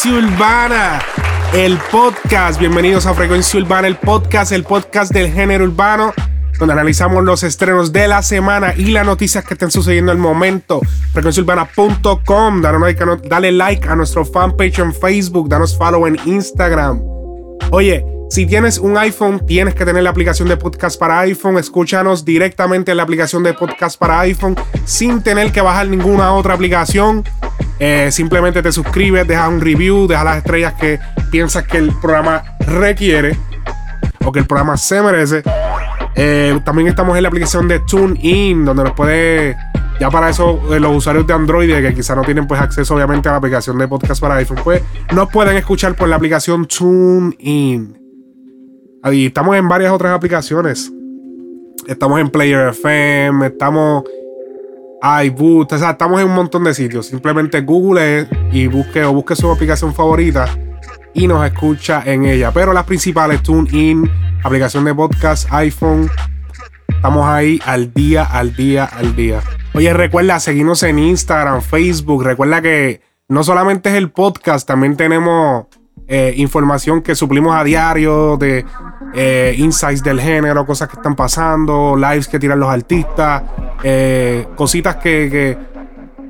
Frecuencia 0.00 0.30
Urbana, 0.30 1.02
el 1.52 1.76
podcast. 1.90 2.60
Bienvenidos 2.60 3.04
a 3.06 3.14
Frecuencia 3.14 3.58
Urbana, 3.58 3.88
el 3.88 3.96
podcast, 3.96 4.52
el 4.52 4.62
podcast 4.62 5.12
del 5.12 5.32
género 5.32 5.64
urbano, 5.64 6.12
donde 6.60 6.72
analizamos 6.72 7.24
los 7.24 7.42
estrenos 7.42 7.92
de 7.92 8.06
la 8.06 8.22
semana 8.22 8.74
y 8.76 8.92
las 8.92 9.04
noticias 9.04 9.44
que 9.44 9.54
estén 9.54 9.72
sucediendo 9.72 10.12
al 10.12 10.18
momento. 10.18 10.80
Frecuenciaurbana.com, 11.12 12.62
dale 12.62 12.78
like, 12.78 13.02
a, 13.02 13.16
dale 13.28 13.50
like 13.50 13.88
a 13.88 13.96
nuestro 13.96 14.24
fanpage 14.24 14.78
en 14.78 14.94
Facebook, 14.94 15.48
danos 15.48 15.76
follow 15.76 16.06
en 16.06 16.16
Instagram. 16.26 17.02
Oye, 17.72 18.04
si 18.30 18.46
tienes 18.46 18.78
un 18.78 18.96
iPhone, 18.98 19.44
tienes 19.46 19.74
que 19.74 19.84
tener 19.84 20.02
la 20.02 20.10
aplicación 20.10 20.48
de 20.48 20.58
podcast 20.58 21.00
para 21.00 21.18
iPhone. 21.20 21.56
Escúchanos 21.56 22.24
directamente 22.24 22.90
en 22.90 22.98
la 22.98 23.02
aplicación 23.02 23.42
de 23.42 23.54
podcast 23.54 23.98
para 23.98 24.20
iPhone 24.20 24.54
sin 24.84 25.22
tener 25.22 25.50
que 25.50 25.62
bajar 25.62 25.88
ninguna 25.88 26.34
otra 26.34 26.54
aplicación. 26.54 27.24
Eh, 27.78 28.08
simplemente 28.10 28.62
te 28.62 28.72
suscribes, 28.72 29.26
dejas 29.26 29.48
un 29.48 29.60
review, 29.60 30.06
dejas 30.06 30.24
las 30.24 30.36
estrellas 30.38 30.74
que 30.74 30.98
piensas 31.30 31.64
que 31.64 31.78
el 31.78 31.92
programa 32.00 32.42
requiere 32.66 33.36
o 34.24 34.32
que 34.32 34.40
el 34.40 34.46
programa 34.46 34.76
se 34.76 35.00
merece. 35.00 35.42
Eh, 36.16 36.58
también 36.64 36.88
estamos 36.88 37.16
en 37.16 37.22
la 37.22 37.28
aplicación 37.28 37.68
de 37.68 37.80
TuneIn, 37.80 38.64
donde 38.64 38.84
nos 38.84 38.92
puede. 38.92 39.56
Ya 40.00 40.10
para 40.10 40.30
eso, 40.30 40.74
eh, 40.74 40.78
los 40.78 40.96
usuarios 40.96 41.26
de 41.26 41.32
Android 41.32 41.72
que 41.82 41.94
quizá 41.94 42.14
no 42.14 42.22
tienen 42.22 42.46
pues 42.46 42.60
acceso 42.60 42.94
obviamente 42.94 43.28
a 43.28 43.32
la 43.32 43.38
aplicación 43.38 43.78
de 43.78 43.88
podcast 43.88 44.20
para 44.20 44.36
iPhone, 44.36 44.58
pues 44.62 44.82
nos 45.12 45.28
pueden 45.28 45.56
escuchar 45.56 45.94
por 45.94 46.08
la 46.08 46.16
aplicación 46.16 46.66
TuneIn. 46.66 47.98
Y 49.12 49.26
estamos 49.26 49.56
en 49.56 49.68
varias 49.68 49.92
otras 49.92 50.12
aplicaciones. 50.12 50.92
Estamos 51.86 52.20
en 52.20 52.28
Player 52.28 52.68
FM, 52.68 53.46
estamos 53.46 54.04
iBoost, 55.02 55.72
o 55.72 55.78
sea, 55.78 55.90
estamos 55.90 56.20
en 56.20 56.26
un 56.26 56.34
montón 56.34 56.64
de 56.64 56.74
sitios. 56.74 57.06
Simplemente 57.06 57.60
google 57.60 58.28
y 58.52 58.66
busque 58.66 59.04
o 59.04 59.12
busque 59.12 59.36
su 59.36 59.50
aplicación 59.50 59.94
favorita 59.94 60.48
y 61.14 61.26
nos 61.26 61.44
escucha 61.44 62.02
en 62.04 62.24
ella. 62.24 62.52
Pero 62.52 62.72
las 62.72 62.84
principales, 62.84 63.42
TuneIn, 63.42 64.10
aplicación 64.42 64.84
de 64.84 64.94
podcast, 64.94 65.50
iPhone. 65.52 66.10
Estamos 66.88 67.26
ahí 67.26 67.60
al 67.64 67.92
día, 67.92 68.24
al 68.24 68.54
día, 68.56 68.84
al 68.84 69.14
día. 69.14 69.40
Oye, 69.74 69.92
recuerda 69.92 70.40
seguirnos 70.40 70.82
en 70.82 70.98
Instagram, 70.98 71.62
Facebook. 71.62 72.24
Recuerda 72.24 72.60
que 72.60 73.02
no 73.28 73.44
solamente 73.44 73.90
es 73.90 73.94
el 73.94 74.10
podcast, 74.10 74.66
también 74.66 74.96
tenemos 74.96 75.66
eh, 76.10 76.32
información 76.38 77.02
que 77.02 77.14
suplimos 77.14 77.54
a 77.54 77.62
diario 77.62 78.38
de 78.38 78.64
eh, 79.14 79.54
insights 79.58 80.02
del 80.02 80.18
género, 80.18 80.64
cosas 80.64 80.88
que 80.88 80.96
están 80.96 81.14
pasando, 81.14 81.96
lives 81.96 82.26
que 82.26 82.38
tiran 82.38 82.58
los 82.58 82.70
artistas, 82.70 83.42
eh, 83.82 84.46
cositas 84.56 84.96
que, 84.96 85.58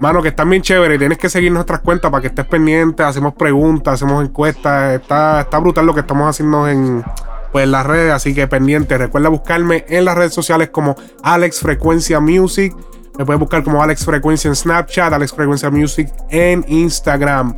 mano, 0.00 0.20
que 0.20 0.28
están 0.28 0.50
bien 0.50 0.62
chéveres. 0.62 0.98
Tienes 0.98 1.16
que 1.16 1.28
seguir 1.30 1.52
nuestras 1.52 1.78
cuentas 1.78 2.10
para 2.10 2.20
que 2.20 2.26
estés 2.26 2.44
pendiente. 2.46 3.04
Hacemos 3.04 3.34
preguntas, 3.34 3.94
hacemos 3.94 4.24
encuestas. 4.24 5.00
Está, 5.00 5.42
está 5.42 5.58
brutal 5.58 5.86
lo 5.86 5.94
que 5.94 6.00
estamos 6.00 6.28
haciendo 6.28 6.68
en, 6.68 7.04
pues, 7.52 7.68
las 7.68 7.86
redes, 7.86 8.12
así 8.12 8.34
que 8.34 8.48
pendiente. 8.48 8.98
Recuerda 8.98 9.28
buscarme 9.28 9.84
en 9.88 10.04
las 10.04 10.16
redes 10.16 10.34
sociales 10.34 10.70
como 10.70 10.96
Alex 11.22 11.60
Frecuencia 11.60 12.18
Music. 12.18 12.74
Me 13.16 13.24
puedes 13.24 13.38
buscar 13.38 13.62
como 13.62 13.80
Alex 13.80 14.04
Frecuencia 14.04 14.48
en 14.48 14.56
Snapchat, 14.56 15.12
Alex 15.12 15.32
Frecuencia 15.32 15.70
Music 15.70 16.12
en 16.30 16.64
Instagram. 16.66 17.54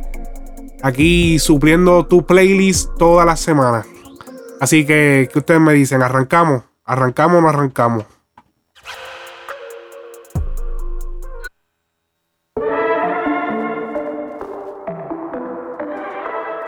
Aquí 0.83 1.37
supliendo 1.37 2.07
tu 2.07 2.25
playlist 2.25 2.97
toda 2.97 3.23
la 3.23 3.35
semana. 3.35 3.85
Así 4.59 4.85
que, 4.85 5.29
¿qué 5.31 5.39
ustedes 5.39 5.61
me 5.61 5.73
dicen? 5.73 6.01
¿Arrancamos? 6.01 6.63
¿Arrancamos 6.85 7.37
o 7.37 7.41
no 7.41 7.49
arrancamos? 7.49 8.05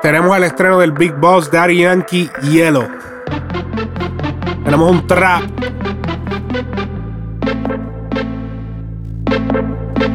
Tenemos 0.03 0.35
el 0.35 0.44
estreno 0.44 0.80
del 0.80 0.91
Big 0.91 1.16
Boss 1.16 1.50
Daddy 1.50 1.80
Yankee 1.80 2.30
Yellow. 2.51 2.88
Tenemos 4.63 4.91
un 4.91 5.07
trap. 5.07 5.44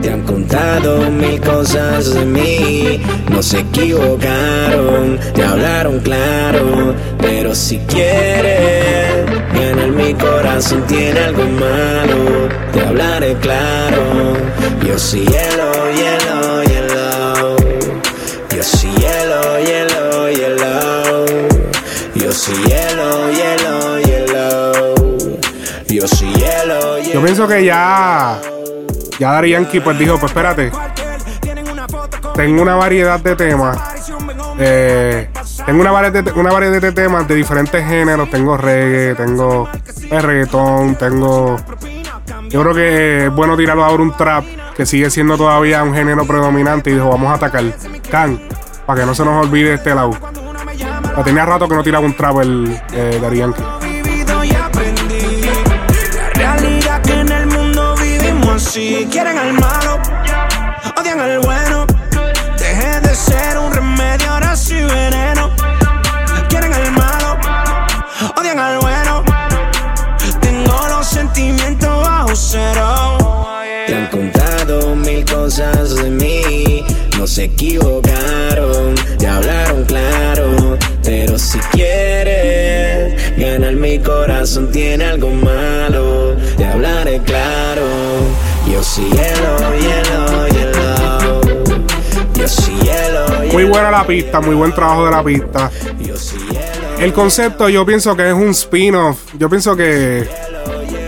Te 0.02 0.12
han 0.12 0.22
contado 0.22 1.10
mil 1.10 1.40
cosas 1.40 2.14
de 2.14 2.24
mí, 2.24 3.00
no 3.30 3.42
se 3.42 3.60
equivocaron, 3.60 5.18
te 5.34 5.42
hablaron 5.42 5.98
claro, 6.00 6.94
pero 7.20 7.54
si 7.54 7.78
quieres 7.78 9.26
ganar 9.52 9.88
mi 9.88 10.14
corazón 10.14 10.84
tiene 10.86 11.18
algo 11.18 11.44
malo, 11.44 12.48
te 12.72 12.80
hablaré 12.80 13.34
claro. 13.40 14.34
Yo 14.86 14.98
soy 14.98 15.26
hielo, 15.26 15.72
hielo, 15.94 16.62
hielo. 16.62 17.56
Yo 18.54 18.62
soy 18.62 18.90
hielo, 18.90 19.58
hielo, 19.60 20.30
hielo. 20.30 21.26
Yo 22.14 22.32
soy 22.32 22.56
hielo, 22.66 23.30
hielo, 23.32 23.98
hielo. 24.00 24.94
Yo 25.88 26.08
soy 26.08 26.32
hielo, 26.34 26.98
hielo. 26.98 27.14
Yo 27.14 27.22
pienso 27.22 27.48
que 27.48 27.64
ya. 27.64 28.40
Ya 29.18 29.32
Daddy 29.32 29.50
Yankee 29.50 29.80
pues 29.80 29.98
dijo, 29.98 30.18
pues 30.18 30.30
espérate. 30.30 30.70
Tengo 32.34 32.62
una 32.62 32.76
variedad 32.76 33.18
de 33.18 33.34
temas. 33.34 33.76
Eh, 34.60 35.28
tengo 35.66 35.80
una 35.80 35.90
variedad, 35.90 36.22
de, 36.22 36.32
una 36.32 36.52
variedad 36.52 36.80
de 36.80 36.92
temas 36.92 37.26
de 37.26 37.34
diferentes 37.34 37.84
géneros. 37.84 38.30
Tengo 38.30 38.56
reggae, 38.56 39.14
tengo 39.16 39.68
reggaetón, 40.08 40.94
tengo. 40.96 41.56
Yo 42.48 42.62
creo 42.62 42.74
que 42.74 43.26
es 43.26 43.34
bueno 43.34 43.56
tirarlo 43.56 43.84
ahora 43.84 44.02
un 44.02 44.16
trap 44.16 44.44
que 44.76 44.86
sigue 44.86 45.10
siendo 45.10 45.36
todavía 45.36 45.82
un 45.82 45.94
género 45.94 46.24
predominante. 46.26 46.90
Y 46.90 46.94
dijo, 46.94 47.08
vamos 47.08 47.30
a 47.30 47.34
atacar. 47.34 47.64
Can, 48.08 48.40
para 48.86 49.00
que 49.00 49.06
no 49.06 49.14
se 49.14 49.24
nos 49.24 49.44
olvide 49.44 49.74
este 49.74 49.94
lado. 49.94 50.12
Ya 51.16 51.24
tenía 51.24 51.44
rato 51.44 51.68
que 51.68 51.74
no 51.74 51.82
tiraba 51.82 52.06
un 52.06 52.14
trap 52.14 52.38
el 52.38 52.80
eh, 52.92 53.20
Yankee. 53.34 53.77
Quieren 58.78 59.36
al 59.36 59.54
malo, 59.54 59.98
odian 60.96 61.18
al 61.18 61.40
bueno. 61.40 61.84
Deje 62.56 63.00
de 63.00 63.12
ser 63.12 63.58
un 63.58 63.72
remedio, 63.72 64.30
ahora 64.30 64.54
soy 64.54 64.84
veneno. 64.84 65.50
Quieren 66.48 66.72
al 66.72 66.92
malo, 66.92 67.36
odian 68.36 68.60
al 68.60 68.78
bueno. 68.78 69.24
Tengo 70.40 70.88
los 70.90 71.08
sentimientos 71.08 71.90
bajo 72.06 72.36
cero. 72.36 73.48
Te 73.88 73.96
han 73.96 74.06
contado 74.10 74.94
mil 74.94 75.24
cosas 75.24 75.96
de 75.96 76.10
mí, 76.10 76.84
no 77.18 77.26
se 77.26 77.44
equivocaron, 77.44 78.94
te 79.18 79.26
hablaron 79.26 79.84
claro, 79.86 80.78
pero 81.02 81.36
si 81.36 81.58
quieres 81.72 83.36
ganar 83.36 83.72
mi 83.72 83.98
corazón 83.98 84.70
tiene 84.70 85.04
algo 85.04 85.30
malo, 85.30 86.36
te 86.56 86.64
hablaré 86.64 87.20
claro. 87.22 88.47
Yo 88.70 88.82
soy 88.82 89.10
hielo, 89.10 89.74
hielo, 89.76 90.46
hielo. 90.48 91.40
Yo 92.34 92.48
soy 92.48 92.74
hielo, 92.80 93.26
hielo. 93.26 93.52
Muy 93.52 93.64
buena 93.64 93.90
la 93.90 94.06
pista, 94.06 94.40
muy 94.40 94.54
buen 94.54 94.74
trabajo 94.74 95.06
de 95.06 95.10
la 95.10 95.24
pista. 95.24 95.70
Yo 95.98 96.16
soy 96.16 96.38
hielo. 96.38 96.98
El 96.98 97.12
concepto 97.12 97.68
yo 97.68 97.86
pienso 97.86 98.14
que 98.16 98.28
es 98.28 98.34
un 98.34 98.50
spin-off. 98.50 99.18
Yo 99.38 99.48
pienso 99.48 99.76
que 99.76 100.28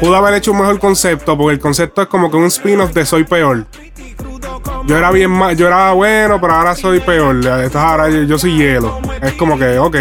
pudo 0.01 0.17
haber 0.17 0.35
hecho 0.35 0.53
un 0.53 0.59
mejor 0.61 0.79
concepto 0.79 1.37
porque 1.37 1.55
el 1.55 1.61
concepto 1.61 2.03
es 2.03 2.09
como 2.09 2.31
que 2.31 2.37
un 2.37 2.47
spin-off 2.47 2.93
de 2.93 3.05
Soy 3.05 3.25
Peor. 3.25 3.67
Yo 4.87 4.97
era 4.97 5.11
bien 5.11 5.31
mal, 5.31 5.57
yo 5.57 5.67
era 5.67 5.93
bueno, 5.93 6.41
pero 6.41 6.55
ahora 6.55 6.75
soy 6.75 7.01
peor. 7.01 7.37
Entonces 7.37 7.77
ahora 7.77 8.09
yo, 8.09 8.23
yo 8.23 8.39
soy 8.39 8.57
hielo. 8.57 8.99
Es 9.23 9.35
como 9.35 9.59
que, 9.59 9.79
ok. 9.79 9.97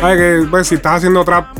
¿Sabes 0.00 0.16
que 0.16 0.46
pues, 0.48 0.68
si 0.68 0.76
estás 0.76 0.96
haciendo 0.98 1.24
trap, 1.24 1.56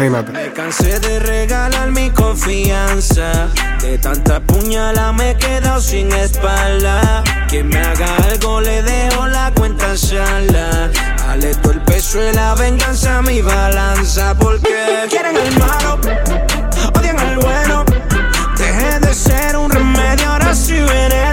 Me 0.00 0.50
cansé 0.54 0.98
de 1.00 1.18
regalar 1.20 1.90
mi 1.90 2.08
confianza. 2.08 3.48
De 3.82 3.98
tanta 3.98 4.40
puñalada 4.40 5.12
me 5.12 5.32
he 5.32 5.36
quedado 5.36 5.82
sin 5.82 6.10
espalda. 6.12 7.22
Quien 7.46 7.68
me 7.68 7.78
haga 7.78 8.16
algo 8.30 8.62
le 8.62 8.82
dejo 8.82 9.26
la 9.26 9.52
cuenta 9.54 9.94
sala. 9.94 10.90
Dale 11.18 11.54
todo 11.56 11.72
el 11.72 11.82
peso 11.82 12.18
de 12.20 12.32
la 12.32 12.54
venganza 12.54 13.20
mi 13.20 13.42
balanza. 13.42 14.34
Porque 14.34 15.06
quieren 15.10 15.36
el 15.36 15.58
malo, 15.58 15.98
odian 16.98 17.18
el 17.18 17.36
bueno. 17.36 17.84
Dejé 18.56 18.98
de 18.98 19.12
ser 19.12 19.56
un 19.58 19.70
remedio, 19.70 20.26
ahora 20.30 20.54
soy 20.54 20.80
veneno. 20.80 21.31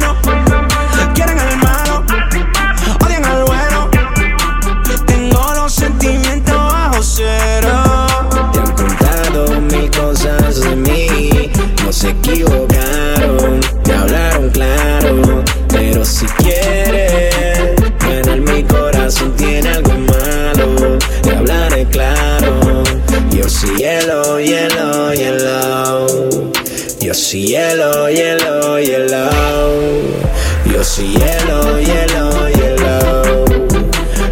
Soy 31.00 31.08
hielo, 31.14 31.80
hielo, 31.80 32.50
hielo. 32.50 33.46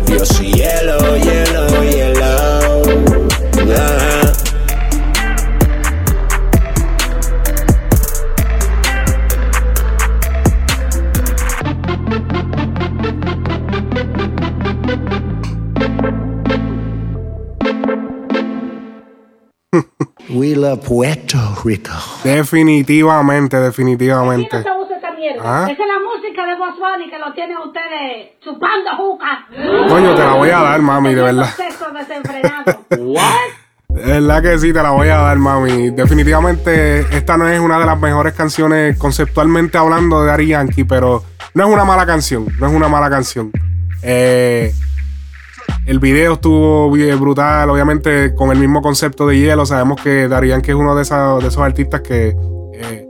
Yo 0.08 0.26
soy 0.26 0.52
hielo, 0.52 0.98
hielo, 1.16 1.84
hielo. 1.84 2.18
We 20.30 20.56
love 20.56 20.82
Puerto 20.88 21.38
Rico. 21.64 21.94
Definitivamente, 22.26 23.58
definitivamente. 23.58 24.66
Ah. 25.50 25.68
Esa 25.70 25.84
es 25.84 25.88
la 25.88 26.00
música 26.00 26.46
de 26.46 26.56
Boss 26.56 26.76
Bunny 26.78 27.10
que 27.10 27.20
lo 27.20 27.34
tienen 27.34 27.58
ustedes 27.58 28.40
chupando 28.42 28.96
juca. 28.98 29.48
Coño, 29.98 30.14
te 30.16 30.22
la 30.24 30.34
voy 30.34 30.50
a 30.52 30.60
dar, 30.60 30.80
mami, 30.82 31.16
de 31.16 31.22
verdad. 31.24 31.50
Desenfrenado. 31.98 32.84
De 33.90 34.04
verdad 34.06 34.42
que 34.44 34.60
sí, 34.60 34.72
te 34.72 34.84
la 34.84 34.92
voy 34.92 35.08
a 35.08 35.18
dar, 35.18 35.38
mami. 35.38 35.90
Definitivamente, 35.90 37.00
esta 37.18 37.36
no 37.36 37.48
es 37.50 37.60
una 37.60 37.80
de 37.80 37.86
las 37.88 38.00
mejores 38.00 38.34
canciones 38.34 38.96
conceptualmente 39.00 39.78
hablando 39.80 40.24
de 40.24 40.32
Ari 40.32 40.48
Yankee, 40.50 40.84
pero 40.84 41.24
no 41.56 41.66
es 41.68 41.74
una 41.74 41.84
mala 41.84 42.06
canción. 42.06 42.46
No 42.60 42.68
es 42.68 42.74
una 42.74 42.88
mala 42.88 43.10
canción. 43.10 43.52
Eh, 44.04 44.72
el 45.88 45.98
video 46.00 46.34
estuvo 46.34 46.92
brutal, 46.92 47.68
obviamente 47.72 48.36
con 48.36 48.52
el 48.52 48.60
mismo 48.60 48.84
concepto 48.84 49.26
de 49.26 49.40
hielo. 49.40 49.66
Sabemos 49.66 50.00
que 50.00 50.28
Daddy 50.28 50.50
Yankee 50.50 50.72
es 50.72 50.78
uno 50.78 50.94
de, 50.96 51.02
esos- 51.02 51.42
de 51.42 51.48
esos 51.50 51.64
artistas 51.64 52.02
que 52.02 52.36
eh, 52.76 53.07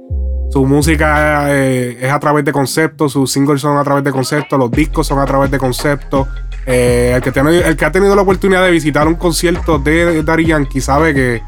su 0.57 0.65
música 0.65 1.55
eh, 1.55 1.99
es 2.01 2.11
a 2.11 2.19
través 2.19 2.43
de 2.43 2.51
conceptos, 2.51 3.11
sus 3.11 3.31
singles 3.31 3.61
son 3.61 3.77
a 3.77 3.83
través 3.83 4.03
de 4.03 4.11
conceptos, 4.11 4.57
los 4.57 4.71
discos 4.71 5.05
son 5.05 5.19
a 5.19 5.25
través 5.25 5.51
de 5.51 5.59
conceptos. 5.59 6.27
Eh, 6.65 7.13
el, 7.13 7.77
que 7.77 7.85
ha 7.85 7.91
tenido 7.91 8.15
la 8.15 8.23
oportunidad 8.23 8.65
de 8.65 8.71
visitar 8.71 9.07
un 9.07 9.13
concierto 9.13 9.77
de 9.77 10.23
Daddy 10.23 10.45
Yankee 10.47 10.81
sabe 10.81 11.13
que 11.13 11.43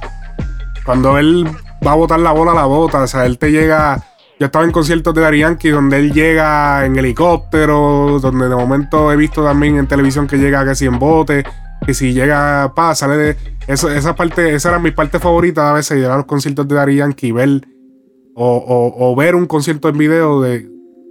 cuando 0.86 1.18
él 1.18 1.48
va 1.86 1.94
a 1.94 1.96
botar 1.96 2.20
la 2.20 2.34
bola, 2.34 2.54
la 2.54 2.66
bota. 2.66 3.02
O 3.02 3.08
sea, 3.08 3.26
él 3.26 3.40
te 3.40 3.52
llega. 3.52 4.00
Yo 4.40 4.46
estaba 4.46 4.64
en 4.64 4.72
conciertos 4.72 5.12
de 5.16 5.22
Daddy 5.22 5.40
Yankee 5.40 5.70
donde 5.70 5.98
él 5.98 6.14
llega 6.14 6.86
en 6.86 6.96
helicóptero, 6.96 8.20
donde 8.22 8.48
de 8.48 8.56
momento 8.56 9.12
he 9.12 9.16
visto 9.16 9.44
también 9.44 9.78
en 9.78 9.88
televisión 9.88 10.28
que 10.28 10.38
llega 10.38 10.64
casi 10.64 10.86
en 10.86 11.00
bote, 11.00 11.44
que 11.84 11.96
si 11.96 12.14
llega, 12.14 12.72
pa, 12.76 12.92
esa 12.92 14.16
parte, 14.16 14.54
esa 14.54 14.70
era 14.70 14.78
mi 14.78 14.92
parte 14.92 15.18
favorita 15.18 15.72
a 15.72 15.74
veces, 15.74 15.98
ir 15.98 16.06
a 16.06 16.18
los 16.18 16.26
conciertos 16.26 16.68
de 16.68 16.76
Daddy 16.76 16.98
Yankee 16.98 17.32
ver. 17.32 17.79
O, 18.42 18.56
o- 18.56 19.12
o 19.12 19.16
ver 19.18 19.36
un 19.36 19.46
concierto 19.48 19.90
en 19.90 19.98
video 19.98 20.40
de, 20.42 20.66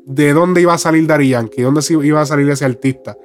de 0.06 0.32
dónde 0.32 0.62
iba 0.62 0.72
a 0.72 0.78
salir 0.78 1.06
Daddy 1.06 1.28
Yankee, 1.28 1.60
dónde 1.60 1.82
iba 2.04 2.22
a 2.22 2.26
salir 2.26 2.48
ese 2.50 2.64
artista. 2.64 3.16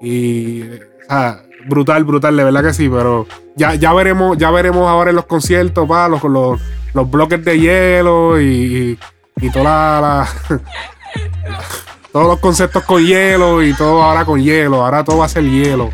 Y. 0.00 0.62
O 0.62 1.06
sea, 1.08 1.42
brutal, 1.68 2.04
brutal, 2.04 2.34
de 2.36 2.44
verdad 2.44 2.62
que 2.62 2.72
sí, 2.72 2.88
pero 2.88 3.26
ya, 3.56 3.74
ya 3.74 3.92
veremos, 3.92 4.38
ya 4.38 4.50
veremos 4.50 4.88
ahora 4.88 5.10
en 5.10 5.16
los 5.16 5.26
conciertos, 5.26 5.86
pa, 5.86 6.08
los, 6.08 6.22
los, 6.24 6.58
los 6.94 7.10
bloques 7.10 7.44
de 7.44 7.58
hielo 7.60 8.40
y, 8.40 8.98
y, 9.36 9.46
y 9.46 9.50
toda 9.50 9.64
la, 10.00 10.00
la- 10.48 10.58
todos 12.12 12.26
los 12.26 12.38
conceptos 12.40 12.82
con 12.84 13.04
hielo 13.04 13.62
y 13.62 13.74
todo 13.74 14.02
ahora 14.02 14.24
con 14.24 14.40
hielo, 14.42 14.82
ahora 14.84 15.04
todo 15.04 15.18
va 15.18 15.26
a 15.26 15.28
ser 15.28 15.44
hielo. 15.44 15.90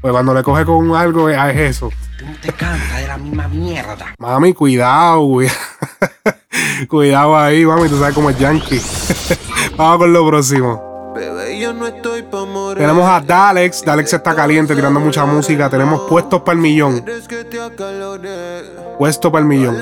Pues 0.00 0.12
cuando 0.12 0.32
le 0.34 0.42
coge 0.42 0.64
con 0.64 0.94
algo 0.94 1.28
es 1.28 1.36
es 1.54 1.56
eso. 1.76 1.90
No 2.24 2.32
te 2.40 2.52
cantas 2.52 2.96
de 3.00 3.06
la 3.08 3.18
misma 3.18 3.48
mierda. 3.48 4.14
Mami, 4.18 4.52
cuidado, 4.54 5.20
güey. 5.20 5.48
cuidado 6.88 7.36
ahí, 7.36 7.64
mami, 7.64 7.88
tú 7.88 7.98
sabes 7.98 8.14
cómo 8.14 8.30
es 8.30 8.38
Yankee. 8.38 8.80
Vamos 9.76 9.98
con 9.98 10.12
lo 10.12 10.26
próximo. 10.26 11.12
Bebé, 11.14 11.60
yo 11.60 11.72
no 11.72 11.86
estoy 11.86 12.22
pa' 12.22 12.44
morir. 12.44 12.78
Tenemos 12.78 13.08
a 13.08 13.20
Dalex, 13.20 13.84
Dalex 13.84 14.12
está 14.14 14.34
caliente 14.34 14.74
tirando 14.74 14.98
mucha 14.98 15.24
música. 15.24 15.70
Tenemos 15.70 16.02
puestos 16.08 16.42
para 16.42 16.56
el 16.56 16.62
millón. 16.62 17.04
Puesto 18.98 19.30
para 19.30 19.42
el 19.42 19.48
millón. 19.48 19.76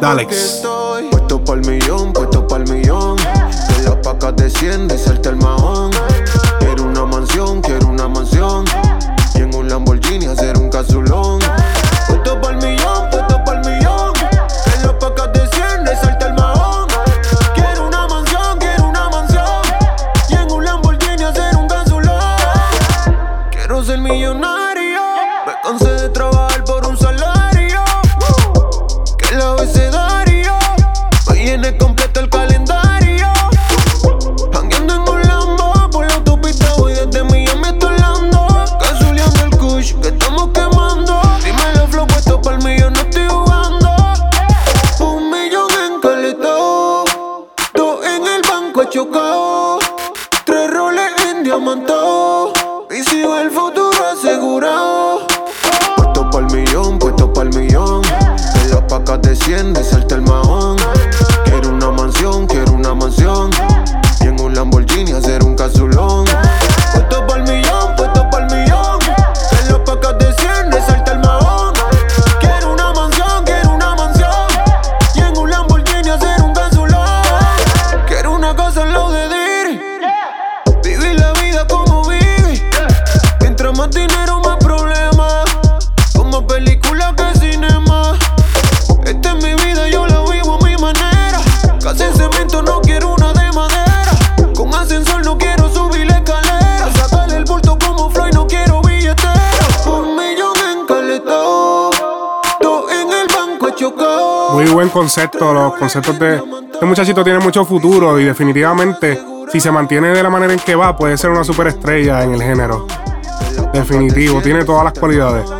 Dalex. 0.00 0.62
Puesto 1.10 1.44
pa'l 1.44 1.60
millón, 1.60 2.12
puesto 2.12 2.46
pa'l 2.48 2.68
millón. 2.68 3.16
Que 3.16 3.82
las 3.84 3.96
pacas 3.96 4.34
desciende 4.36 4.96
y 4.96 4.98
salta 4.98 5.30
el 5.30 5.36
mahón. 5.36 5.85
Cansé 25.66 25.90
de 25.96 26.08
trabajar 26.10 26.55
chocado. 104.96 105.52
Muy 105.52 105.52
buen 105.52 105.52
concepto. 105.52 105.52
Los 105.52 105.74
conceptos 105.74 106.18
de 106.18 106.42
este 106.72 106.86
muchachito 106.86 107.24
tiene 107.24 107.38
mucho 107.38 107.64
futuro 107.64 108.18
y 108.18 108.24
definitivamente, 108.24 109.20
si 109.52 109.60
se 109.60 109.70
mantiene 109.70 110.08
de 110.08 110.22
la 110.22 110.30
manera 110.30 110.52
en 110.52 110.58
que 110.58 110.74
va, 110.74 110.96
puede 110.96 111.16
ser 111.16 111.30
una 111.30 111.44
superestrella 111.44 112.22
en 112.22 112.34
el 112.34 112.42
género. 112.42 112.86
Definitivo, 113.72 114.40
tiene 114.40 114.64
todas 114.64 114.84
las 114.84 114.92
cualidades. 114.98 115.50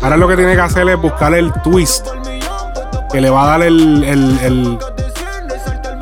Ahora 0.00 0.16
lo 0.16 0.28
que 0.28 0.36
tiene 0.36 0.54
que 0.54 0.60
hacer 0.60 0.88
es 0.88 1.00
buscar 1.00 1.34
el 1.34 1.52
twist 1.62 2.06
que 3.10 3.20
le 3.20 3.30
va 3.30 3.44
a 3.44 3.46
dar 3.46 3.62
el, 3.62 4.04
el, 4.04 4.38
el, 4.40 4.78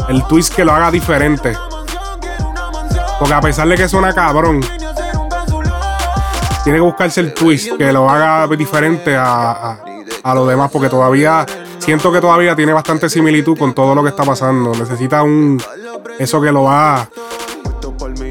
el 0.09 0.25
twist 0.25 0.55
que 0.55 0.65
lo 0.65 0.73
haga 0.73 0.91
diferente. 0.91 1.57
Porque 3.19 3.35
a 3.35 3.41
pesar 3.41 3.67
de 3.69 3.77
que 3.77 3.89
suena 3.89 4.13
cabrón, 4.13 4.61
tiene 6.67 6.81
que 6.81 6.85
buscarse 6.85 7.21
el 7.21 7.33
twist 7.33 7.77
que 7.79 7.93
lo 7.93 8.11
haga 8.11 8.49
diferente 8.57 9.15
a, 9.15 9.53
a, 9.53 9.79
a 10.25 10.35
lo 10.35 10.45
demás. 10.49 10.69
Porque 10.69 10.89
todavía 10.89 11.47
siento 11.79 12.11
que 12.11 12.21
todavía 12.21 12.57
tiene 12.57 12.73
bastante 12.73 13.09
similitud 13.09 13.57
con 13.57 13.73
todo 13.73 13.95
lo 13.95 14.03
que 14.03 14.09
está 14.09 14.25
pasando. 14.25 14.73
Necesita 14.73 15.23
un. 15.23 15.63
Eso 16.19 16.41
que 16.41 16.51
lo 16.51 16.65
va. 16.65 17.09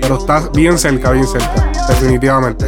Pero 0.02 0.18
está 0.18 0.50
bien 0.54 0.78
cerca, 0.78 1.12
bien 1.12 1.26
cerca. 1.26 1.72
Definitivamente. 1.88 2.68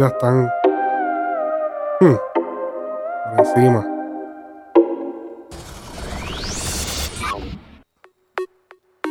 Están. 0.00 0.50
hmm, 2.00 2.14
por 3.30 3.46
encima. 3.46 3.86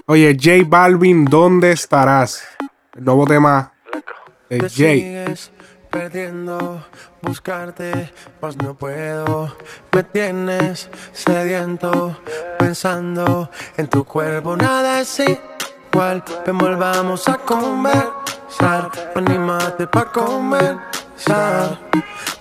Oye, 0.08 0.36
J 0.36 0.66
Balvin, 0.68 1.26
¿dónde 1.26 1.72
estarás? 1.72 2.44
El 2.96 3.06
nuevo 3.06 3.26
tema 3.26 3.72
de 4.50 4.68
sigues 4.70 5.52
perdiendo, 5.90 6.84
buscarte, 7.22 8.12
pues 8.40 8.58
no 8.58 8.74
puedo. 8.74 9.56
Me 9.92 10.04
tienes 10.04 10.90
sediento, 11.12 12.18
pensando 12.58 13.50
en 13.78 13.88
tu 13.88 14.04
cuerpo. 14.06 14.56
Nada 14.56 15.02
es 15.02 15.20
igual, 15.20 16.24
ven, 16.46 16.58
volvamos 16.58 17.28
a 17.28 17.38
conversar. 18.58 18.92
Anímate 19.16 19.88
pa' 19.88 20.12
conversar. 20.12 21.80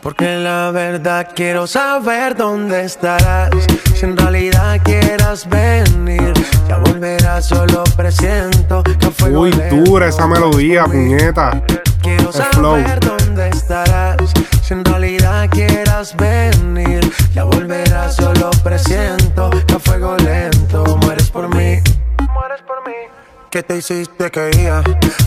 Porque 0.02 0.36
la 0.36 0.70
verdad 0.70 1.28
quiero 1.34 1.66
saber 1.66 2.36
dónde 2.36 2.84
estarás. 2.84 3.50
Si 3.94 4.04
en 4.06 4.16
realidad 4.16 4.80
quieras 4.82 5.48
venir, 5.48 6.32
ya 6.68 6.78
volverás, 6.78 7.46
solo 7.46 7.84
presiento 7.96 8.82
que 8.82 9.06
a 9.06 9.10
fuego 9.10 9.40
Uy, 9.40 9.50
dura 9.70 10.08
esa 10.08 10.26
melodía, 10.26 10.84
puñeta. 10.84 11.62
Quiero 12.02 12.30
El 12.30 12.42
flow. 12.54 12.76
saber 12.82 13.00
dónde 13.00 13.48
estarás. 13.50 14.16
Si 14.62 14.72
en 14.72 14.84
realidad 14.84 15.48
quieras 15.50 16.16
venir, 16.16 17.12
ya 17.34 17.44
volverás. 17.44 18.16
Solo 18.16 18.50
presiento 18.64 19.50
que 19.66 19.74
a 19.74 19.78
fuego 19.78 20.16
lento 20.16 20.96
mueres 21.02 21.19
¿Qué 23.50 23.64
te 23.64 23.78
hiciste 23.78 24.30
que 24.30 24.48
iba? 24.62 24.80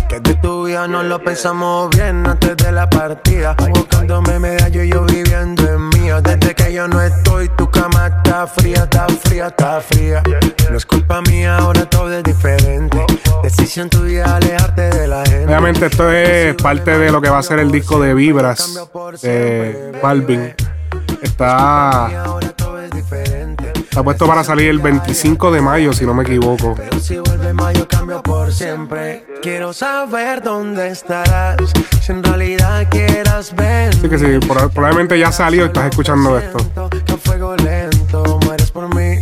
Que 0.07 0.21
de 0.21 0.35
tu 0.35 0.63
vida 0.63 0.87
no 0.87 1.03
lo 1.03 1.21
pensamos 1.21 1.89
bien 1.89 2.25
antes 2.25 2.55
de 2.55 2.71
la 2.71 2.89
partida. 2.89 3.53
Buscándome 3.69 4.39
medallo 4.39 4.81
y 4.81 4.89
yo 4.91 5.03
viviendo 5.03 5.67
en 5.67 5.89
mía. 5.89 6.21
Desde 6.21 6.55
que 6.55 6.71
yo 6.71 6.87
no 6.87 7.01
estoy, 7.01 7.49
tu 7.57 7.69
cama 7.69 8.07
está 8.07 8.47
fría, 8.47 8.83
está 8.83 9.07
fría, 9.09 9.47
está 9.47 9.81
fría. 9.81 10.23
No 10.71 10.77
es 10.77 10.85
culpa 10.85 11.19
mía, 11.23 11.57
ahora 11.57 11.85
todo 11.89 12.13
es 12.13 12.23
diferente. 12.23 13.05
Decisión 13.43 13.89
tuya 13.89 14.37
alejarte 14.37 14.83
de 14.83 15.05
la 15.05 15.25
gente. 15.25 15.45
Obviamente 15.45 15.85
esto 15.87 16.09
es 16.09 16.55
parte 16.55 16.97
de 16.97 17.11
lo 17.11 17.21
que 17.21 17.29
va 17.29 17.39
a 17.39 17.43
ser 17.43 17.59
el 17.59 17.73
disco 17.73 17.99
de 17.99 18.13
Vibras 18.13 18.73
de 19.21 19.99
Balvin. 20.01 20.55
Está, 21.21 22.09
está 23.93 24.01
puesto 24.01 24.25
para 24.25 24.43
salir 24.43 24.69
el 24.69 24.79
25 24.79 25.51
de 25.51 25.61
mayo, 25.61 25.93
si 25.93 26.03
no 26.03 26.15
me 26.15 26.23
equivoco. 26.23 26.73
Pero 26.75 26.99
si 26.99 27.19
vuelve 27.19 27.53
mayo 27.53 27.87
cambio 27.87 28.23
por 28.23 28.51
siempre. 28.51 29.23
Quiero 29.43 29.71
saber 29.71 30.41
dónde 30.41 30.87
estarás. 30.87 31.57
Si 32.01 32.11
en 32.11 32.23
realidad 32.23 32.87
quieras 32.89 33.55
ver. 33.55 33.89
Así 33.89 34.09
que 34.09 34.17
sí, 34.17 34.25
probablemente 34.73 35.19
ya 35.19 35.31
salió 35.31 35.65
y 35.65 35.67
estás 35.67 35.91
escuchando 35.91 36.39
esto. 36.39 36.89
Que 37.05 37.17
fuego 37.17 37.55
lento 37.55 38.39
mueres 38.47 38.71
por 38.71 38.93
mí. 38.95 39.21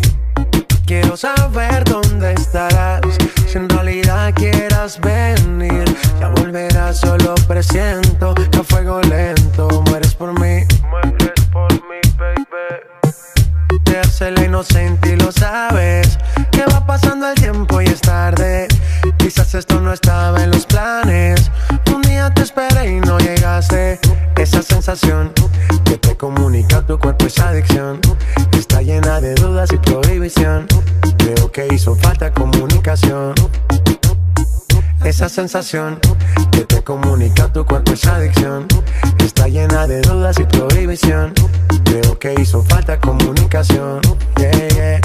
Quiero 0.86 1.18
saber 1.18 1.84
dónde 1.84 2.32
estarás. 2.32 3.02
Si 3.48 3.58
en 3.58 3.68
realidad 3.68 4.34
quieras 4.34 5.02
venir, 5.02 5.84
ya 6.18 6.30
volverás. 6.30 7.02
Solo 7.02 7.36
presiento 7.46 8.34
que 8.36 8.64
fuego 8.64 9.02
lento 9.02 9.68
mueres 9.88 10.01
la 14.32 14.46
inocente 14.46 15.14
y 15.14 15.16
lo 15.16 15.32
sabes. 15.32 16.18
Que 16.52 16.66
va 16.66 16.86
pasando 16.86 17.30
el 17.30 17.36
tiempo 17.36 17.82
y 17.82 17.86
es 17.86 18.02
tarde. 18.02 18.68
Quizás 19.18 19.54
esto 19.56 19.80
no 19.80 19.94
estaba 19.94 20.44
en 20.44 20.52
los 20.52 20.66
planes. 20.66 21.52
Un 21.94 22.02
día 22.02 22.34
te 22.34 22.42
esperé 22.42 22.98
y 22.98 23.00
no 23.00 23.18
llegaste. 23.20 24.00
Esa 24.38 24.62
sensación 24.62 25.32
que 25.86 25.98
te 25.98 26.16
comunica 26.16 26.82
tu 26.82 26.98
cuerpo 26.98 27.26
es 27.26 27.40
adicción. 27.40 28.00
Está 28.58 28.82
llena 28.82 29.22
de 29.22 29.36
dudas 29.36 29.70
y 29.72 29.78
prohibición. 29.78 30.68
Creo 31.18 31.52
que 31.52 31.68
hizo 31.74 31.96
falta 31.96 32.32
comunicación. 32.32 33.34
Esa 35.04 35.30
sensación 35.30 36.00
que 36.52 36.64
te 36.66 36.84
comunica 36.84 37.52
tu 37.52 37.66
cuerpo 37.66 37.94
es 37.94 38.06
adicción. 38.06 38.68
Está 39.18 39.48
llena 39.48 39.88
de 39.88 40.02
dudas 40.02 40.38
y 40.40 40.44
prohibición. 40.44 41.34
Creo 41.84 42.20
que 42.20 42.36
hizo 42.40 42.64
falta 42.64 43.00
comunicación. 43.00 44.02
Yeah. 44.38 45.02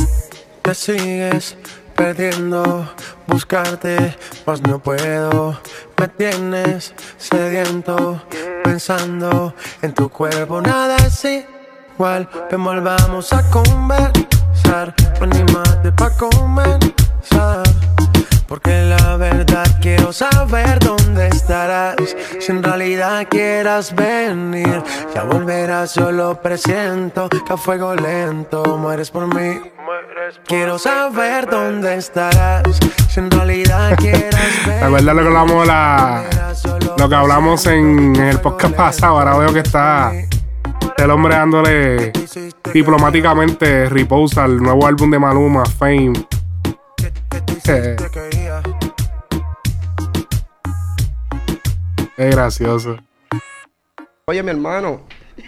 Te 0.62 0.74
sigues 0.74 1.56
perdiendo, 1.94 2.88
buscarte, 3.26 4.16
pues 4.44 4.60
no 4.62 4.78
puedo. 4.78 5.58
Me 5.98 6.08
tienes 6.08 6.94
sediento, 7.16 8.20
pensando 8.62 9.54
en 9.80 9.94
tu 9.94 10.10
cuerpo. 10.10 10.60
Nada 10.60 10.96
es 10.98 11.24
igual, 11.24 12.28
ven, 12.50 12.62
volvamos 12.62 13.32
a 13.32 13.42
conversar. 13.50 14.94
Anímate 15.20 15.90
pa' 15.92 16.10
comenzar. 16.10 17.62
Porque 18.48 18.82
la 18.82 19.16
verdad 19.16 19.66
quiero 19.80 20.12
saber 20.12 20.78
dónde 20.78 21.28
estarás. 21.28 21.96
Si 22.38 22.52
en 22.52 22.62
realidad 22.62 23.26
quieras 23.28 23.94
venir, 23.94 24.82
ya 25.14 25.24
volverás. 25.24 25.90
Solo 25.90 26.40
presiento 26.40 27.28
que 27.28 27.52
a 27.52 27.56
fuego 27.56 27.94
lento 27.94 28.62
mueres 28.78 29.10
por 29.10 29.32
mí. 29.34 29.60
Quiero 30.46 30.78
saber 30.78 31.48
dónde 31.48 31.96
estarás. 31.96 32.62
Si 33.08 33.20
en 33.20 33.30
realidad 33.30 33.96
quieras 33.96 34.50
venir. 34.66 34.80
La 34.80 34.88
verdad 34.88 35.14
lo 35.14 35.22
que 35.22 35.28
hablamos 35.28 35.66
la, 35.66 36.24
lo 36.98 37.08
que 37.08 37.14
hablamos 37.14 37.66
en, 37.66 38.14
en 38.16 38.26
el 38.26 38.40
podcast 38.40 38.74
pasado, 38.74 39.18
ahora 39.18 39.36
veo 39.36 39.52
que 39.52 39.60
está 39.60 40.12
el 40.96 41.10
hombre 41.10 41.34
dándole 41.34 42.12
diplomáticamente 42.72 43.88
repose 43.88 44.40
al 44.40 44.56
nuevo 44.56 44.86
álbum 44.86 45.10
de 45.10 45.18
Maluma, 45.18 45.64
Fame. 45.66 46.12
Es 52.16 52.34
gracioso. 52.34 52.96
Oye, 54.26 54.42
mi 54.42 54.50
hermano, 54.50 55.02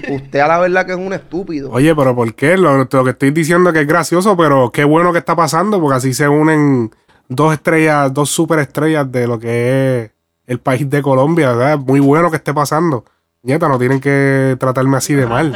usted 0.09 0.41
a 0.41 0.49
la 0.49 0.59
verdad 0.59 0.85
que 0.85 0.93
es 0.93 0.99
un 0.99 1.15
estúpido. 1.15 1.71
Oye, 1.73 1.95
pero 1.95 2.15
¿por 2.15 2.35
qué? 2.35 2.59
Lo, 2.59 2.77
lo 2.77 3.05
que 3.05 3.11
estoy 3.11 3.31
diciendo 3.31 3.71
es 3.71 3.75
que 3.75 3.81
es 3.81 3.87
gracioso, 3.87 4.37
pero 4.37 4.71
qué 4.71 4.85
bueno 4.85 5.13
que 5.13 5.19
está 5.19 5.35
pasando, 5.35 5.81
porque 5.81 5.97
así 5.97 6.13
se 6.13 6.29
unen 6.29 6.91
dos 7.29 7.55
estrellas, 7.55 8.13
dos 8.13 8.31
superestrellas 8.31 9.11
de 9.11 9.27
lo 9.27 9.39
que 9.39 10.03
es 10.05 10.11
el 10.47 10.61
país 10.61 10.89
de 10.89 11.01
Colombia, 11.03 11.53
¿verdad? 11.53 11.79
Muy 11.79 12.01
bueno 12.01 12.31
que 12.31 12.37
esté 12.37 12.53
pasando. 12.53 13.05
Nieta, 13.43 13.69
no 13.69 13.79
tienen 13.79 14.01
que 14.01 14.57
tratarme 14.61 14.97
así 14.97 15.15
de 15.15 15.27
mal. 15.27 15.55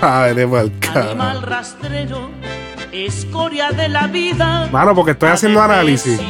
Ay, 0.00 0.34
de 0.34 0.46
mal, 0.46 0.72
Animal 0.94 1.42
rastrero, 1.42 2.30
escoria 2.92 3.70
de 3.70 3.88
la 3.88 4.06
vida. 4.06 4.68
Mano, 4.70 4.94
porque 4.94 5.12
estoy 5.12 5.30
haciendo 5.30 5.60
análisis. 5.62 6.20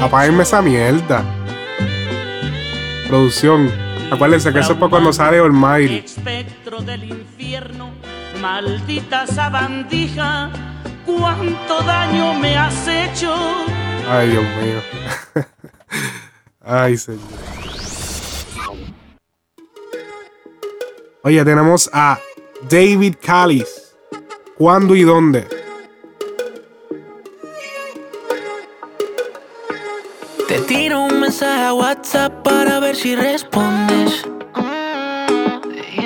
Apáguenme 0.00 0.42
esa 0.42 0.62
mierda. 0.62 1.22
Producción. 3.08 3.70
Acuérdense 4.10 4.52
que 4.52 4.60
eso 4.60 4.72
es 4.72 4.78
para 4.78 4.90
cuando 4.90 5.12
sale 5.12 5.40
Olmail. 5.40 6.04
Espectro 6.04 6.80
cuánto 11.04 11.82
daño 11.82 12.34
me 12.34 12.56
has 12.56 12.86
hecho. 12.86 13.34
Ay, 14.08 14.28
Dios 14.28 14.44
mío. 14.44 15.44
Ay, 16.60 16.96
señor. 16.96 17.20
Oye, 21.22 21.44
tenemos 21.44 21.90
a 21.92 22.18
David 22.70 23.16
Callis. 23.20 23.94
¿Cuándo 24.56 24.94
y 24.94 25.02
dónde? 25.02 25.57
Te 30.48 30.60
tiro 30.60 31.02
un 31.02 31.20
mensaje 31.20 31.62
a 31.62 31.74
WhatsApp 31.74 32.42
para 32.42 32.80
ver 32.80 32.96
si 32.96 33.14
respondes. 33.14 34.24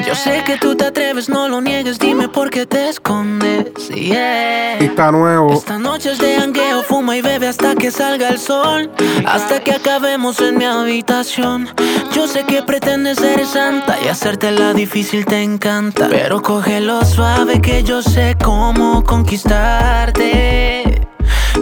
Yo 0.05 0.17
sé 0.17 0.43
que 0.45 0.57
tú 0.57 0.75
te 0.75 0.87
atreves, 0.87 1.29
no 1.29 1.49
lo 1.49 1.61
niegues, 1.61 1.97
dime 2.01 2.29
por 2.29 2.51
qué 2.51 2.67
te 2.67 2.89
escondes. 2.89 3.89
Yeah. 3.89 4.79
Está 4.79 5.13
nuevo. 5.13 5.53
Esta 5.53 5.79
noche 5.79 6.11
es 6.11 6.19
de 6.19 6.39
hangueo, 6.39 6.83
fuma 6.83 7.17
y 7.17 7.23
bebe 7.23 7.47
hasta 7.47 7.77
que 7.77 7.93
salga 7.93 8.31
el 8.31 8.41
sol. 8.41 8.91
Hasta 9.25 9.61
que 9.61 9.75
acabemos 9.75 10.41
en 10.41 10.59
mi 10.59 10.65
habitación. 10.65 11.69
Yo 12.13 12.27
sé 12.27 12.43
que 12.43 12.65
pretendes 12.65 13.19
ser 13.19 13.47
santa 13.47 13.97
y 14.05 14.09
hacértela 14.09 14.75
difícil 14.75 15.25
te 15.25 15.41
encanta. 15.41 16.09
Pero 16.11 16.43
cógelo 16.43 17.05
suave 17.05 17.61
que 17.61 17.85
yo 17.85 18.03
sé 18.03 18.37
cómo 18.43 19.05
conquistarte. 19.05 20.82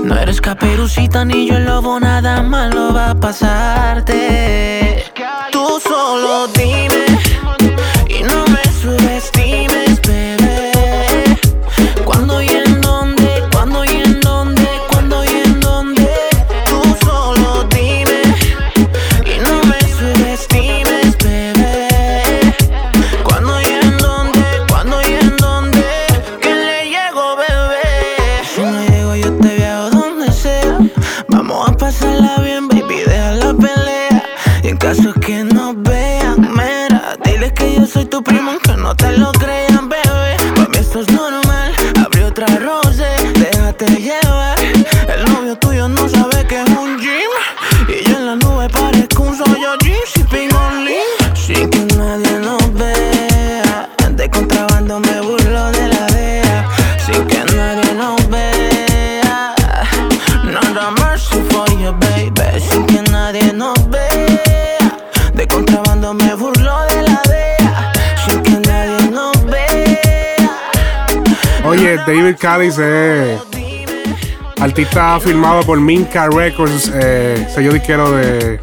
No 0.04 0.16
eres 0.16 0.40
caperucita 0.40 1.25
ni 1.25 1.47
yo 1.49 1.57
el 1.57 1.64
lobo, 1.64 2.00
nada 2.00 2.42
malo 2.42 2.92
va 2.92 3.11
a 3.11 3.14
pasarte. 3.14 5.04
Tú 5.52 5.80
solo 5.80 6.49
dime 6.49 7.30
David 72.07 72.37
Callis 72.38 72.78
es 72.78 73.40
artista 74.61 75.19
firmado 75.21 75.62
por 75.62 75.80
Minka 75.80 76.28
Records, 76.28 76.90
eh, 76.95 77.47
sello 77.54 77.73
disquero 77.73 78.11
de, 78.12 78.61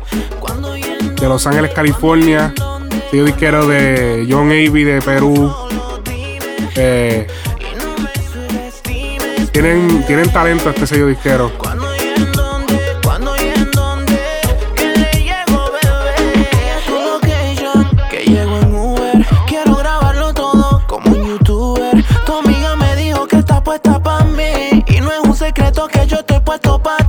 de 1.20 1.28
Los 1.28 1.46
Ángeles, 1.48 1.72
California, 1.74 2.54
sello 3.10 3.26
disquero 3.26 3.68
de 3.68 4.28
John 4.30 4.48
Avey 4.48 4.84
de 4.84 5.02
Perú. 5.02 5.54
Eh, 6.76 7.28
tienen, 9.52 10.04
tienen 10.06 10.32
talento 10.32 10.70
este 10.70 10.88
sello 10.88 11.08
disquero. 11.08 11.52
Que 25.86 26.08
yo 26.08 26.18
estoy 26.18 26.40
puesto 26.40 26.82
pa' 26.82 27.07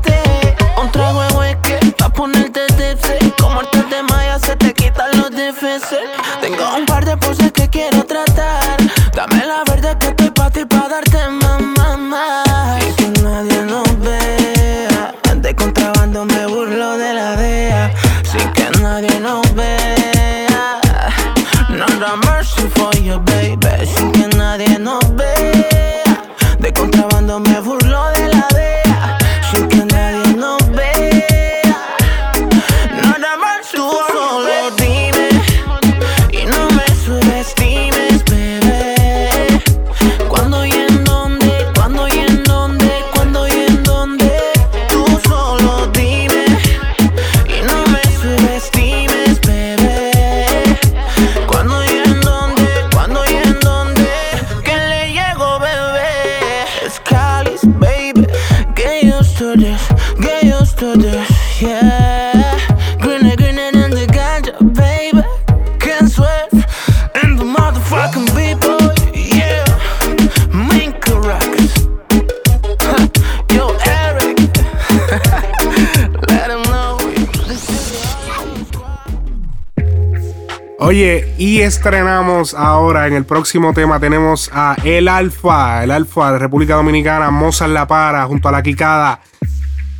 Oye, 80.88 81.34
y 81.36 81.60
estrenamos 81.60 82.54
ahora 82.54 83.06
en 83.08 83.12
el 83.12 83.26
próximo 83.26 83.74
tema 83.74 84.00
tenemos 84.00 84.50
a 84.54 84.74
El 84.82 85.08
Alfa, 85.08 85.84
el 85.84 85.90
Alfa 85.90 86.32
de 86.32 86.38
República 86.38 86.76
Dominicana, 86.76 87.30
Mozart 87.30 87.70
La 87.70 87.86
Para, 87.86 88.24
junto 88.24 88.48
a 88.48 88.52
la 88.52 88.62
Quicada, 88.62 89.20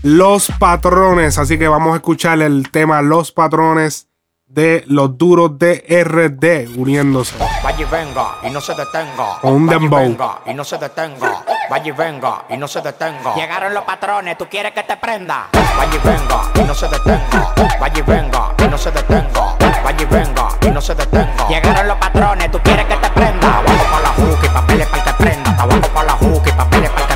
Los 0.02 0.50
Patrones. 0.58 1.36
Así 1.36 1.58
que 1.58 1.68
vamos 1.68 1.92
a 1.92 1.96
escuchar 1.96 2.40
el 2.40 2.70
tema 2.70 3.02
Los 3.02 3.32
Patrones 3.32 4.08
de 4.48 4.82
los 4.86 5.16
duros 5.18 5.58
de 5.58 5.84
RD 6.04 6.78
uniéndose. 6.78 7.36
Vaya 7.62 7.80
y 7.80 7.84
venga 7.84 8.26
y 8.42 8.50
no 8.50 8.60
se 8.60 8.74
detenga. 8.74 9.38
Con 9.42 9.52
un 9.52 9.66
Vaya 9.66 9.78
y 9.78 9.80
dembow. 9.82 10.00
venga 10.00 10.38
y 10.46 10.54
no 10.54 10.64
se 10.64 10.78
detenga. 10.78 11.44
Vaya 11.70 11.86
y 11.88 11.90
venga 11.92 12.44
y 12.48 12.56
no 12.56 12.66
se 12.66 12.80
detenga. 12.80 13.34
Llegaron 13.34 13.74
los 13.74 13.84
patrones, 13.84 14.38
tú 14.38 14.46
quieres 14.48 14.72
que 14.72 14.82
te 14.82 14.96
prenda. 14.96 15.48
Vaya 15.76 15.94
y 15.94 15.98
venga 15.98 16.40
y 16.54 16.64
no 16.66 16.74
se 16.74 16.88
detenga. 16.88 17.54
Vaya 17.78 17.98
y 17.98 18.02
venga 18.02 18.54
y 18.58 18.68
no 18.68 18.78
se 18.78 18.90
detenga. 18.90 19.56
Vaya 19.84 20.02
y 20.02 20.04
venga 20.06 20.48
y 20.62 20.70
no 20.70 20.80
se 20.80 20.94
detenga. 20.94 21.48
Llegaron 21.48 21.88
los 21.88 21.98
patrones, 21.98 22.50
tú 22.50 22.58
quieres 22.62 22.86
que 22.86 22.96
te 22.96 23.10
prenda. 23.10 23.40
Tabaco 23.40 23.84
pa' 23.90 24.00
la 24.00 24.08
juca 24.08 24.46
y 24.46 24.48
papeles 24.48 24.86
para 24.88 25.04
que 25.04 25.12
prenda. 25.22 25.56
Tabaco 25.56 25.88
pa' 25.88 26.04
la 26.04 26.12
juca 26.12 26.48
y 26.48 26.52
papeles 26.52 26.90
para 26.90 27.07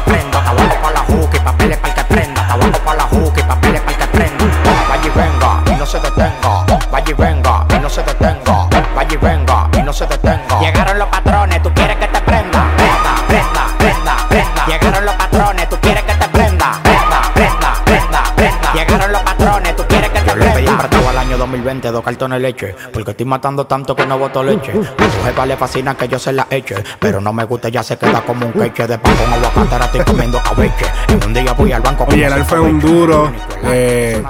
y 7.12 7.14
venga 7.14 7.66
y 7.74 7.78
no 7.78 7.88
se 7.88 8.02
detenga. 8.02 8.68
Vaya 8.94 9.12
y 9.12 9.16
venga 9.16 9.68
y 9.78 9.82
no 9.82 9.92
se 9.92 10.06
detenga. 10.06 10.60
Llegaron 10.60 10.98
los 10.98 11.08
patrones, 11.08 11.62
tú 11.62 11.70
quieres 11.74 11.96
que 11.96 12.06
te 12.08 12.20
prenda. 12.20 12.64
Prenda, 12.76 13.14
prenda, 13.28 13.66
prenda, 13.78 14.16
prenda. 14.28 14.66
Llegaron 14.66 15.04
los 15.04 15.14
patrones, 15.14 15.68
tú 15.68 15.76
quieres 15.80 16.02
que 16.02 16.14
te 16.14 16.28
prenda. 16.28 16.80
Prenda, 16.82 17.20
prenda, 17.34 17.74
prenda, 17.84 18.22
prenda. 18.36 18.72
Llegaron 18.74 19.12
los 19.12 19.22
patrones, 19.22 19.76
tú 19.76 19.84
quieres 19.88 20.10
que 20.10 20.20
te 20.20 20.30
prenda. 20.32 20.54
pedí 20.54 20.66
prestado 20.66 21.08
al 21.08 21.18
año 21.18 21.38
2020 21.38 21.88
dos 21.90 22.04
cartones 22.04 22.36
de 22.40 22.42
leche. 22.48 22.74
Porque 22.92 23.10
estoy 23.12 23.26
matando 23.26 23.66
tanto 23.66 23.94
que 23.94 24.06
no 24.06 24.18
boto 24.18 24.42
leche. 24.42 24.72
A 24.72 25.10
su 25.10 25.24
jefa 25.24 25.46
le 25.46 25.56
fascina 25.56 25.94
que 25.94 26.08
yo 26.08 26.18
se 26.18 26.32
la 26.32 26.46
eche. 26.50 26.76
Pero 26.98 27.20
no 27.20 27.32
me 27.32 27.44
gusta, 27.44 27.68
ya 27.68 27.82
se 27.82 27.96
queda 27.98 28.22
como 28.22 28.46
un 28.46 28.52
queche. 28.52 28.86
De 28.86 28.98
pan 28.98 29.14
con 29.16 29.32
aguacate, 29.32 29.74
ahora 29.74 29.84
estoy 29.86 30.00
comiendo 30.04 30.40
cabeche. 30.42 30.86
Y 31.08 31.24
un 31.26 31.34
día 31.34 31.52
voy 31.52 31.72
al 31.72 31.82
banco. 31.82 32.06
Oye, 32.08 32.24
el 32.26 32.32
Alfa 32.32 32.56
es 32.56 32.62
un 32.62 32.80
duro. 32.80 33.32
eh, 33.64 34.22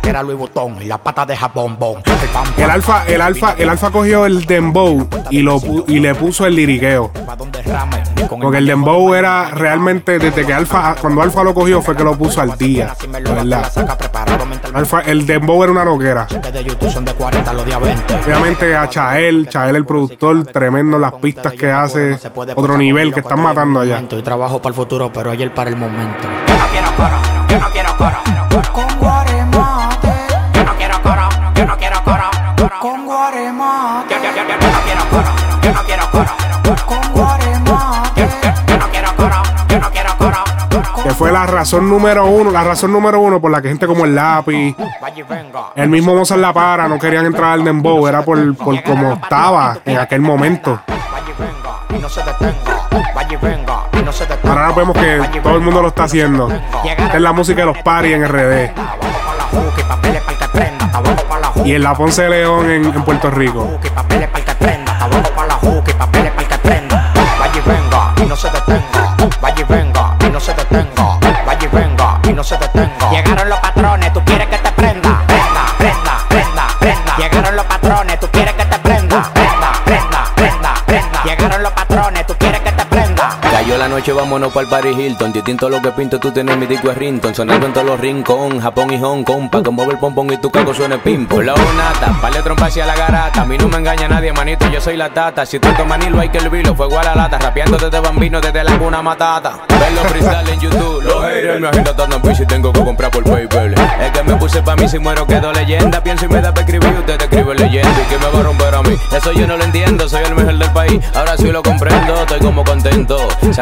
cartera 0.00 0.22
Louis 0.22 0.38
Vuitton 0.38 0.80
y 0.80 0.86
la 0.86 0.96
pata 0.96 1.26
de 1.26 1.36
Japón, 1.36 1.76
bon. 1.78 2.02
El 2.56 2.70
alfa, 2.70 3.04
el 3.06 3.20
alfa, 3.20 3.54
el 3.58 3.68
alfa 3.68 3.90
cogió 3.90 4.24
el 4.24 4.46
dembow 4.46 5.06
y 5.28 5.42
lo 5.42 5.60
y 5.86 6.00
le 6.00 6.14
puso 6.14 6.46
el 6.46 6.56
liriqueo. 6.56 7.10
Porque 8.40 8.58
el 8.58 8.66
dembow 8.66 9.12
era 9.12 9.50
realmente 9.50 10.18
desde 10.18 10.46
que 10.46 10.54
alfa, 10.54 10.94
cuando 10.98 11.20
alfa 11.20 11.44
lo 11.44 11.52
cogió 11.52 11.82
fue 11.82 11.94
que 11.96 12.04
lo 12.04 12.16
puso 12.16 12.40
al 12.40 12.56
día. 12.56 12.94
verdad. 13.10 13.70
Alfa, 14.72 15.00
el 15.00 15.26
dembow 15.26 15.62
era 15.62 15.72
una 15.72 15.84
roquera. 15.84 16.26
de 16.26 16.64
YouTube 16.64 16.90
son 16.90 17.04
de 17.04 17.12
40 17.12 17.52
los 17.52 17.66
días 17.66 17.80
20. 17.80 18.14
Obviamente 18.24 18.74
a 18.74 18.88
Chael, 18.88 19.48
Chael 19.50 19.76
el 19.76 19.84
productor, 19.84 20.46
tremendo 20.46 20.98
las 20.98 21.12
pistas 21.14 21.52
que 21.52 21.70
hace, 21.70 22.18
otro 22.54 22.78
nivel 22.78 23.12
que 23.12 23.20
están 23.20 23.42
matando 23.42 23.80
allá. 23.80 24.02
Y 24.10 24.22
trabajo 24.22 24.62
para 24.62 24.70
el 24.70 24.74
futuro, 24.74 25.12
pero 25.12 25.30
ayer 25.30 25.52
para 25.52 25.68
el 25.68 25.76
momento. 25.76 26.24
Yo 27.50 27.58
no 27.58 27.66
quiero 27.70 27.96
coro. 27.96 28.18
Con 28.72 28.72
guaremate. 28.72 28.89
Yo 31.60 31.66
no 31.66 31.76
quiero 31.76 32.02
coro. 32.02 32.24
Con 32.80 33.04
guaremate. 33.04 34.14
Yo, 34.14 34.22
yo, 34.22 34.30
yo, 34.30 34.48
yo 34.48 34.72
no 34.72 34.80
quiero 34.80 35.04
coro. 35.10 35.60
Yo 35.60 35.72
no 35.74 35.82
quiero 35.82 36.10
coro. 36.10 36.86
Con 36.86 37.12
guaremate. 37.12 38.20
Yo, 38.22 38.26
yo, 38.26 38.50
yo 38.66 38.78
no 38.78 38.88
quiero 38.88 39.14
coro. 39.14 39.42
Yo 39.68 39.78
no 39.78 39.90
quiero 39.90 40.16
coro. 40.16 40.38
Que 41.04 41.10
fue 41.10 41.30
la 41.30 41.46
razón 41.46 41.90
número 41.90 42.24
uno, 42.24 42.50
la 42.50 42.64
razón 42.64 42.94
número 42.94 43.20
uno 43.20 43.42
por 43.42 43.50
la 43.50 43.60
que 43.60 43.68
gente 43.68 43.86
como 43.86 44.06
el 44.06 44.14
lápiz, 44.14 44.74
el 45.74 45.88
mismo 45.90 46.14
Mozart 46.14 46.40
La 46.40 46.54
Para 46.54 46.88
no 46.88 46.98
querían 46.98 47.26
entrar 47.26 47.52
al 47.52 47.64
dembow, 47.64 48.08
era 48.08 48.22
por, 48.22 48.56
por 48.56 48.82
cómo 48.82 49.12
estaba 49.12 49.76
en 49.84 49.98
aquel 49.98 50.22
momento. 50.22 50.80
Ahora 54.44 54.72
vemos 54.72 54.96
que 54.96 55.40
todo 55.42 55.56
el 55.56 55.60
mundo 55.60 55.82
lo 55.82 55.88
está 55.88 56.04
haciendo. 56.04 56.50
Esta 56.50 57.16
es 57.16 57.20
la 57.20 57.32
música 57.34 57.60
de 57.60 57.66
los 57.66 57.78
parties 57.82 58.16
en 58.16 58.26
RD. 58.26 58.72
Y 61.64 61.74
en 61.74 61.82
la 61.82 61.94
Ponce 61.94 62.22
de 62.22 62.30
León 62.30 62.70
en, 62.70 62.84
en 62.84 63.02
Puerto 63.02 63.30
Rico. 63.30 63.78
Abajo 65.00 65.30
para 65.34 65.48
la 65.48 65.54
juca 65.54 65.90
y 65.90 65.94
papeles 65.94 66.30
para 66.32 66.42
el 66.42 66.48
que 66.48 66.58
prenda. 66.58 67.12
Vaya 67.38 67.56
y 67.56 67.60
venga. 67.68 68.12
Y 68.16 68.26
no 68.26 68.36
se 68.36 68.50
detenga. 68.50 69.16
Vaya 69.40 69.60
y 69.60 69.64
venga. 69.64 70.16
Y 70.20 70.30
no 70.30 70.40
se 70.40 70.52
detenga. 70.54 71.18
Vaya 71.46 71.64
y 71.64 71.66
venga. 71.68 72.20
Y 72.24 72.32
no 72.32 72.44
se 72.44 72.56
detenga. 72.58 73.10
Llegaron 73.10 73.48
los 73.48 73.58
patrones. 73.60 74.12
Tú 74.12 74.22
quieres 74.24 74.46
que 74.48 74.58
te 74.58 74.72
prenda. 74.72 75.22
Prenda, 75.26 75.66
prenda, 75.78 76.18
prenda, 76.28 76.66
prenda. 76.78 77.16
Llegaron 77.16 77.56
los 77.56 77.64
patrones. 77.66 78.20
Tú 78.20 78.28
quieres 78.30 78.54
que 78.54 78.64
te 78.64 78.78
prenda. 78.78 79.22
Prenda, 79.32 79.72
prenda, 79.84 80.24
prenda, 80.34 80.74
prenda. 80.86 81.22
Llegaron 81.24 81.62
los 81.62 81.72
patrones. 81.72 82.26
La 83.80 83.88
noche, 83.88 84.12
vámonos 84.12 84.52
para 84.52 84.64
el 84.64 84.68
Paris 84.68 84.98
Hilton. 84.98 85.32
Distinto 85.32 85.66
a 85.66 85.70
lo 85.70 85.80
que 85.80 85.90
pinto, 85.92 86.20
tú 86.20 86.30
tienes 86.30 86.54
mi 86.58 86.66
disco 86.66 86.90
es 86.90 86.98
Rinton. 86.98 87.34
Sonando 87.34 87.64
en 87.64 87.72
todos 87.72 87.86
los 87.86 87.98
rincón, 87.98 88.60
Japón 88.60 88.92
y 88.92 88.98
Hong 88.98 89.24
Kong. 89.24 89.48
Pa' 89.48 89.62
que 89.62 89.70
mueve 89.70 89.92
el 89.92 89.98
pompón 89.98 90.30
y 90.30 90.36
tu 90.36 90.50
caco 90.50 90.74
suene 90.74 90.98
pim. 90.98 91.26
Por 91.26 91.42
la 91.42 91.54
nata, 91.54 92.14
pale 92.20 92.42
trompa 92.42 92.66
hacia 92.66 92.84
la 92.84 92.94
garata. 92.94 93.40
A 93.40 93.44
mí 93.46 93.56
no 93.56 93.68
me 93.68 93.78
engaña 93.78 94.06
nadie, 94.06 94.34
manito, 94.34 94.68
yo 94.68 94.82
soy 94.82 94.98
la 94.98 95.08
tata. 95.08 95.46
Si 95.46 95.58
tú 95.58 95.68
tomas 95.78 95.98
Manilo, 95.98 96.20
hay 96.20 96.28
que 96.28 96.38
el 96.38 96.50
vilo, 96.50 96.74
fuego 96.74 96.98
a 96.98 97.04
la 97.04 97.14
lata. 97.14 97.38
Rapeando 97.38 97.78
desde 97.78 98.00
bambino, 98.00 98.38
desde 98.38 98.62
la 98.62 98.78
cuna 98.78 99.00
matata. 99.00 99.60
Ver 99.68 99.92
los 99.92 100.06
freestyle 100.08 100.48
en 100.50 100.60
YouTube, 100.60 101.02
los 101.02 101.24
haters 101.24 101.60
me 101.60 101.68
agenda 101.68 101.96
tanto 101.96 102.16
en 102.16 102.22
bici, 102.22 102.44
tengo 102.44 102.72
que 102.74 102.84
comprar 102.84 103.10
por 103.10 103.24
PayPal. 103.24 103.72
Es 103.72 104.10
que 104.12 104.22
me 104.22 104.36
puse 104.36 104.60
pa' 104.60 104.76
mí, 104.76 104.88
si 104.88 104.98
muero 104.98 105.26
quedo 105.26 105.52
leyenda. 105.54 106.02
Pienso 106.02 106.26
y 106.26 106.28
me 106.28 106.42
da 106.42 106.52
pa' 106.52 106.60
escribir, 106.60 106.92
usted 106.98 107.22
escribe 107.22 107.54
leyenda. 107.54 108.02
¿Y 108.02 108.10
que 108.10 108.18
me 108.18 108.30
va 108.30 108.40
a 108.40 108.42
romper 108.42 108.74
a 108.74 108.82
mí? 108.82 108.94
Eso 109.10 109.32
yo 109.32 109.46
no 109.46 109.56
lo 109.56 109.64
entiendo, 109.64 110.06
soy 110.06 110.22
el 110.24 110.34
mejor 110.34 110.58
del 110.58 110.70
país. 110.70 111.00
Ahora 111.14 111.34
sí 111.38 111.50
lo 111.50 111.62
comprendo, 111.62 112.14
estoy 112.20 112.40
como 112.40 112.62
contento. 112.62 113.16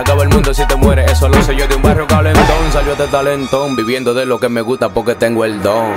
Acaba 0.08 0.22
el 0.22 0.30
mundo 0.30 0.54
si 0.54 0.64
te 0.64 0.74
mueres, 0.74 1.12
eso 1.12 1.28
lo 1.28 1.42
sé 1.42 1.54
yo 1.54 1.68
de 1.68 1.74
un 1.74 1.82
barrio 1.82 2.06
calentón. 2.06 2.72
Salió 2.72 2.96
de 2.96 3.06
talentón, 3.08 3.76
viviendo 3.76 4.14
de 4.14 4.24
lo 4.24 4.40
que 4.40 4.48
me 4.48 4.62
gusta 4.62 4.88
porque 4.88 5.14
tengo 5.14 5.44
el 5.44 5.62
don. 5.62 5.92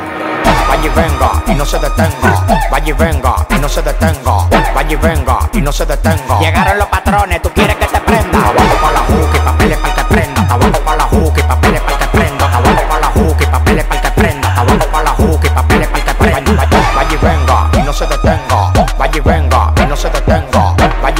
Vaya 0.68 0.86
y 0.86 0.90
venga 0.90 1.32
y 1.48 1.56
no 1.56 1.66
se 1.66 1.80
detenga. 1.80 2.46
Vaya 2.70 2.90
y 2.90 2.92
venga 2.92 3.48
y 3.50 3.54
no 3.56 3.70
se 3.70 3.82
detenga. 3.82 4.50
Vaya 4.76 4.92
y 4.92 4.96
venga 4.98 5.40
y 5.54 5.62
no 5.62 5.72
se 5.72 5.86
detenga. 5.86 6.40
Llegaron 6.42 6.78
los 6.78 6.88
patrones, 6.90 7.42
tú 7.42 7.52
quieres 7.52 7.78
que 7.78 7.86
te 7.86 8.02
prenda. 8.02 8.38
Abajo 8.38 8.76
para 8.82 8.94
la 8.94 9.00
juca 9.00 9.38
y 9.38 9.40
papeles 9.40 9.78
para 9.78 9.96
que 9.96 10.04
prenda. 10.04 10.42
Abajo 10.42 10.80
para 10.84 10.98
la 10.98 11.04
juca 11.06 11.40
y 11.40 11.44
papeles 11.44 11.82
para 11.82 11.98
que 11.98 12.08
prenda. 12.08 12.46
Abajo 12.54 12.88
para 12.90 13.00
la 13.00 13.08
juca 13.08 13.44
y 13.44 13.48
papeles 13.48 13.86
para 13.86 14.02
que 14.02 14.12
prenda. 14.12 14.56
Abajo 14.60 14.88
para 14.92 15.04
la 15.06 15.12
juca 15.12 15.48
y 15.48 15.50
papeles 15.52 15.88
para 15.88 16.04
que 16.04 16.14
prenda. 16.16 16.68
Vaya 16.96 17.14
y 17.14 17.18
venga 17.18 17.70
y 17.80 17.82
no 17.84 17.94
se 17.94 18.06
detenga. 18.08 18.74
Vaya 18.98 19.18
y 19.18 19.22
venga 19.22 19.74
y 19.82 19.86
no 19.86 19.96
se 19.96 20.10
detenga. 20.10 20.61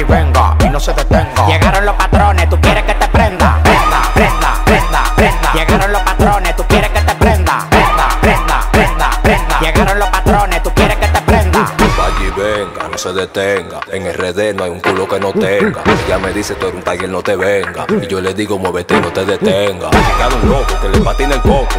Vaya 0.04 0.18
y 0.20 0.26
venga 0.26 0.56
y 0.66 0.70
no 0.70 0.80
se 0.80 0.94
detenga. 0.94 1.48
Llegaron 1.48 1.86
los 1.86 1.96
patrones, 1.96 2.50
tú 2.50 2.60
quieres 2.60 2.84
que 2.84 2.94
te 2.94 3.08
prenda. 3.10 3.60
Prenda, 3.64 4.02
prenda, 4.14 4.64
prenda, 4.66 5.04
prenda. 5.16 5.54
Llegaron 5.54 5.92
los 5.92 6.02
patrones, 6.02 6.56
tú 6.56 6.64
quieres 6.68 6.90
que 6.90 7.02
te 7.02 7.16
prenda. 7.16 7.68
Prenda, 7.70 8.10
prenda, 8.22 8.72
prenda, 8.72 9.10
prenda. 9.22 9.60
Llegaron 9.60 10.00
los 10.00 10.10
patrones, 10.10 10.64
tú 10.64 10.72
quieres 10.74 10.98
que 10.98 11.08
te 11.08 11.22
prenda. 11.22 11.72
Vaya 11.98 12.28
y 12.28 12.40
venga, 12.40 12.88
no 12.90 12.98
se 12.98 13.14
detenga. 13.14 13.80
En 13.92 14.12
RD 14.12 14.56
no 14.56 14.64
hay 14.64 14.70
un 14.72 14.80
culo 14.80 15.08
que 15.08 15.20
no 15.20 15.34
tenga. 15.34 15.82
Ella 16.06 16.18
me 16.18 16.34
dice, 16.34 16.56
tú 16.56 16.68
eres 16.68 16.78
un 16.78 16.84
tiger, 16.84 17.10
no 17.10 17.22
te 17.22 17.36
venga. 17.36 17.86
Y 18.02 18.08
yo 18.08 18.22
le 18.22 18.34
digo, 18.34 18.58
muévete, 18.58 19.00
no 19.00 19.12
te 19.12 19.26
detenga. 19.26 19.90
Cada 20.18 20.36
un 20.36 20.50
loco 20.50 20.80
que 20.82 20.90
le 20.90 21.00
patina 21.00 21.36
el 21.36 21.42
coco. 21.42 21.76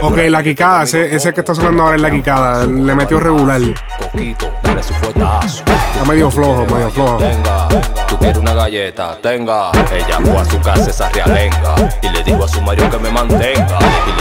Ok, 0.00 0.18
la 0.28 0.42
quicada, 0.42 0.82
ese, 0.82 1.14
ese 1.14 1.32
que 1.32 1.40
está 1.40 1.54
sonando 1.54 1.84
ahora 1.84 1.96
es 1.96 2.02
la 2.02 2.10
quicada. 2.10 2.66
Le 2.66 2.94
metió 2.94 3.20
regular. 3.20 3.60
Coquito, 3.98 4.50
dale 4.62 4.82
su 4.82 4.94
fuetazo. 4.94 5.62
Está 5.92 6.04
medio 6.06 6.30
flojo, 6.30 6.64
medio 6.66 6.90
flojo. 6.90 7.16
Tenga, 7.18 7.68
tú 8.08 8.16
quieres 8.18 8.38
una 8.38 8.54
galleta, 8.54 9.16
tenga. 9.22 9.70
Ella 9.92 10.18
fue 10.22 10.38
a 10.38 10.44
su 10.44 10.60
casa 10.60 10.90
esa 10.90 11.08
realenga. 11.10 11.74
Y 12.02 12.08
le 12.08 12.22
dijo 12.24 12.44
a 12.44 12.48
su 12.48 12.60
marido 12.62 12.88
que 12.90 12.98
me 12.98 13.10
mantenga. 13.10 13.78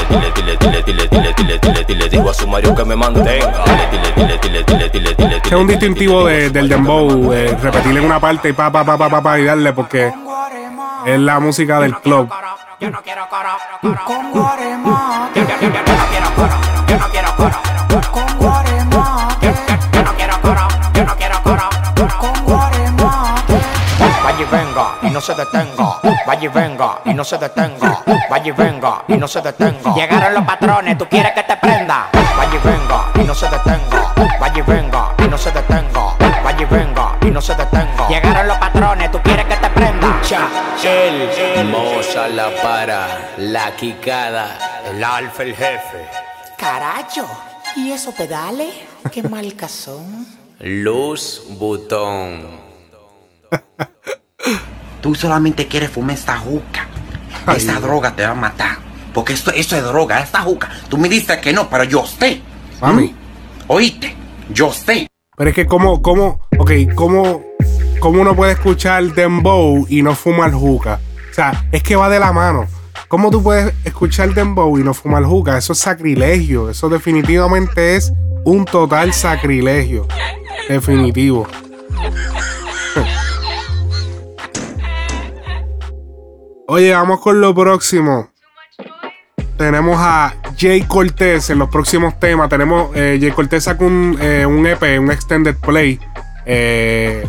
Dile, 0.09 0.31
dile, 0.35 0.57
dile, 0.59 0.83
dile, 0.83 1.07
dile, 1.09 1.33
dile, 1.37 1.59
dile, 1.59 1.83
dile, 1.85 2.09
dijo 2.09 2.29
a 2.29 2.33
su 2.33 2.47
marido 2.47 2.75
que 2.75 2.83
me 2.85 2.95
mantenga. 2.95 3.63
Dile, 3.91 4.11
dile, 4.15 4.39
dile, 4.65 4.89
dile, 4.89 5.15
dile, 5.15 5.41
es 5.45 5.51
un 5.53 5.67
distintivo 5.67 6.25
de- 6.25 6.49
del 6.49 6.67
dembow, 6.69 7.31
eh, 7.33 7.55
repetirle 7.61 7.99
en 7.99 8.05
una 8.05 8.19
parte 8.19 8.49
y 8.49 8.53
pa, 8.53 8.71
pa, 8.71 8.83
pa, 8.83 8.97
pa, 8.97 9.09
pa, 9.09 9.21
pa, 9.21 9.39
y 9.39 9.43
darle 9.45 9.73
porque 9.73 10.11
es 11.05 11.19
la 11.19 11.39
música 11.39 11.79
del 11.79 11.95
club. 11.99 12.27
Con 12.29 12.39
guaremate. 14.31 15.39
Yo, 15.39 15.45
yo, 15.45 15.59
yo, 15.59 15.69
yo 15.69 15.95
no 15.95 16.05
quiero 16.09 16.33
coro. 16.35 16.55
Yo 16.87 16.97
no 16.97 17.07
quiero 17.09 17.35
coro. 17.35 17.55
Con 18.11 18.37
guaremate. 18.39 19.45
Yo, 19.47 19.51
yo, 19.51 19.57
yo 19.93 20.03
no 20.03 20.13
quiero 20.15 20.41
coro. 20.41 20.67
Yo 21.01 21.07
no 21.07 21.15
quiero 21.15 21.41
coro. 21.41 21.67
Con 22.19 22.45
guaremate. 22.45 23.59
Vaya 24.23 24.39
y 24.39 24.45
venga 24.45 24.97
y 25.01 25.09
no 25.09 25.19
se 25.19 25.33
detenga. 25.33 25.99
Vaya 26.27 26.43
y 26.43 26.47
venga 26.47 26.99
y 27.05 27.13
no 27.15 27.23
se 27.23 27.39
detenga. 27.39 28.03
Vaya 28.29 28.47
y 28.47 28.51
venga 28.51 29.03
y 29.07 29.17
no 29.17 29.27
se 29.27 29.41
detenga. 29.41 29.95
Llegaron 29.95 30.35
los 30.35 30.45
patrones, 30.45 30.99
tú 30.99 31.07
quieres 31.09 31.31
que 31.31 31.41
te 31.41 31.57
prenda. 31.57 32.09
Vaya 32.37 32.53
y 32.53 32.59
venga 32.59 33.05
y 33.15 33.23
no 33.23 33.33
se 33.33 33.49
detenga. 33.49 34.13
Vaya 34.39 34.59
y 34.59 34.61
venga 34.61 35.15
y 35.17 35.27
no 35.27 35.37
se 35.39 35.51
detenga. 35.51 36.15
Vaya 36.43 36.61
y 36.61 36.65
venga 36.65 37.17
y 37.19 37.31
no 37.31 37.41
se 37.41 37.55
detenga. 37.55 38.07
Llegaron 38.07 38.47
los 38.47 38.57
patrones, 38.57 39.11
tú 39.11 39.19
quieres 39.23 39.45
que 39.45 39.55
te 39.55 39.69
prenda. 39.71 40.21
El 40.83 41.65
Moza 41.65 42.27
la 42.27 42.51
para, 42.61 43.07
la 43.37 43.75
quicada. 43.75 44.81
El 44.85 45.03
alfa, 45.03 45.41
el 45.41 45.55
jefe. 45.55 46.07
Caracho, 46.57 47.25
¿y 47.75 47.91
esos 47.91 48.13
pedales? 48.13 48.71
¿Qué 49.11 49.23
marcas 49.23 49.71
son? 49.71 50.40
Luz 50.63 51.41
Butón. 51.57 52.43
Tú 55.01 55.15
solamente 55.15 55.67
quieres 55.67 55.89
fumar 55.89 56.15
esta 56.15 56.37
juca. 56.37 56.87
Esa 57.55 57.79
droga 57.79 58.15
te 58.15 58.23
va 58.23 58.31
a 58.31 58.35
matar. 58.35 58.77
Porque 59.11 59.33
esto, 59.33 59.51
esto 59.51 59.75
es 59.75 59.83
droga, 59.83 60.19
esta 60.19 60.41
juca. 60.41 60.69
Tú 60.87 60.99
me 60.99 61.09
dices 61.09 61.37
que 61.39 61.51
no, 61.51 61.67
pero 61.67 61.83
yo 61.83 62.05
sé. 62.05 62.41
Mami. 62.79 63.15
Oíste, 63.67 64.15
yo 64.53 64.71
sé. 64.71 65.07
Pero 65.35 65.49
es 65.49 65.55
que 65.55 65.65
como, 65.65 65.99
como, 66.03 66.47
ok, 66.59 66.71
como, 66.93 67.41
como 67.99 68.21
uno 68.21 68.35
puede 68.35 68.51
escuchar 68.51 69.03
dembow 69.15 69.87
y 69.89 70.03
no 70.03 70.13
fumar 70.13 70.51
juca. 70.51 70.99
O 71.31 71.33
sea, 71.33 71.65
es 71.71 71.81
que 71.81 71.95
va 71.95 72.07
de 72.07 72.19
la 72.19 72.31
mano. 72.31 72.67
¿Cómo 73.07 73.31
tú 73.31 73.41
puedes 73.41 73.73
escuchar 73.83 74.35
dembow 74.35 74.77
y 74.77 74.83
no 74.83 74.93
fumar 74.93 75.23
juca? 75.23 75.57
Eso 75.57 75.73
es 75.73 75.79
sacrilegio. 75.79 76.69
Eso 76.69 76.87
definitivamente 76.87 77.95
es 77.95 78.13
un 78.45 78.65
total 78.65 79.13
sacrilegio. 79.13 80.07
Definitivo. 80.67 81.47
Oye, 86.67 86.93
vamos 86.93 87.19
con 87.19 87.41
lo 87.41 87.53
próximo. 87.53 88.29
Tenemos 89.57 89.97
a 89.99 90.33
Jay 90.57 90.81
Cortez 90.83 91.49
en 91.49 91.59
los 91.59 91.69
próximos 91.69 92.19
temas. 92.19 92.49
Tenemos 92.49 92.95
eh, 92.95 93.17
Jay 93.19 93.31
Cortez 93.31 93.65
sacó 93.65 93.85
un, 93.85 94.17
eh, 94.21 94.45
un 94.45 94.65
EP, 94.65 94.99
un 94.99 95.11
extended 95.11 95.55
play. 95.57 95.99
Eh, 96.45 97.27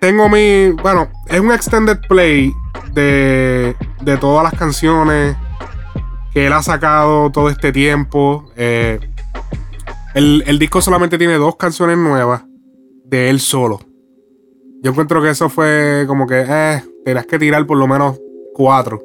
tengo 0.00 0.28
mi. 0.28 0.70
Bueno, 0.70 1.08
es 1.28 1.40
un 1.40 1.52
extended 1.52 1.98
play 2.08 2.52
de, 2.92 3.74
de 4.00 4.16
todas 4.16 4.44
las 4.44 4.58
canciones 4.58 5.36
que 6.34 6.46
él 6.46 6.52
ha 6.52 6.62
sacado 6.62 7.30
todo 7.30 7.48
este 7.48 7.72
tiempo. 7.72 8.50
Eh, 8.56 9.00
el, 10.14 10.44
el 10.46 10.58
disco 10.58 10.80
solamente 10.82 11.16
tiene 11.16 11.34
dos 11.34 11.56
canciones 11.56 11.96
nuevas 11.96 12.42
de 13.06 13.30
él 13.30 13.40
solo. 13.40 13.80
Yo 14.82 14.90
encuentro 14.90 15.22
que 15.22 15.30
eso 15.30 15.48
fue 15.48 16.04
como 16.06 16.26
que, 16.26 16.44
eh, 16.46 16.82
tenías 17.04 17.24
que 17.26 17.38
tirar 17.38 17.64
por 17.66 17.78
lo 17.78 17.86
menos 17.86 18.18
cuatro 18.54 19.00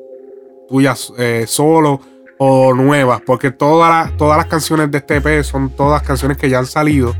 tuyas 0.67 1.13
eh, 1.17 1.45
solo. 1.47 2.01
o 2.41 2.73
nuevas, 2.73 3.21
porque 3.25 3.51
todas 3.51 3.89
las- 3.89 4.15
todas 4.15 4.37
las 4.37 4.45
canciones 4.45 4.89
de 4.89 4.99
este 4.99 5.17
EP 5.17 5.43
son 5.43 5.69
todas 5.75 6.01
canciones 6.03 6.37
que 6.37 6.49
ya 6.49 6.59
han 6.59 6.65
salido. 6.67 7.13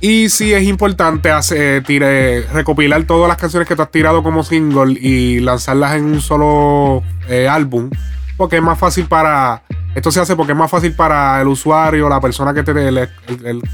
Y 0.00 0.30
sí 0.30 0.54
es 0.54 0.62
importante 0.62 1.30
hacer, 1.30 1.82
tire- 1.82 2.46
recopilar 2.54 3.04
todas 3.04 3.28
las 3.28 3.36
canciones 3.36 3.68
que 3.68 3.76
tú 3.76 3.82
has 3.82 3.90
tirado 3.90 4.22
como 4.22 4.42
single 4.44 4.98
y 4.98 5.40
lanzarlas 5.40 5.96
en 5.96 6.04
un 6.06 6.20
solo 6.22 7.02
eh, 7.28 7.48
álbum. 7.48 7.90
Porque 8.36 8.56
es 8.56 8.62
más 8.62 8.78
fácil 8.78 9.06
para. 9.06 9.62
Esto 9.94 10.10
se 10.10 10.20
hace 10.20 10.36
porque 10.36 10.52
es 10.52 10.58
más 10.58 10.70
fácil 10.70 10.94
para 10.94 11.40
el 11.40 11.48
usuario, 11.48 12.08
la 12.08 12.20
persona 12.20 12.52
que 12.52 12.62
te, 12.62 12.70
el- 12.88 13.08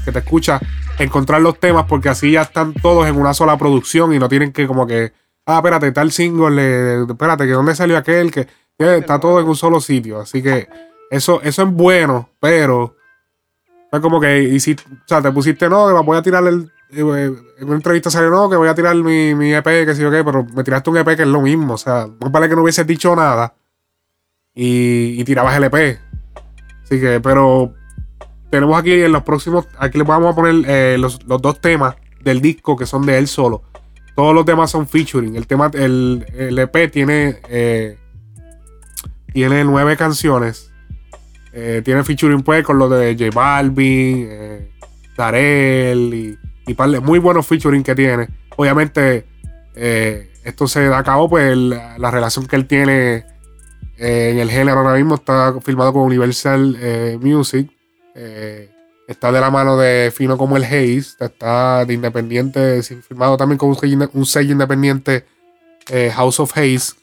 que 0.05 0.11
te 0.11 0.19
escucha, 0.19 0.59
encontrar 0.97 1.41
los 1.41 1.59
temas, 1.59 1.85
porque 1.85 2.07
así 2.07 2.31
ya 2.31 2.43
están 2.43 2.73
todos 2.73 3.07
en 3.07 3.17
una 3.17 3.33
sola 3.33 3.57
producción 3.57 4.13
y 4.13 4.19
no 4.19 4.29
tienen 4.29 4.53
que, 4.53 4.65
como 4.67 4.87
que. 4.87 5.11
Ah, 5.45 5.57
espérate, 5.57 5.91
tal 5.91 6.11
single, 6.13 6.55
eh, 6.61 7.05
espérate, 7.09 7.45
que 7.45 7.51
dónde 7.51 7.75
salió 7.75 7.97
aquel, 7.97 8.31
que 8.31 8.47
está 8.77 9.19
todo 9.19 9.41
en 9.41 9.47
un 9.47 9.55
solo 9.57 9.81
sitio. 9.81 10.21
Así 10.21 10.41
que 10.41 10.69
eso, 11.09 11.41
eso 11.41 11.63
es 11.63 11.69
bueno, 11.69 12.29
pero. 12.39 12.95
Es 13.91 13.99
como 13.99 14.19
que, 14.21 14.57
si, 14.61 14.71
o 14.73 14.75
sea, 15.05 15.21
te 15.21 15.31
pusiste, 15.31 15.67
no, 15.69 15.87
que 15.87 15.93
voy 16.05 16.17
a 16.17 16.21
tirar 16.23 16.47
el. 16.47 16.71
eh, 16.91 17.31
En 17.59 17.65
una 17.67 17.75
entrevista 17.75 18.09
salió, 18.09 18.29
no, 18.29 18.49
que 18.49 18.55
voy 18.55 18.69
a 18.69 18.73
tirar 18.75 18.95
mi, 18.95 19.35
mi 19.35 19.53
EP, 19.53 19.65
que 19.85 19.93
sé 19.93 20.01
yo 20.01 20.09
qué, 20.09 20.23
pero 20.23 20.45
me 20.55 20.63
tiraste 20.63 20.89
un 20.89 20.97
EP 20.97 21.15
que 21.17 21.23
es 21.23 21.27
lo 21.27 21.41
mismo. 21.41 21.73
O 21.73 21.77
sea, 21.77 22.07
no 22.07 22.29
vale 22.29 22.47
que 22.47 22.55
no 22.55 22.61
hubieses 22.63 22.87
dicho 22.87 23.13
nada 23.13 23.53
y, 24.55 25.19
y 25.19 25.23
tirabas 25.23 25.55
el 25.57 25.65
EP. 25.65 25.99
Así 26.83 26.99
que, 26.99 27.19
pero 27.21 27.73
tenemos 28.49 28.77
aquí 28.79 28.93
en 28.93 29.11
los 29.11 29.23
próximos, 29.23 29.67
aquí 29.77 29.97
les 29.97 30.05
vamos 30.05 30.31
a 30.31 30.35
poner 30.35 30.69
eh, 30.69 30.97
los, 30.99 31.23
los 31.25 31.41
dos 31.41 31.59
temas 31.59 31.95
del 32.21 32.41
disco 32.41 32.77
que 32.77 32.85
son 32.85 33.05
de 33.05 33.17
él 33.17 33.27
solo. 33.27 33.63
Todos 34.15 34.35
los 34.35 34.45
temas 34.45 34.69
son 34.69 34.87
featuring. 34.87 35.35
El 35.35 35.47
tema, 35.47 35.71
el, 35.73 36.25
el 36.37 36.59
EP 36.59 36.91
tiene, 36.91 37.39
eh, 37.49 37.97
tiene 39.33 39.63
nueve 39.63 39.97
canciones. 39.97 40.71
Eh, 41.51 41.81
tiene 41.83 42.03
featuring 42.03 42.43
pues 42.43 42.63
con 42.63 42.77
los 42.77 42.91
de 42.91 43.15
J 43.17 43.31
Balvin, 43.33 44.27
eh, 44.29 44.71
Darel 45.17 46.13
y, 46.13 46.37
y 46.67 46.73
par 46.75 46.89
muy 47.01 47.19
buenos 47.19 47.47
featuring 47.47 47.83
que 47.83 47.95
tiene. 47.95 48.27
Obviamente, 48.55 49.25
esto 49.73 50.67
se 50.67 50.87
da 50.87 50.99
a 50.99 51.03
cabo, 51.03 51.27
pues 51.27 51.57
la 51.57 52.11
relación 52.11 52.45
que 52.45 52.55
él 52.55 52.67
tiene 52.67 53.25
en 53.97 54.39
el 54.39 54.49
género 54.49 54.79
ahora 54.79 54.95
mismo 54.95 55.15
está 55.15 55.53
filmado 55.61 55.93
con 55.93 56.03
Universal 56.03 56.77
eh, 56.79 57.17
Music. 57.21 57.71
Eh, 58.15 58.71
está 59.07 59.31
de 59.31 59.39
la 59.39 59.51
mano 59.51 59.77
de 59.77 60.11
Fino 60.15 60.37
como 60.37 60.57
el 60.57 60.63
Haze. 60.63 61.15
Está 61.19 61.85
de 61.85 61.93
independiente, 61.93 62.81
sí, 62.83 62.95
firmado 62.95 63.37
también 63.37 63.57
con 63.57 63.69
un 63.69 64.25
sello, 64.25 64.51
independiente 64.51 65.25
eh, 65.89 66.11
House 66.13 66.39
of 66.39 66.51
Haze. 66.57 66.95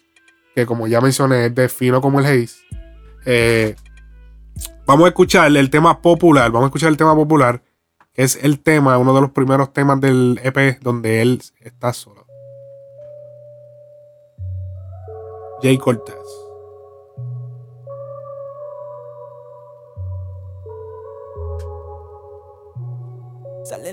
Que 0.55 0.67
como 0.67 0.89
ya 0.89 1.01
mencioné, 1.01 1.47
es 1.47 1.55
de 1.55 1.69
Fino 1.69 2.01
como 2.01 2.21
el 2.21 2.27
Haze. 2.27 3.77
Vamos 4.87 5.05
a 5.05 5.09
escuchar 5.09 5.57
el 5.57 5.71
tema 5.71 6.03
popular. 6.03 6.51
Vamos 6.51 6.67
a 6.67 6.69
escuchar 6.69 6.89
el 6.89 6.97
tema 6.97 7.15
popular. 7.15 7.63
Es 8.15 8.37
el 8.43 8.59
tema, 8.59 8.99
uno 8.99 9.15
de 9.15 9.21
los 9.21 9.31
primeros 9.31 9.73
temas 9.73 10.01
del 10.01 10.41
EP 10.43 10.81
donde 10.81 11.23
él 11.23 11.41
está 11.61 11.93
solo. 11.93 12.27
Jay 15.63 15.79
Cortez. 15.79 16.40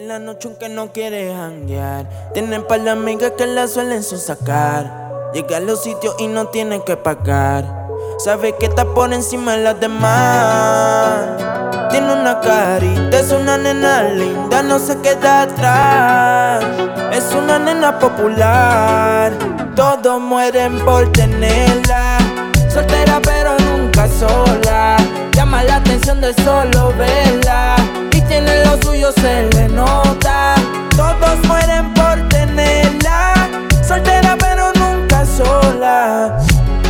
La 0.08 0.20
noche 0.20 0.48
aunque 0.48 0.70
no 0.70 0.94
quiere 0.94 1.34
janguear. 1.34 2.08
Tienen 2.34 2.66
par 2.66 2.82
de 2.82 2.92
amigas 2.92 3.34
que 3.38 3.46
la 3.46 3.68
suelen 3.68 4.02
sacar. 4.04 5.30
Llega 5.34 5.58
a 5.58 5.60
los 5.60 5.84
sitios 5.84 6.16
y 6.20 6.28
no 6.28 6.48
tienen 6.48 6.82
que 6.82 6.96
pagar. 6.96 7.66
Sabe 8.18 8.56
que 8.56 8.68
está 8.68 8.86
por 8.86 9.12
encima 9.12 9.58
de 9.58 9.64
las 9.64 9.80
demás. 9.80 11.28
Tiene 11.90 12.14
una 12.14 12.40
carita, 12.40 13.20
es 13.20 13.32
una 13.32 13.58
nena 13.58 14.04
linda, 14.04 14.64
no 14.64 14.80
se 14.80 14.98
queda 15.02 15.42
atrás. 15.42 16.64
Es 17.12 17.34
una 17.34 17.60
nena 17.60 18.00
popular. 18.00 19.34
Todos 19.76 20.22
mueren 20.22 20.80
por 20.86 21.12
tenerla. 21.12 22.18
Soltera 22.70 23.20
pero 23.22 23.58
nunca 23.60 24.08
sola. 24.08 24.96
Llama 25.34 25.64
la 25.64 25.76
atención 25.78 26.22
de 26.22 26.34
solo 26.34 26.94
verla. 26.98 27.76
Y 28.28 28.30
tiene 28.30 28.66
lo 28.66 28.82
suyo, 28.82 29.12
se 29.14 29.44
le 29.54 29.70
nota. 29.70 30.56
Todos 30.96 31.38
mueren 31.48 31.94
por 31.94 32.28
tenerla. 32.30 33.34
Soltera 33.88 34.36
pero 34.38 34.72
nunca 34.74 35.26
sola. 35.26 36.38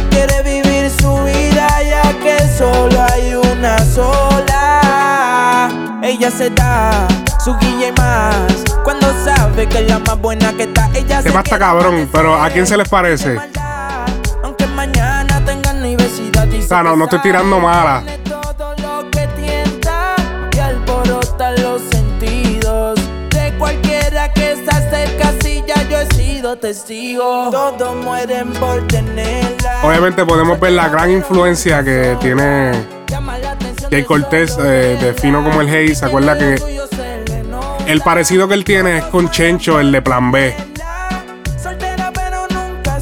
Quiere 0.10 0.42
vivir 0.42 0.90
su 0.90 1.24
vida 1.24 1.68
ya 1.84 2.02
que 2.20 2.40
solo 2.58 3.06
hay 3.12 3.36
una 3.36 3.78
sola. 3.86 5.70
Ella 6.02 6.32
se 6.32 6.50
da 6.50 7.08
su 7.44 7.56
guilla 7.58 7.90
y 7.90 7.92
más. 7.94 8.36
Cuando 8.84 9.08
sabe 9.24 9.68
que 9.68 9.80
es 9.80 9.90
la 9.90 10.00
más 10.00 10.20
buena 10.20 10.54
que 10.54 10.64
está, 10.64 10.90
ella 10.96 11.22
se 11.22 11.30
está 11.30 11.60
cabrón, 11.60 12.10
pero 12.12 12.42
¿a 12.42 12.50
quién 12.50 12.66
se 12.66 12.78
les 12.78 12.88
parece? 12.88 13.38
aunque 14.44 14.66
mañana 14.68 15.44
tenga 15.46 15.72
universidad 15.72 16.48
y 16.48 16.60
O 16.62 16.68
sea, 16.68 16.84
no, 16.84 16.96
no 16.96 17.04
estoy 17.04 17.20
tirando 17.20 17.60
mala. 17.60 18.04
Sido 26.48 26.58
testigo. 26.58 27.50
Todos 27.52 27.96
mueren 28.04 28.54
por 28.54 28.86
tenerla. 28.88 29.82
Obviamente 29.84 30.26
podemos 30.26 30.60
ver 30.60 30.74
la 30.74 30.88
gran 30.88 31.12
influencia 31.12 31.84
que 31.84 32.18
tiene 32.22 32.72
Jay 33.90 34.04
Cortés 34.04 34.58
eh, 34.60 34.98
de 35.02 35.14
Fino 35.14 35.44
como 35.44 35.62
el 35.62 35.68
Haze. 35.68 35.96
¿Se 35.96 36.06
acuerda 36.06 36.38
que 36.38 36.56
el 37.88 38.02
parecido 38.02 38.48
que 38.48 38.54
él 38.54 38.64
tiene 38.64 39.00
es 39.00 39.04
con 39.06 39.30
Chencho, 39.30 39.80
el 39.80 39.92
de 39.92 40.02
Plan 40.02 40.32
B? 40.32 40.56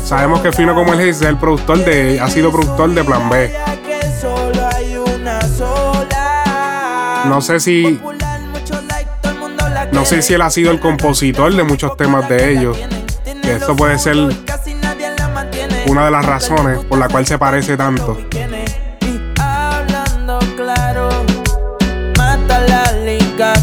Sabemos 0.03 0.41
que 0.41 0.51
Fino 0.51 0.73
como 0.73 0.93
el 0.93 0.99
Haze 0.99 1.09
es 1.09 1.21
el 1.21 1.37
productor 1.37 1.83
de, 1.85 2.19
ha 2.19 2.29
sido 2.29 2.51
productor 2.51 2.91
de 2.91 3.03
Plan 3.03 3.29
B. 3.29 3.53
No 7.25 7.41
sé 7.41 7.59
si, 7.59 7.99
no 9.91 10.05
sé 10.05 10.21
si 10.21 10.33
él 10.35 10.41
ha 10.41 10.49
sido 10.51 10.71
el 10.71 10.79
compositor 10.79 11.53
de 11.53 11.63
muchos 11.63 11.97
temas 11.97 12.29
de 12.29 12.51
ellos. 12.51 12.77
Que 13.45 13.57
eso 13.57 13.75
puede 13.75 13.99
ser 13.99 14.17
una 15.87 16.05
de 16.05 16.11
las 16.11 16.25
razones 16.25 16.83
por 16.85 16.97
la 16.97 17.07
cual 17.07 17.25
se 17.27 17.37
parece 17.37 17.77
tanto. 17.77 18.17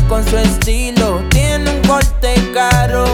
Con 0.08 0.22
su 0.26 0.36
estilo. 0.36 1.22
Tiene 1.30 1.70
un 1.70 1.80
corte 1.88 2.34
caro. 2.52 3.04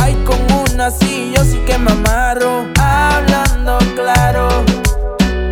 Ay, 0.00 0.14
con 0.24 0.38
una 0.52 0.86
así 0.86 1.32
yo 1.34 1.42
sí 1.42 1.58
que 1.66 1.76
me 1.76 1.90
amarro. 1.90 2.66
Hablando 2.78 3.78
claro, 3.96 4.48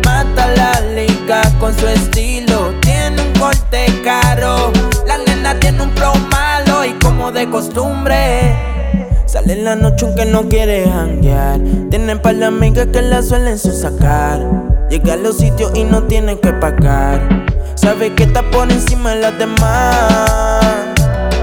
mata 0.05 0.47
la 0.55 0.79
liga 0.95 1.41
con 1.59 1.77
su 1.77 1.85
estilo. 1.85 2.73
Tiene 2.79 3.21
un 3.21 3.33
corte 3.33 3.87
caro. 4.05 4.71
La 5.05 5.17
nena 5.17 5.59
tiene 5.59 5.81
un 5.81 5.91
flow 5.91 6.15
malo 6.31 6.85
y 6.85 6.93
como 6.93 7.29
de 7.33 7.49
costumbre. 7.49 8.36
En 9.49 9.63
la 9.63 9.77
noche 9.77 10.05
aunque 10.05 10.25
no 10.25 10.49
quiere 10.49 10.85
janguear. 10.89 11.61
Tienen 11.89 12.19
par 12.19 12.35
de 12.35 12.45
amigas 12.45 12.87
que 12.91 13.01
la 13.01 13.21
suelen 13.21 13.57
sacar. 13.57 14.41
Llega 14.89 15.13
a 15.13 15.15
los 15.15 15.37
sitios 15.37 15.71
y 15.73 15.85
no 15.85 16.03
tiene 16.03 16.37
que 16.37 16.51
pagar. 16.51 17.45
Sabe 17.75 18.13
que 18.13 18.23
está 18.23 18.41
por 18.51 18.69
encima 18.69 19.11
de 19.11 19.21
las 19.21 19.37
demás. 19.39 20.65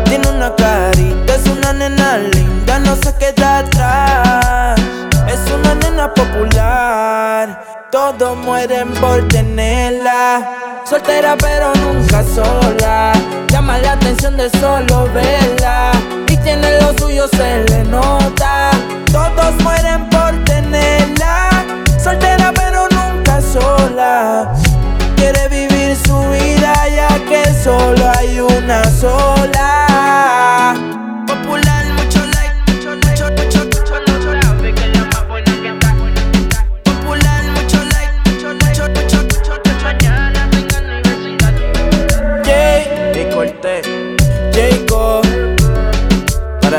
Tiene 0.05 0.29
una 0.29 0.55
carita, 0.55 1.35
es 1.35 1.47
una 1.47 1.73
nena 1.73 2.19
linda, 2.19 2.79
no 2.81 2.95
se 2.97 3.14
queda 3.14 3.61
atrás. 3.61 4.79
Es 5.27 5.51
una 5.51 5.75
nena 5.75 6.12
popular. 6.12 7.13
Todos 7.94 8.37
mueren 8.38 8.92
por 8.94 9.28
tenerla. 9.28 10.83
Soltera 10.85 11.37
pero 11.38 11.72
nunca 11.76 12.24
sola. 12.24 13.12
Llama 13.52 13.78
la 13.78 13.92
atención 13.92 14.37
de 14.37 14.50
solo 14.59 15.09
verla. 15.14 15.92
Y 16.28 16.37
tiene 16.38 16.80
lo 16.80 16.92
suyo, 16.98 17.28
se 17.28 17.62
le 17.68 17.85
nota. 17.85 18.72
Todos 19.12 19.54
mueren 19.62 20.11
por 20.11 20.35
tenerla. 20.42 21.50
Soltera 22.02 22.52
pero 22.52 22.88
nunca 22.88 23.40
sola. 23.40 24.52
Quiere 25.14 25.46
vivir 25.46 25.96
su 26.04 26.18
vida 26.30 26.74
ya 26.88 27.07
que 27.28 27.44
solo 27.62 28.11
hay 28.18 28.40
una 28.40 28.83
sola. 28.90 29.54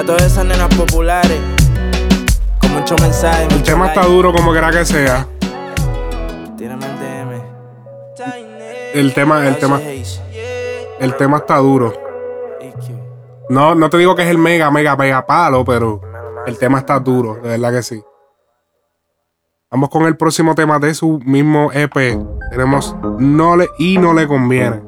Todas 0.06 0.24
esas 0.24 0.46
nenas 0.46 0.74
populares, 0.76 1.40
con 2.60 2.72
mucho 2.74 2.96
mensaje. 3.02 3.48
El 3.50 3.64
tema 3.64 3.88
está 3.88 4.06
duro 4.06 4.32
como 4.32 4.52
quiera 4.52 4.72
que 4.72 4.86
sea. 4.86 5.28
Tírame 6.58 6.86
el 6.86 6.98
DM. 7.00 7.42
el 8.94 9.14
tema, 9.14 9.48
el 9.48 9.58
tema, 9.58 9.82
el 11.00 11.18
tema 11.18 11.38
está 11.38 11.58
duro. 11.58 11.94
No, 13.50 13.76
no 13.76 13.90
te 13.90 13.98
digo 13.98 14.16
que 14.16 14.24
es 14.24 14.30
el 14.30 14.38
mega, 14.38 14.72
mega, 14.72 14.96
mega 14.96 15.26
palo, 15.26 15.66
pero 15.66 16.02
el 16.46 16.58
tema 16.58 16.80
está 16.80 17.00
duro, 17.00 17.36
de 17.36 17.50
verdad 17.50 17.74
que 17.74 17.84
sí. 17.84 18.04
Vamos 19.72 19.90
con 19.90 20.04
el 20.06 20.16
próximo 20.16 20.56
tema 20.56 20.80
de 20.80 20.94
su 20.94 21.20
mismo 21.26 21.72
EP. 21.74 22.18
Tenemos 22.52 22.96
No 23.20 23.58
le 23.58 23.70
y 23.78 23.98
no 23.98 24.14
le 24.14 24.28
conviene. 24.28 24.82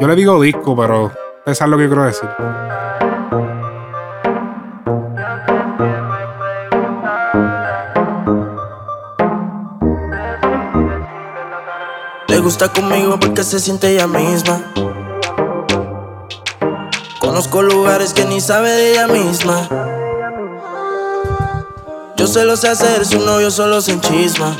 Yo 0.00 0.08
le 0.08 0.16
digo 0.16 0.40
disco, 0.40 0.76
pero 0.76 1.12
eso 1.46 1.64
es 1.64 1.70
lo 1.70 1.78
que 1.78 1.86
quiero 1.86 2.04
decir. 2.04 2.28
Le 12.26 12.38
gusta 12.40 12.68
conmigo 12.72 13.18
porque 13.20 13.44
se 13.44 13.60
siente 13.60 13.88
ella 13.90 14.08
misma. 14.08 14.60
Conozco 17.20 17.62
lugares 17.62 18.12
que 18.12 18.24
ni 18.24 18.40
sabe 18.40 18.70
de 18.70 18.92
ella 18.92 19.06
misma. 19.06 19.68
Yo 22.16 22.26
se 22.26 22.44
lo 22.44 22.56
sé 22.56 22.68
hacer, 22.68 23.04
su 23.06 23.20
novio 23.20 23.50
solo 23.50 23.80
se 23.80 23.92
enchisma. 23.92 24.56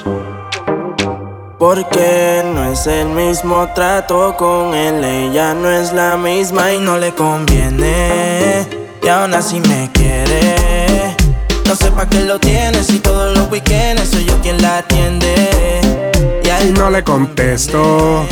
Porque 1.64 2.42
no 2.44 2.70
es 2.70 2.86
el 2.86 3.08
mismo 3.08 3.66
trato 3.74 4.36
con 4.36 4.74
él, 4.74 5.02
ella 5.02 5.54
no 5.54 5.70
es 5.70 5.94
la 5.94 6.18
misma 6.18 6.74
y 6.74 6.78
no 6.78 6.98
le 6.98 7.14
conviene. 7.14 8.68
Y 9.02 9.08
aún 9.08 9.32
así 9.32 9.60
me 9.60 9.90
quiere. 9.94 11.16
No 11.66 11.74
sé 11.74 11.90
pa' 11.90 12.06
qué 12.06 12.20
lo 12.20 12.38
tiene 12.38 12.84
si 12.84 12.98
todos 12.98 13.34
los 13.34 13.50
weekends 13.50 14.10
soy 14.10 14.26
yo 14.26 14.38
quien 14.42 14.60
la 14.60 14.76
atiende. 14.76 15.80
Y 16.44 16.50
a 16.50 16.60
Y 16.60 16.68
él 16.68 16.74
no 16.74 16.90
le 16.90 17.02
contesto. 17.02 18.26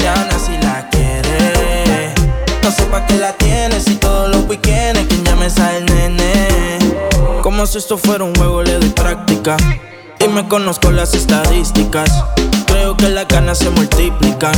y 0.00 0.06
aún 0.06 0.30
así 0.34 0.56
la 0.62 0.88
quiere. 0.88 2.14
No 2.62 2.70
sé 2.70 2.84
pa' 2.84 3.04
qué 3.06 3.16
la 3.16 3.34
tiene 3.34 3.80
si 3.80 3.96
todos 3.96 4.30
los 4.34 4.48
weekends 4.48 5.06
quien 5.08 5.22
llame 5.26 5.44
es 5.44 5.60
al 5.60 5.84
nene. 5.84 6.78
Como 7.42 7.66
si 7.66 7.76
esto 7.76 7.98
fuera 7.98 8.24
un 8.24 8.34
juego, 8.34 8.62
le 8.62 8.78
doy 8.78 8.88
práctica. 8.88 9.58
Y 10.18 10.28
me 10.28 10.48
conozco 10.48 10.90
las 10.90 11.12
estadísticas. 11.12 12.24
Creo 12.82 12.96
que 12.96 13.10
las 13.10 13.28
ganas 13.28 13.58
se 13.58 13.70
multiplican. 13.70 14.52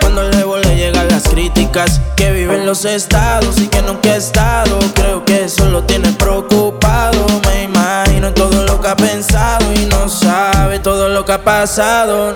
Cuando 0.00 0.22
el 0.22 0.34
jevo 0.34 0.56
le 0.56 0.74
llegan 0.74 1.06
las 1.08 1.24
críticas. 1.24 2.00
Que 2.16 2.32
vive 2.32 2.54
en 2.54 2.64
los 2.64 2.86
estados 2.86 3.58
y 3.58 3.66
que 3.66 3.82
nunca 3.82 4.08
ha 4.08 4.16
estado. 4.16 4.78
Creo 4.94 5.22
que 5.26 5.44
eso 5.44 5.66
lo 5.66 5.82
tiene 5.82 6.10
preocupado. 6.12 7.26
Me 7.46 7.64
imagino 7.64 8.28
en 8.28 8.32
todo 8.32 8.64
lo 8.64 8.80
que 8.80 8.88
ha 8.88 8.96
pensado. 8.96 9.70
Y 9.74 9.84
no 9.84 10.08
sabe 10.08 10.78
todo 10.78 11.10
lo 11.10 11.26
que 11.26 11.32
ha 11.32 11.44
pasado. 11.44 12.34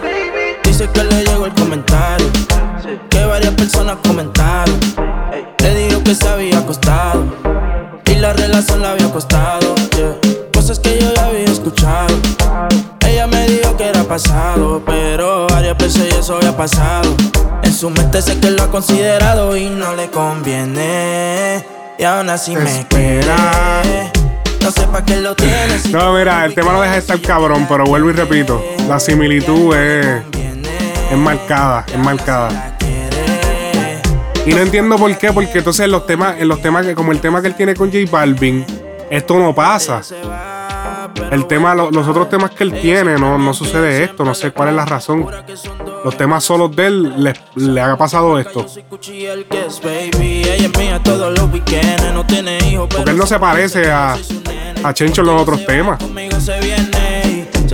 Dice 0.64 0.90
que 0.92 1.02
le 1.02 1.24
llegó 1.24 1.46
el 1.46 1.54
comentario. 1.54 2.28
Que 3.08 3.24
varias 3.24 3.54
personas 3.54 3.96
comentaron. 4.06 4.78
Le 5.60 5.74
digo 5.74 6.04
que 6.04 6.14
se 6.14 6.28
había 6.28 6.58
acostado. 6.58 7.24
Y 8.04 8.16
la 8.16 8.34
relación 8.34 8.82
la 8.82 8.90
había 8.90 9.10
costado. 9.10 9.74
Cosas 10.52 10.78
que 10.78 11.00
yo 11.00 11.10
ya 11.14 11.24
había 11.24 11.44
escuchado. 11.44 12.14
Pasado. 14.12 14.82
Pero 14.84 15.46
varias 15.48 15.78
veces 15.78 16.10
ya 16.10 16.20
eso 16.20 16.36
había 16.36 16.54
pasado. 16.54 17.16
En 17.62 17.72
su 17.72 17.88
mente 17.88 18.20
sé 18.20 18.38
que 18.38 18.50
lo 18.50 18.64
ha 18.64 18.70
considerado 18.70 19.56
y 19.56 19.70
no 19.70 19.94
le 19.94 20.10
conviene. 20.10 21.64
Y 21.98 22.04
aún 22.04 22.28
así 22.28 22.54
me 22.54 22.86
quiere. 22.88 23.32
No 24.62 24.70
sé 24.70 24.86
pa' 24.86 25.02
qué 25.02 25.16
lo 25.16 25.34
tiene. 25.34 25.78
si 25.78 25.90
No, 25.90 26.12
mira, 26.12 26.44
el 26.44 26.54
tema 26.54 26.72
no 26.72 26.82
deja 26.82 26.92
de 26.92 26.98
estar 26.98 27.18
cabrón, 27.22 27.64
pero 27.66 27.84
vuelvo 27.84 28.10
y 28.10 28.12
repito. 28.12 28.62
La 28.86 29.00
similitud 29.00 29.74
es, 29.74 30.22
es 31.10 31.18
marcada, 31.18 31.86
es 31.88 31.98
marcada. 31.98 32.76
Y 34.44 34.50
no 34.52 34.60
entiendo 34.60 34.96
por 34.96 35.16
qué, 35.16 35.32
porque 35.32 35.58
entonces 35.58 35.86
en 35.86 35.90
los 35.90 36.04
temas, 36.04 36.36
en 36.38 36.48
los 36.48 36.60
temas 36.60 36.84
que, 36.84 36.94
como 36.94 37.12
el 37.12 37.20
tema 37.20 37.40
que 37.40 37.48
él 37.48 37.54
tiene 37.54 37.74
con 37.74 37.90
J 37.90 38.04
Balvin, 38.10 38.66
esto 39.08 39.38
no 39.38 39.54
pasa. 39.54 40.02
El 41.30 41.46
tema, 41.46 41.74
lo- 41.74 41.90
los 41.90 42.06
otros 42.08 42.28
temas 42.28 42.50
que 42.50 42.64
él 42.64 42.72
tiene, 42.80 43.14
no, 43.18 43.38
no 43.38 43.54
sucede 43.54 44.04
esto, 44.04 44.24
no 44.24 44.34
sé 44.34 44.50
cuál 44.50 44.70
es 44.70 44.74
la 44.74 44.84
razón. 44.84 45.26
Los 46.04 46.16
temas 46.16 46.42
solos 46.44 46.74
de 46.74 46.86
él 46.86 47.24
le, 47.24 47.32
le 47.56 47.80
ha 47.80 47.96
pasado 47.96 48.38
esto. 48.38 48.66
Porque 52.88 53.10
él 53.10 53.16
no 53.16 53.26
se 53.26 53.38
parece 53.38 53.90
a, 53.90 54.16
a 54.84 54.94
Chencho 54.94 55.20
en 55.22 55.26
los 55.28 55.40
otros 55.42 55.64
temas. 55.64 55.98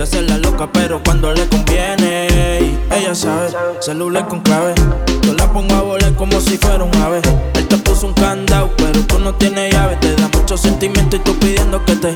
Se 0.05 0.17
hace 0.17 0.21
la 0.21 0.37
loca, 0.37 0.69
pero 0.71 1.01
cuando 1.03 1.33
le 1.33 1.45
conviene. 1.47 2.27
Ella 2.91 3.13
sabe, 3.13 3.49
celular 3.79 4.27
con 4.27 4.39
clave. 4.41 4.73
Yo 5.23 5.33
la 5.33 5.51
pongo 5.51 5.75
a 5.75 5.81
volar 5.81 6.13
como 6.15 6.39
si 6.39 6.57
fuera 6.57 6.83
un 6.83 6.95
ave. 6.95 7.21
Él 7.55 7.67
te 7.67 7.77
puso 7.77 8.07
un 8.07 8.13
candado, 8.13 8.71
pero 8.77 9.01
tú 9.01 9.19
no 9.19 9.35
tienes 9.35 9.73
llave. 9.73 9.97
Te 9.97 10.15
da 10.15 10.29
mucho 10.33 10.57
sentimiento 10.57 11.17
y 11.17 11.19
tú 11.19 11.37
pidiendo 11.37 11.83
que 11.83 11.95
te. 11.97 12.15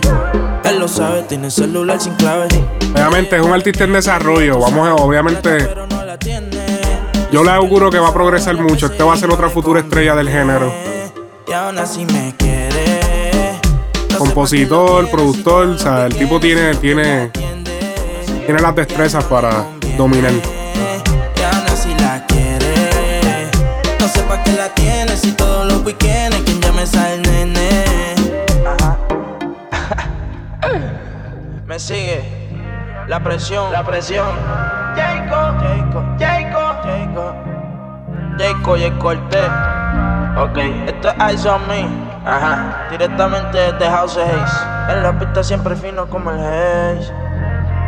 Él 0.63 0.80
lo 0.80 0.88
sabe, 0.88 1.24
tiene 1.24 1.52
celular 1.52 2.00
sin 2.00 2.13
clave. 2.13 2.48
Obviamente 2.93 3.36
es 3.36 3.41
un 3.41 3.52
artista 3.52 3.84
en 3.84 3.93
desarrollo. 3.93 4.60
Vamos 4.60 4.88
a, 4.88 4.96
obviamente. 4.96 5.69
Yo 7.32 7.43
le 7.43 7.52
auguro 7.52 7.89
que 7.89 8.00
va 8.00 8.10
a 8.10 8.13
progresar 8.13 8.56
mucho. 8.58 8.86
Este 8.86 9.04
va 9.04 9.13
a 9.13 9.17
ser 9.17 9.30
otra 9.30 9.50
futura 9.50 9.82
estrella 9.82 10.15
del 10.15 10.30
género. 10.30 10.72
Y 11.48 11.52
aún 11.52 11.78
así 11.78 12.06
me 12.06 12.34
quiere. 12.38 13.60
Compositor, 14.17 15.10
productor, 15.10 15.67
o 15.67 15.78
sea, 15.78 16.06
el 16.06 16.15
tipo 16.15 16.39
tiene, 16.39 16.76
tiene, 16.76 17.32
tiene 18.45 18.62
las 18.62 18.75
destrezas 18.75 19.23
para 19.25 19.65
dominar. 19.97 20.32
Y 20.32 21.41
aún 21.41 21.65
así 21.71 21.93
la 21.99 22.25
quiere. 22.25 23.49
No 23.99 24.08
sé 24.08 24.21
pa' 24.23 24.43
qué 24.43 24.53
la 24.53 24.69
tiene 24.69 25.15
si 25.15 25.32
todos 25.32 25.65
los 25.71 25.84
weekends 25.86 26.38
quien 26.41 26.62
llame 26.62 26.84
es 26.84 26.95
al 26.95 27.21
nene. 27.21 27.84
Me 31.65 31.79
sigue 31.79 32.23
la 33.08 33.23
presión, 33.23 33.71
la 33.71 33.84
presión. 33.84 34.27
Jacob, 34.95 35.58
Jacob, 35.60 36.03
Jacob, 36.19 36.75
Jacob, 36.84 37.36
Jacob 38.38 38.75
el 38.75 38.97
Cortés. 38.99 39.49
Ok, 40.38 40.58
esto 40.88 41.10
es 41.10 41.15
Eyes 41.19 41.45
on 41.45 41.67
Me. 41.67 41.88
Ajá, 42.25 42.88
directamente 42.89 43.58
desde 43.58 43.89
House 43.89 44.17
of 44.17 44.27
Haze. 44.27 44.93
En 44.93 45.03
la 45.03 45.17
pista 45.17 45.43
siempre 45.43 45.75
fino 45.75 46.08
como 46.08 46.32
el 46.32 46.39
Haze. 46.39 47.13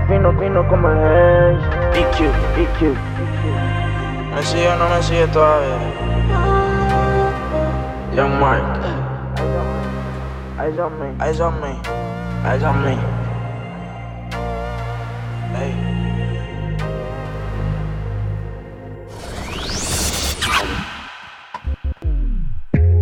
Fino, 0.08 0.32
fino 0.40 0.68
como 0.68 0.90
el 0.90 0.98
Haze. 1.00 2.00
EQ, 2.00 2.20
EQ. 2.58 2.96
¿Me 4.36 4.44
sigue 4.44 4.68
o 4.70 4.76
no 4.76 4.90
me 4.90 5.02
sigue 5.02 5.28
todavía? 5.28 5.78
Young 8.16 8.40
Mark. 8.40 8.64
Eyes 10.60 10.80
on 10.80 11.00
me. 11.00 11.26
Eyes 11.26 11.40
on 11.40 11.60
me. 11.60 11.76
Eyes 12.46 12.64
on 12.64 12.86
me. 12.86 12.98
Hey. 15.58 15.96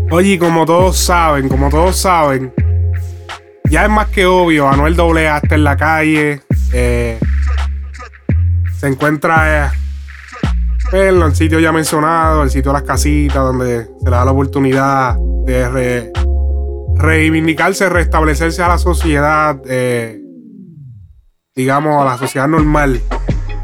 Oye, 0.09 0.39
como 0.39 0.65
todos 0.65 0.97
saben, 0.97 1.49
como 1.49 1.69
todos 1.69 1.97
saben, 1.97 2.53
ya 3.69 3.83
es 3.83 3.89
más 3.89 4.07
que 4.09 4.25
obvio, 4.25 4.67
Anuel 4.69 4.99
AA 4.99 5.37
está 5.37 5.55
en 5.55 5.63
la 5.63 5.75
calle. 5.75 6.41
Eh, 6.73 7.19
se 8.77 8.88
encuentra 8.88 9.67
eh, 9.67 9.71
en 10.91 11.21
el 11.21 11.36
sitio 11.36 11.59
ya 11.59 11.71
mencionado, 11.71 12.43
el 12.43 12.49
sitio 12.49 12.71
de 12.71 12.79
las 12.79 12.83
casitas, 12.88 13.36
donde 13.43 13.86
se 13.86 14.05
le 14.05 14.12
da 14.12 14.25
la 14.25 14.31
oportunidad 14.31 15.15
de 15.45 15.69
re- 15.69 16.12
reivindicarse, 16.95 17.89
restablecerse 17.89 18.62
a 18.62 18.67
la 18.69 18.77
sociedad, 18.77 19.58
eh, 19.67 20.19
digamos, 21.56 22.02
a 22.02 22.06
la 22.06 22.17
sociedad 22.17 22.48
normal, 22.48 23.02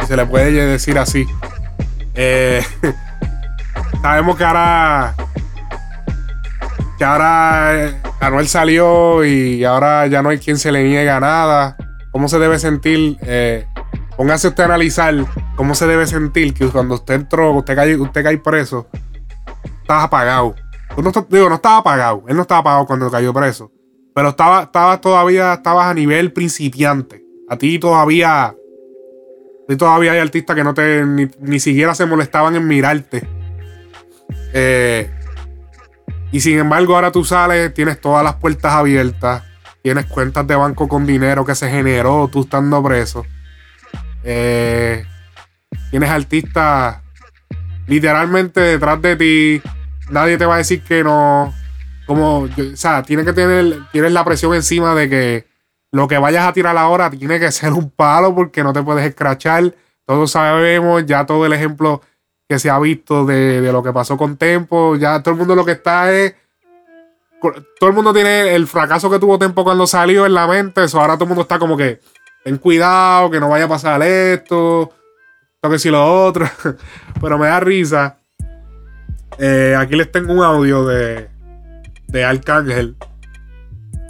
si 0.02 0.06
se 0.08 0.16
le 0.16 0.26
puede 0.26 0.52
decir 0.52 0.98
así. 0.98 1.26
Eh, 2.16 2.64
sabemos 4.02 4.38
que 4.38 4.44
ahora 4.44 5.16
que 6.98 7.06
ahora 7.06 7.70
eh, 7.88 7.96
Anuel 8.20 8.48
salió 8.48 9.24
y 9.24 9.64
ahora 9.64 10.06
ya 10.08 10.22
no 10.22 10.30
hay 10.30 10.38
quien 10.40 10.58
se 10.58 10.72
le 10.72 10.84
niega 10.84 11.20
nada. 11.20 11.78
¿Cómo 12.20 12.28
se 12.28 12.38
debe 12.38 12.60
sentir? 12.60 13.18
Eh, 13.22 13.66
póngase 14.18 14.50
usted 14.50 14.64
a 14.64 14.66
analizar 14.66 15.16
cómo 15.56 15.74
se 15.74 15.88
debe 15.88 16.06
sentir 16.06 16.54
que 16.54 16.68
cuando 16.68 16.96
usted 16.96 17.14
entró, 17.14 17.54
usted 17.54 17.76
cae, 17.78 17.96
usted 17.96 18.22
cae 18.22 18.38
preso, 18.38 18.90
estaba 19.64 20.04
apagado. 20.04 20.54
No, 20.98 21.14
digo, 21.30 21.48
no 21.48 21.56
estaba 21.56 21.78
apagado. 21.78 22.26
Él 22.28 22.36
no 22.36 22.42
estaba 22.42 22.60
apagado 22.60 22.86
cuando 22.88 23.10
cayó 23.10 23.34
preso. 23.34 23.72
Pero 24.14 24.28
estaba, 24.28 24.64
estaba 24.64 25.00
todavía, 25.00 25.54
estabas 25.54 25.86
a 25.86 25.94
nivel 25.94 26.34
principiante. 26.34 27.24
A 27.48 27.56
ti 27.56 27.80
todavía. 27.80 28.54
Todavía 29.78 30.12
hay 30.12 30.20
artistas 30.20 30.58
que 30.58 30.64
no 30.66 30.74
te 30.74 31.06
ni, 31.06 31.30
ni 31.40 31.62
siquiera 31.62 31.96
se 31.96 32.06
molestaban 32.06 32.54
en 32.54 32.68
mirarte. 32.68 33.26
Eh, 34.54 35.10
y 36.34 36.42
sin 36.42 36.60
embargo, 36.60 36.96
ahora 36.96 37.14
tú 37.14 37.24
sales, 37.24 37.74
tienes 37.74 38.02
todas 38.02 38.26
las 38.26 38.36
puertas 38.36 38.74
abiertas, 38.74 39.44
tienes 39.82 40.06
cuentas 40.06 40.46
de 40.48 40.56
banco 40.56 40.88
con 40.88 41.06
dinero 41.06 41.46
que 41.46 41.56
se 41.56 41.70
generó 41.70 42.28
tú 42.32 42.42
estando 42.42 42.84
preso. 42.84 43.26
Eh, 44.24 45.06
tienes 45.92 46.10
artistas 46.10 46.98
literalmente 47.88 48.60
detrás 48.60 49.02
de 49.02 49.16
ti. 49.16 49.62
Nadie 50.10 50.38
te 50.38 50.46
va 50.46 50.56
a 50.56 50.60
decir 50.60 50.82
que 50.84 51.04
no. 51.04 51.54
Como, 52.06 52.42
o 52.42 52.50
sea, 52.74 53.04
tienes 53.04 53.26
que 53.26 53.34
tener, 53.34 53.80
tienes 53.92 54.12
la 54.12 54.26
presión 54.26 54.54
encima 54.56 54.96
de 54.96 55.10
que 55.10 55.48
lo 55.92 56.08
que 56.08 56.18
vayas 56.18 56.48
a 56.48 56.54
tirar 56.54 56.78
ahora 56.78 57.10
tiene 57.10 57.40
que 57.40 57.52
ser 57.52 57.74
un 57.74 57.90
palo 57.90 58.34
porque 58.34 58.64
no 58.64 58.74
te 58.74 58.84
puedes 58.84 59.06
escrachar. 59.06 59.76
Todos 60.06 60.32
sabemos 60.32 61.06
ya 61.06 61.26
todo 61.26 61.46
el 61.46 61.54
ejemplo 61.54 62.02
que 62.48 62.58
se 62.58 62.70
ha 62.70 62.80
visto 62.80 63.26
de, 63.26 63.62
de 63.62 63.72
lo 63.72 63.84
que 63.84 63.94
pasó 63.94 64.18
con 64.18 64.38
Tempo. 64.38 64.96
Ya 64.96 65.22
todo 65.22 65.34
el 65.34 65.40
mundo 65.40 65.56
lo 65.56 65.66
que 65.66 65.74
está 65.74 66.12
es. 66.12 66.36
Todo 67.42 67.90
el 67.90 67.96
mundo 67.96 68.14
tiene 68.14 68.54
el 68.54 68.68
fracaso 68.68 69.10
que 69.10 69.20
tuvo 69.20 69.40
Tempo 69.40 69.64
cuando 69.64 69.88
salió 69.88 70.26
en 70.26 70.34
la 70.34 70.48
mente. 70.48 70.84
Eso 70.84 71.00
ahora 71.00 71.14
todo 71.16 71.24
el 71.26 71.30
mundo 71.30 71.44
está 71.44 71.58
como 71.60 71.78
que. 71.78 72.00
Ten 72.44 72.58
cuidado, 72.58 73.30
que 73.30 73.40
no 73.40 73.50
vaya 73.50 73.66
a 73.66 73.70
pasar 73.70 74.02
esto. 74.04 74.92
Esto 75.56 75.70
que 75.70 75.80
si 75.80 75.90
lo 75.90 76.26
otro. 76.26 76.46
Pero 77.22 77.38
me 77.38 77.48
da 77.48 77.60
risa. 77.60 78.18
Eh, 79.38 79.76
aquí 79.78 79.96
les 79.96 80.12
tengo 80.12 80.34
un 80.34 80.44
audio 80.44 80.86
de, 80.86 81.30
de 82.08 82.26
Arcángel. 82.26 82.96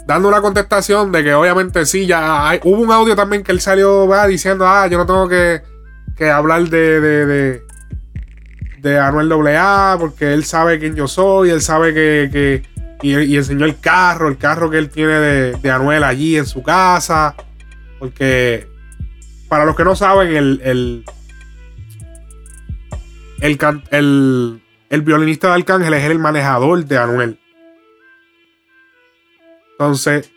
Dando 0.06 0.28
una 0.28 0.40
contestación 0.40 1.12
de 1.12 1.22
que 1.22 1.34
obviamente 1.34 1.86
sí, 1.86 2.06
ya 2.06 2.58
hubo 2.64 2.80
un 2.82 2.90
audio 2.90 3.14
también 3.14 3.44
que 3.44 3.52
él 3.52 3.60
salió 3.60 4.08
va, 4.08 4.26
diciendo, 4.26 4.66
ah, 4.66 4.88
yo 4.88 4.98
no 4.98 5.06
tengo 5.06 5.28
que, 5.28 5.62
que 6.16 6.28
hablar 6.30 6.64
de, 6.68 7.00
de, 7.00 7.26
de, 7.26 7.62
de 8.78 8.98
Anuel 8.98 9.30
AA 9.56 9.96
porque 10.00 10.32
él 10.32 10.44
sabe 10.44 10.80
quién 10.80 10.96
yo 10.96 11.06
soy, 11.06 11.50
él 11.50 11.60
sabe 11.60 11.94
que, 11.94 12.28
que- 12.32 12.79
y, 13.02 13.16
y 13.16 13.36
enseñó 13.36 13.64
el 13.64 13.78
carro, 13.80 14.28
el 14.28 14.38
carro 14.38 14.70
que 14.70 14.78
él 14.78 14.90
tiene 14.90 15.18
de, 15.20 15.70
Anuel 15.70 16.04
allí 16.04 16.36
en 16.36 16.46
su 16.46 16.62
casa, 16.62 17.34
porque 17.98 18.66
para 19.48 19.64
los 19.64 19.76
que 19.76 19.84
no 19.84 19.96
saben, 19.96 20.36
el, 20.36 20.60
el, 20.62 21.04
el, 23.40 24.60
el, 24.90 25.02
violinista 25.02 25.48
de 25.48 25.54
Arcángel 25.54 25.94
es 25.94 26.04
el 26.04 26.18
manejador 26.18 26.84
de 26.84 26.98
Anuel. 26.98 27.38
Entonces, 29.72 30.30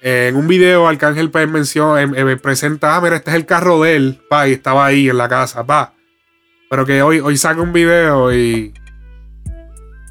en 0.00 0.36
un 0.36 0.48
video, 0.48 0.88
Arcángel 0.88 1.30
pues, 1.30 1.48
menciona, 1.48 2.00
em- 2.00 2.14
em, 2.14 2.38
presenta, 2.38 2.96
ah, 2.96 3.00
mira, 3.00 3.16
este 3.16 3.30
es 3.30 3.36
el 3.36 3.46
carro 3.46 3.82
de 3.82 3.96
él, 3.96 4.20
pa, 4.28 4.48
y 4.48 4.52
estaba 4.52 4.86
ahí 4.86 5.08
en 5.10 5.18
la 5.18 5.28
casa, 5.28 5.64
pa. 5.64 5.92
Pero 6.70 6.86
que 6.86 7.02
hoy, 7.02 7.20
hoy 7.20 7.36
saca 7.36 7.60
un 7.60 7.72
video 7.72 8.32
y. 8.32 8.72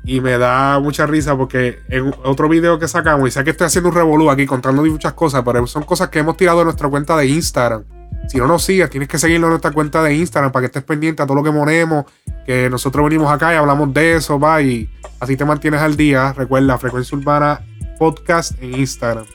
Y 0.03 0.21
me 0.21 0.37
da 0.37 0.79
mucha 0.79 1.05
risa 1.05 1.37
porque 1.37 1.79
en 1.89 2.13
otro 2.23 2.49
video 2.49 2.79
que 2.79 2.87
sacamos, 2.87 3.27
y 3.27 3.31
sé 3.31 3.43
que 3.43 3.51
estoy 3.51 3.67
haciendo 3.67 3.89
un 3.89 3.95
revolú 3.95 4.29
aquí 4.31 4.45
contando 4.45 4.83
muchas 4.83 5.13
cosas, 5.13 5.43
pero 5.45 5.67
son 5.67 5.83
cosas 5.83 6.09
que 6.09 6.19
hemos 6.19 6.37
tirado 6.37 6.59
de 6.59 6.65
nuestra 6.65 6.87
cuenta 6.89 7.15
de 7.17 7.27
Instagram. 7.27 7.83
Si 8.27 8.37
no 8.37 8.47
nos 8.47 8.63
sigues, 8.63 8.89
tienes 8.89 9.09
que 9.09 9.17
seguirlo 9.17 9.47
en 9.47 9.51
nuestra 9.51 9.71
cuenta 9.71 10.01
de 10.01 10.15
Instagram 10.15 10.51
para 10.51 10.61
que 10.61 10.65
estés 10.67 10.83
pendiente 10.83 11.21
a 11.21 11.25
todo 11.25 11.35
lo 11.35 11.43
que 11.43 11.51
ponemos, 11.51 12.05
que 12.45 12.69
nosotros 12.69 13.03
venimos 13.05 13.31
acá 13.31 13.53
y 13.53 13.57
hablamos 13.57 13.93
de 13.93 14.15
eso, 14.15 14.39
va, 14.39 14.61
y 14.61 14.89
así 15.19 15.35
te 15.35 15.45
mantienes 15.45 15.81
al 15.81 15.95
día. 15.95 16.33
Recuerda, 16.33 16.77
Frecuencia 16.77 17.17
Urbana 17.17 17.61
Podcast 17.97 18.53
en 18.61 18.79
Instagram. 18.79 19.25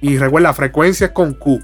Y 0.00 0.18
recuerda, 0.18 0.52
frecuencias 0.54 1.10
con 1.10 1.34
Q. 1.34 1.60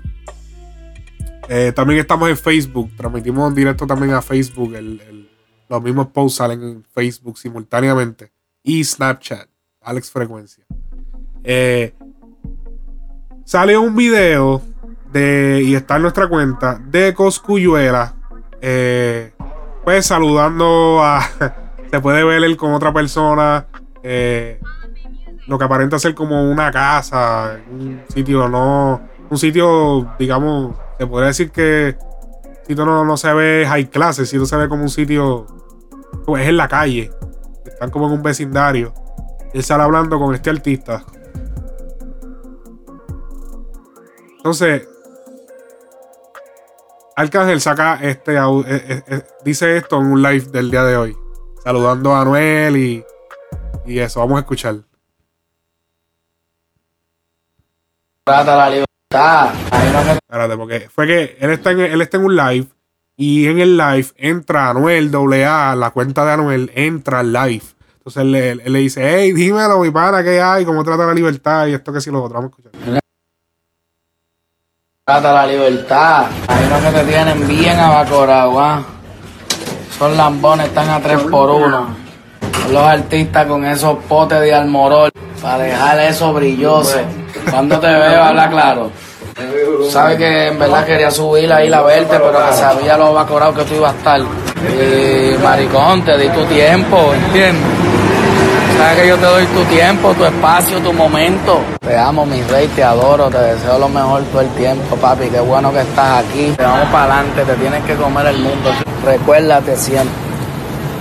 Eh, 1.49 1.73
también 1.77 2.01
estamos 2.01 2.31
en 2.31 2.37
Facebook, 2.37 2.91
transmitimos 2.97 3.49
en 3.49 3.55
directo 3.55 3.87
también 3.87 4.15
a 4.15 4.23
Facebook. 4.23 4.75
el- 4.75 5.24
los 5.75 5.83
mismos 5.83 6.09
posts 6.09 6.39
salen 6.39 6.63
en 6.63 6.85
Facebook 6.85 7.39
simultáneamente. 7.39 8.33
Y 8.63 8.83
Snapchat, 8.85 9.49
Alex 9.83 10.11
Frecuencia. 10.11 10.65
Eh, 11.43 11.95
sale 13.45 13.77
un 13.77 13.95
video 13.95 14.63
de, 15.13 15.63
y 15.65 15.75
está 15.75 15.97
en 15.97 16.03
nuestra 16.03 16.29
cuenta 16.29 16.81
de 16.87 17.13
Coscuyuela. 17.15 18.15
eh, 18.61 19.33
pues 19.85 20.07
saludando 20.07 21.01
a. 21.03 21.21
Se 21.91 22.01
puede 22.01 22.25
ver 22.25 22.43
él 22.43 22.57
con 22.57 22.73
otra 22.73 22.93
persona. 22.93 23.67
eh, 24.03 24.59
lo 25.47 25.59
que 25.59 25.65
aparenta 25.65 25.99
ser 25.99 26.15
como 26.15 26.51
una 26.51 26.71
casa. 26.71 27.59
Un 27.71 28.03
sitio 28.09 28.49
no. 28.49 29.01
Un 29.29 29.39
sitio, 29.39 30.15
digamos. 30.19 30.75
Se 30.99 31.07
podría 31.07 31.29
decir 31.29 31.51
que. 31.51 31.89
El 31.89 32.67
sitio 32.69 32.87
no, 32.87 33.05
no 33.05 33.17
se 33.19 33.33
ve 33.35 33.67
high 33.69 33.91
class. 33.91 34.19
El 34.21 34.27
sitio 34.27 34.47
se 34.47 34.57
ve 34.57 34.69
como 34.71 34.85
un 34.85 34.89
sitio. 34.89 35.47
Pues 36.25 36.43
es 36.43 36.49
en 36.49 36.57
la 36.57 36.69
calle. 36.69 37.11
Están 37.65 37.91
como 37.91 38.07
en 38.07 38.13
un 38.13 38.23
vecindario. 38.23 38.93
Él 39.53 39.63
sale 39.63 39.83
hablando 39.83 40.19
con 40.19 40.35
este 40.35 40.51
artista. 40.51 41.05
Entonces, 44.37 44.87
Arcángel 47.17 47.61
saca 47.61 47.99
este 48.03 48.37
eh, 48.37 48.65
eh, 48.67 49.03
eh, 49.07 49.23
dice 49.45 49.77
esto 49.77 49.99
en 49.99 50.07
un 50.07 50.23
live 50.23 50.47
del 50.51 50.71
día 50.71 50.83
de 50.83 50.97
hoy, 50.97 51.17
saludando 51.63 52.15
a 52.15 52.23
Anuel 52.23 52.77
y, 52.77 53.05
y 53.87 53.99
eso. 54.01 54.21
Vamos 54.21 54.37
a 54.37 54.41
escuchar. 54.41 54.77
Trata 58.25 58.57
la 58.57 58.71
libertad. 58.71 59.55
Espérate, 60.15 60.57
porque 60.57 60.89
fue 60.89 61.07
que 61.07 61.37
él 61.39 61.51
está, 61.51 61.71
en, 61.71 61.81
él 61.81 62.01
está 62.01 62.17
en 62.17 62.25
un 62.25 62.37
live 62.37 62.67
y 63.17 63.47
en 63.47 63.61
el 63.61 63.77
live 63.77 64.07
entra 64.17 64.71
Anuel 64.71 65.11
AA, 65.15 65.77
la 65.77 65.91
cuenta 65.91 66.25
de 66.25 66.33
Anuel 66.33 66.73
entra 66.75 67.21
al 67.21 67.33
live. 67.33 67.63
Entonces 67.99 68.23
él, 68.23 68.33
le- 68.33 68.51
él 68.53 68.73
le 68.73 68.79
dice, 68.81 69.03
hey, 69.19 69.33
dímelo, 69.33 69.79
mi 69.81 69.91
pana, 69.91 70.23
¿qué 70.23 70.41
hay? 70.41 70.65
¿Cómo 70.65 70.83
trata 70.85 71.07
la 71.07 71.15
libertad? 71.15 71.67
Y 71.69 71.75
esto 71.75 71.93
que 71.93 72.01
sí 72.01 72.11
lo 72.11 72.23
otro. 72.23 72.37
Vamos 72.41 72.53
a 72.53 72.69
escuchar. 72.69 73.01
trata 75.05 75.33
la 75.33 75.47
libertad. 75.47 76.27
Ahí 76.49 76.67
no 76.71 76.81
que 76.91 76.99
te 76.99 77.05
tienen 77.05 77.47
bien 77.49 77.79
abacorado, 77.79 78.59
¿ah? 78.61 78.83
Son 79.99 80.17
lambones, 80.17 80.67
están 80.67 80.91
a 80.91 81.01
3 81.01 81.21
por 81.31 81.51
1 81.51 81.87
Los 82.73 82.83
artistas 82.83 83.47
con 83.47 83.65
esos 83.65 83.99
potes 84.05 84.41
de 84.41 84.53
almorol 84.55 85.11
para 85.41 85.59
dejar 85.59 86.01
eso 86.01 86.33
brilloso. 86.33 86.99
Cuando 87.51 87.79
te 87.79 87.87
veo, 87.87 88.23
habla 88.25 88.51
claro. 88.51 88.91
Sabes 89.91 90.17
que 90.19 90.49
en 90.49 90.59
verdad 90.59 90.85
quería 90.85 91.11
subir 91.11 91.53
ahí 91.53 91.69
la 91.69 91.83
verte, 91.83 92.19
pero 92.19 92.47
que 92.47 92.53
sabía 92.55 92.97
lo 92.97 93.07
abacorado 93.07 93.55
que 93.55 93.65
tú 93.65 93.75
ibas 93.75 93.95
a 93.95 93.97
estar. 93.97 94.21
Y 94.21 95.43
maricón, 95.43 96.05
te 96.05 96.17
di 96.19 96.29
tu 96.29 96.45
tiempo, 96.45 97.13
¿entiendes? 97.13 97.63
Sabes 98.79 99.03
que 99.03 99.09
yo 99.09 99.17
te 99.17 99.27
doy 99.27 99.47
tu 99.47 99.65
tiempo, 99.65 100.15
tu 100.15 100.25
espacio, 100.25 100.79
tu 100.81 100.93
momento. 100.93 101.61
Te 101.81 101.97
amo, 101.97 102.27
mi 102.27 102.43
rey, 102.43 102.67
te 102.69 102.83
adoro, 102.83 103.29
te 103.29 103.39
deseo 103.39 103.79
lo 103.79 103.89
mejor 103.89 104.23
todo 104.25 104.41
el 104.41 104.49
tiempo, 104.51 104.97
papi. 104.97 105.29
Qué 105.29 105.41
bueno 105.41 105.73
que 105.73 105.81
estás 105.81 106.25
aquí. 106.25 106.53
Te 106.57 106.63
vamos 106.63 106.89
para 106.91 107.15
adelante, 107.15 107.45
te 107.45 107.55
tienes 107.55 107.85
que 107.85 107.95
comer 107.95 108.27
el 108.27 108.39
mundo. 108.39 108.71
Recuérdate 109.05 109.77
siempre, 109.77 110.15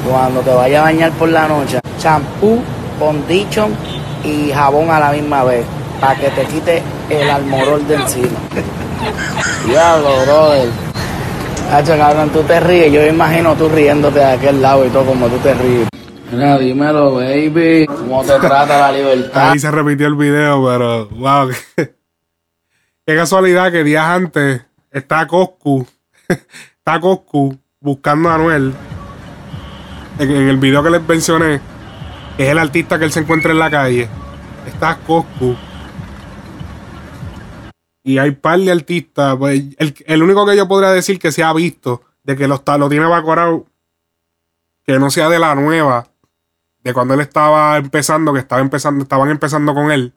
cuando 0.09 0.41
te 0.41 0.53
vayas 0.53 0.81
a 0.81 0.83
bañar 0.83 1.11
por 1.13 1.29
la 1.29 1.47
noche, 1.47 1.79
champú, 1.99 2.61
condition 2.99 3.75
y 4.23 4.51
jabón 4.51 4.91
a 4.91 4.99
la 4.99 5.11
misma 5.11 5.43
vez, 5.43 5.65
para 5.99 6.15
que 6.15 6.29
te 6.29 6.45
quite 6.45 6.83
el 7.09 7.29
almorol 7.29 7.87
de 7.87 7.95
encima. 7.95 8.39
Diablo, 9.65 10.09
brother. 10.25 10.69
Hacho, 11.71 11.97
cabrón, 11.97 12.29
tú 12.29 12.41
te 12.43 12.59
ríes, 12.59 12.91
yo 12.91 13.01
me 13.01 13.07
imagino 13.07 13.55
tú 13.55 13.67
riéndote 13.69 14.19
de 14.19 14.25
aquel 14.25 14.61
lado 14.61 14.85
y 14.85 14.89
todo 14.89 15.05
como 15.05 15.27
tú 15.27 15.37
te 15.37 15.53
ríes. 15.53 15.87
Mira, 16.31 16.57
dímelo, 16.57 17.15
baby. 17.15 17.85
¿Cómo 17.85 18.23
te 18.23 18.39
trata 18.39 18.79
la 18.79 18.91
libertad? 18.91 19.51
Ahí 19.51 19.59
se 19.59 19.69
repitió 19.69 20.07
el 20.07 20.15
video, 20.15 20.65
pero 20.65 21.07
wow. 21.09 21.49
Qué, 21.75 23.15
casualidad 23.15 23.71
que 23.71 23.83
días 23.83 24.05
antes 24.05 24.61
está 24.91 25.27
Coscu. 25.27 25.85
Está 26.77 26.99
Coscu 26.99 27.57
buscando 27.79 28.29
a 28.29 28.35
Anuel. 28.35 28.73
En, 30.19 30.31
en 30.31 30.49
el 30.49 30.57
video 30.57 30.83
que 30.83 30.89
les 30.89 31.07
mencioné, 31.07 31.61
es 32.37 32.49
el 32.49 32.57
artista 32.57 32.99
que 32.99 33.05
él 33.05 33.11
se 33.11 33.21
encuentra 33.21 33.51
en 33.51 33.59
la 33.59 33.69
calle. 33.69 34.09
Está 34.67 34.97
Coscu. 35.07 35.55
Y 38.03 38.17
hay 38.17 38.31
par 38.31 38.59
de 38.59 38.71
artistas. 38.71 39.35
pues, 39.37 39.63
el, 39.77 39.95
el 40.05 40.23
único 40.23 40.45
que 40.45 40.57
yo 40.57 40.67
podría 40.67 40.91
decir 40.91 41.19
que 41.19 41.31
se 41.31 41.43
ha 41.43 41.53
visto 41.53 42.01
de 42.23 42.35
que 42.35 42.47
lo, 42.47 42.55
está, 42.55 42.77
lo 42.77 42.89
tiene 42.89 43.05
evacuado, 43.05 43.65
que 44.85 44.99
no 44.99 45.09
sea 45.09 45.29
de 45.29 45.39
la 45.39 45.55
nueva, 45.55 46.07
de 46.83 46.93
cuando 46.93 47.13
él 47.13 47.21
estaba 47.21 47.77
empezando, 47.77 48.33
que 48.33 48.39
estaba 48.39 48.61
empezando, 48.61 49.03
estaban 49.03 49.29
empezando 49.29 49.73
con 49.73 49.91
él. 49.91 50.13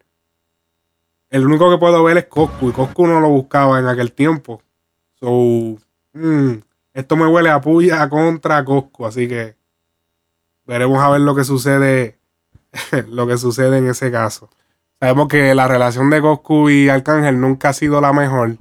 El 1.30 1.47
único 1.47 1.70
que 1.70 1.78
puedo 1.78 2.03
ver 2.05 2.18
es 2.18 2.26
Coscu, 2.26 2.70
y 2.70 2.72
Coscu 2.72 3.07
no 3.07 3.20
lo 3.20 3.28
buscaba 3.28 3.78
en 3.78 3.87
aquel 3.87 4.12
tiempo. 4.12 4.62
So, 5.20 5.76
mm, 6.12 6.53
esto 6.95 7.16
me 7.16 7.26
huele 7.26 7.51
a 7.51 7.61
puya 7.61 8.09
contra 8.09 8.64
Coscu, 8.64 9.07
así 9.07 9.28
que 9.28 9.57
veremos 10.66 10.99
a 10.99 11.11
ver 11.11 11.20
lo 11.20 11.34
que 11.34 11.45
sucede, 11.45 12.18
lo 13.09 13.26
que 13.26 13.39
sucede 13.39 13.78
en 13.78 13.89
ese 13.89 14.11
caso. 14.11 14.51
Sabemos 15.01 15.28
que 15.28 15.55
la 15.55 15.68
relación 15.68 16.09
de 16.11 16.20
Coscu 16.20 16.70
y 16.70 16.88
Arcángel 16.88 17.40
nunca 17.40 17.68
ha 17.70 17.72
sido 17.72 18.01
la 18.01 18.12
mejor. 18.12 18.57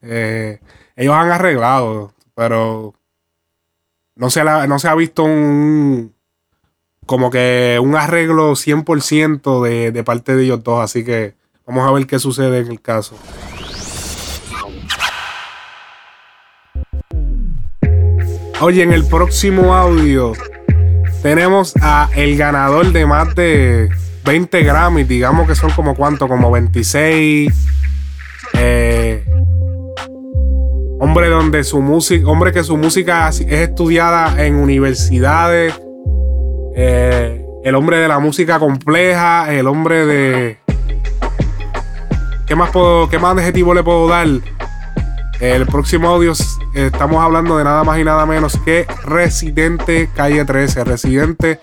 Eh, 0.00 0.60
ellos 0.96 1.14
han 1.14 1.30
arreglado, 1.30 2.12
pero 2.34 2.94
no 4.14 4.30
se, 4.30 4.44
la- 4.44 4.66
no 4.66 4.78
se 4.78 4.88
ha 4.88 4.94
visto 4.94 5.24
un 5.24 6.14
como 7.04 7.30
que 7.30 7.80
un 7.82 7.96
arreglo 7.96 8.52
100% 8.54 9.60
de, 9.62 9.90
de 9.90 10.04
parte 10.04 10.36
de 10.36 10.44
ellos 10.44 10.62
dos. 10.62 10.82
Así 10.82 11.04
que 11.04 11.34
vamos 11.66 11.86
a 11.88 11.92
ver 11.92 12.06
qué 12.06 12.18
sucede 12.20 12.60
en 12.60 12.68
el 12.68 12.80
caso. 12.80 13.16
Oye, 18.60 18.82
en 18.82 18.92
el 18.92 19.04
próximo 19.06 19.74
audio 19.74 20.32
tenemos 21.22 21.74
a 21.80 22.08
el 22.14 22.36
ganador 22.36 22.92
de 22.92 23.06
más 23.06 23.34
de 23.34 23.88
20 24.24 24.62
Grammys, 24.62 25.08
digamos 25.08 25.48
que 25.48 25.54
son 25.54 25.70
como 25.70 25.94
cuánto, 25.94 26.28
como 26.28 26.50
26. 26.50 27.52
Eh, 28.54 29.24
hombre 31.00 31.28
donde 31.28 31.64
su 31.64 31.80
música, 31.80 32.26
hombre 32.28 32.52
que 32.52 32.62
su 32.62 32.76
música 32.76 33.28
es 33.28 33.40
estudiada 33.40 34.44
en 34.44 34.56
universidades. 34.56 35.74
Eh, 36.76 37.44
el 37.64 37.74
hombre 37.74 37.98
de 37.98 38.08
la 38.08 38.18
música 38.18 38.58
compleja, 38.58 39.52
el 39.52 39.66
hombre 39.66 40.06
de. 40.06 40.58
¿Qué 42.46 42.56
más 42.56 42.70
puedo, 42.70 43.08
qué 43.08 43.18
más 43.18 43.36
adjetivo 43.36 43.74
le 43.74 43.82
puedo 43.82 44.08
dar? 44.08 44.28
El 45.40 45.66
próximo 45.66 46.08
audio 46.08 46.34
estamos 46.74 47.20
hablando 47.20 47.58
de 47.58 47.64
nada 47.64 47.82
más 47.82 47.98
y 47.98 48.04
nada 48.04 48.26
menos 48.26 48.56
que 48.64 48.86
Residente 49.04 50.08
Calle 50.14 50.44
13. 50.44 50.84
Residente, 50.84 51.58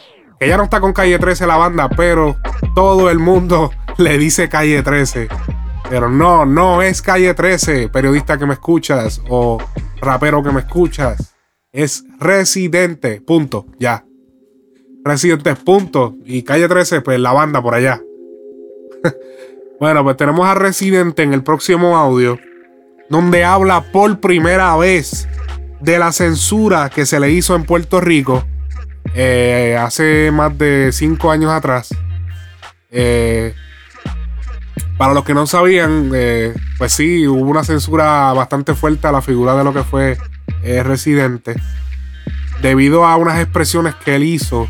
ya 0.48 0.58
no 0.58 0.64
está 0.64 0.80
con 0.80 0.94
Calle 0.94 1.20
13 1.20 1.48
la 1.48 1.58
banda, 1.58 1.90
pero 1.90 2.38
todo 2.76 3.10
el 3.10 3.20
mundo 3.20 3.72
le 3.98 4.18
dice 4.18 4.50
Calle 4.50 4.82
13. 4.82 5.28
Pero 5.90 6.10
no, 6.10 6.46
no 6.46 6.82
es 6.82 7.02
Calle 7.02 7.34
13, 7.34 7.90
periodista 7.90 8.38
que 8.38 8.46
me 8.46 8.54
escuchas 8.54 9.22
o 9.30 9.58
rapero 10.02 10.44
que 10.44 10.52
me 10.52 10.62
escuchas. 10.62 11.36
Es 11.72 12.04
Residente, 12.20 13.22
punto, 13.22 13.66
ya. 13.80 14.06
Residente, 15.04 15.56
punto. 15.56 16.16
Y 16.26 16.44
Calle 16.44 16.68
13, 16.68 17.02
pues 17.02 17.20
la 17.20 17.34
banda 17.34 17.62
por 17.62 17.74
allá. 17.74 18.02
bueno, 19.80 20.04
pues 20.04 20.18
tenemos 20.18 20.48
a 20.48 20.54
Residente 20.54 21.24
en 21.24 21.34
el 21.34 21.44
próximo 21.44 21.98
audio 21.98 22.38
donde 23.10 23.44
habla 23.44 23.92
por 23.92 24.20
primera 24.20 24.76
vez 24.78 25.28
de 25.82 25.98
la 26.00 26.12
censura 26.12 26.90
que 26.90 27.06
se 27.06 27.20
le 27.20 27.32
hizo 27.32 27.56
en 27.56 27.64
Puerto 27.64 28.00
Rico 28.00 28.46
eh, 29.14 29.78
hace 29.80 30.32
más 30.32 30.57
de 30.57 30.91
cinco 30.91 31.32
años 31.32 31.51
atrás. 31.51 31.89
Eh, 32.91 33.53
para 34.97 35.14
los 35.14 35.24
que 35.24 35.34
no 35.34 35.47
sabían, 35.47 36.12
eh, 36.14 36.53
pues 36.78 36.91
sí, 36.91 37.28
hubo 37.28 37.49
una 37.49 37.64
censura 37.64 38.34
bastante 38.34 38.74
fuerte 38.74 39.07
a 39.07 39.12
la 39.12 39.22
figura 39.22 39.55
de 39.55 39.64
lo 39.64 39.74
que 39.74 39.84
fue 39.84 40.18
Residente, 40.62 41.55
debido 42.62 43.05
a 43.05 43.16
unas 43.16 43.39
expresiones 43.39 43.95
que 43.95 44.16
él 44.16 44.24
hizo 44.24 44.68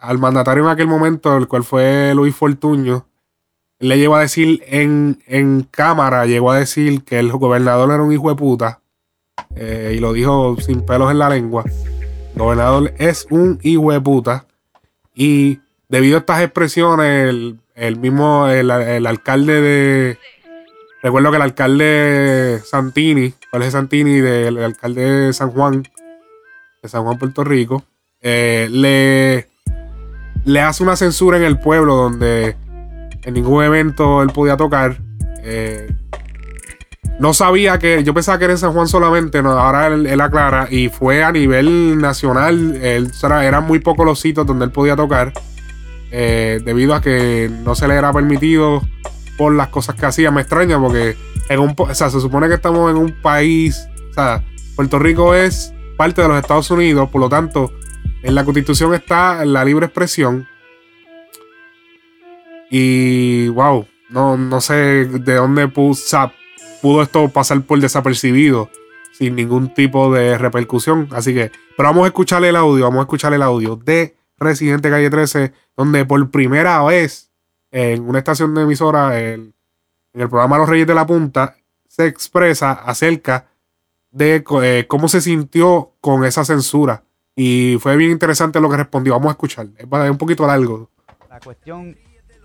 al 0.00 0.18
mandatario 0.18 0.62
en 0.64 0.70
aquel 0.70 0.86
momento, 0.86 1.36
el 1.36 1.48
cual 1.48 1.64
fue 1.64 2.12
Luis 2.14 2.36
Fortuño, 2.36 3.06
le 3.82 3.98
llegó 3.98 4.14
a 4.14 4.20
decir 4.20 4.62
en, 4.68 5.66
cámara, 5.72 6.24
llegó 6.24 6.52
a 6.52 6.58
decir 6.58 7.02
que 7.02 7.18
el 7.18 7.32
gobernador 7.32 7.90
era 7.90 8.02
un 8.02 8.12
hijo 8.12 8.28
de 8.28 8.36
puta. 8.36 8.80
Eh, 9.56 9.94
y 9.96 9.98
lo 9.98 10.12
dijo 10.12 10.56
sin 10.60 10.86
pelos 10.86 11.10
en 11.10 11.18
la 11.18 11.28
lengua. 11.28 11.64
El 12.34 12.38
gobernador 12.38 12.92
es 12.98 13.26
un 13.30 13.58
hijo 13.62 13.92
de 13.92 14.00
puta. 14.00 14.46
Y 15.14 15.60
debido 15.88 16.16
a 16.16 16.20
estas 16.20 16.42
expresiones, 16.42 17.56
el, 17.74 17.96
mismo, 17.96 18.48
el, 18.48 18.70
alcalde 18.70 19.60
de. 19.60 20.18
Recuerdo 21.02 21.30
que 21.30 21.36
el 21.36 21.42
alcalde 21.42 22.60
Santini, 22.64 23.34
Jorge 23.50 23.70
Santini, 23.70 24.20
del 24.20 24.58
alcalde 24.58 25.02
de 25.02 25.32
San 25.32 25.50
Juan, 25.50 25.82
de 26.82 26.88
San 26.88 27.02
Juan, 27.02 27.18
Puerto 27.18 27.42
Rico, 27.44 27.84
eh, 28.20 28.68
le, 28.70 29.48
le 30.44 30.60
hace 30.60 30.82
una 30.82 30.96
censura 30.96 31.38
en 31.38 31.44
el 31.44 31.58
pueblo 31.58 31.96
donde 31.96 32.56
en 33.24 33.34
ningún 33.34 33.64
evento 33.64 34.22
él 34.22 34.30
podía 34.30 34.56
tocar. 34.56 34.98
Eh, 35.42 35.92
no 37.22 37.34
sabía 37.34 37.78
que, 37.78 38.02
yo 38.02 38.12
pensaba 38.14 38.36
que 38.36 38.46
era 38.46 38.54
en 38.54 38.58
San 38.58 38.72
Juan 38.72 38.88
solamente, 38.88 39.38
ahora 39.38 39.86
él, 39.86 40.20
aclara, 40.20 40.66
y 40.68 40.88
fue 40.88 41.22
a 41.22 41.30
nivel 41.30 42.00
nacional, 42.00 42.74
él, 42.82 43.12
eran 43.22 43.64
muy 43.64 43.78
pocos 43.78 44.04
los 44.04 44.18
sitios 44.18 44.44
donde 44.44 44.64
él 44.64 44.72
podía 44.72 44.96
tocar, 44.96 45.32
eh, 46.10 46.60
debido 46.64 46.96
a 46.96 47.00
que 47.00 47.48
no 47.62 47.76
se 47.76 47.86
le 47.86 47.94
era 47.94 48.12
permitido 48.12 48.82
por 49.38 49.54
las 49.54 49.68
cosas 49.68 49.94
que 49.94 50.04
hacía. 50.04 50.32
Me 50.32 50.40
extraña 50.40 50.80
porque 50.80 51.16
en 51.48 51.60
un, 51.60 51.76
se 51.92 52.10
supone 52.10 52.48
que 52.48 52.54
estamos 52.54 52.90
en 52.90 52.96
un 52.96 53.12
país, 53.22 53.86
o 54.10 54.14
sea, 54.14 54.42
Puerto 54.74 54.98
Rico 54.98 55.32
es 55.32 55.72
parte 55.96 56.22
de 56.22 56.28
los 56.28 56.40
Estados 56.40 56.72
Unidos, 56.72 57.08
por 57.08 57.20
lo 57.20 57.28
tanto, 57.28 57.72
en 58.24 58.34
la 58.34 58.44
constitución 58.44 58.94
está 58.94 59.44
la 59.44 59.64
libre 59.64 59.86
expresión, 59.86 60.48
y 62.68 63.46
wow, 63.46 63.86
no, 64.08 64.36
no 64.36 64.60
sé 64.60 64.74
de 64.74 65.34
dónde 65.34 65.68
pudo 66.82 67.00
esto 67.02 67.28
pasar 67.28 67.62
por 67.62 67.80
desapercibido 67.80 68.68
sin 69.12 69.36
ningún 69.36 69.72
tipo 69.72 70.12
de 70.12 70.36
repercusión. 70.36 71.08
Así 71.12 71.32
que, 71.32 71.50
pero 71.76 71.88
vamos 71.88 72.04
a 72.04 72.08
escuchar 72.08 72.44
el 72.44 72.56
audio, 72.56 72.84
vamos 72.84 72.98
a 72.98 73.02
escuchar 73.02 73.32
el 73.32 73.42
audio 73.42 73.76
de 73.76 74.16
Residente 74.36 74.90
Calle 74.90 75.08
13, 75.08 75.52
donde 75.76 76.04
por 76.04 76.30
primera 76.30 76.82
vez 76.82 77.30
en 77.70 78.02
una 78.06 78.18
estación 78.18 78.54
de 78.54 78.62
emisora, 78.62 79.18
en 79.18 79.54
el 80.12 80.28
programa 80.28 80.58
Los 80.58 80.68
Reyes 80.68 80.86
de 80.86 80.94
la 80.94 81.06
Punta, 81.06 81.56
se 81.88 82.06
expresa 82.06 82.72
acerca 82.72 83.46
de 84.10 84.44
eh, 84.62 84.86
cómo 84.88 85.08
se 85.08 85.20
sintió 85.20 85.92
con 86.00 86.24
esa 86.24 86.44
censura. 86.44 87.04
Y 87.34 87.78
fue 87.80 87.96
bien 87.96 88.10
interesante 88.10 88.60
lo 88.60 88.68
que 88.68 88.76
respondió. 88.76 89.14
Vamos 89.14 89.28
a 89.28 89.32
escuchar. 89.32 89.68
Es 89.78 89.86
un 89.86 90.18
poquito 90.18 90.46
largo. 90.46 90.90
La 91.30 91.40
cuestión 91.40 91.96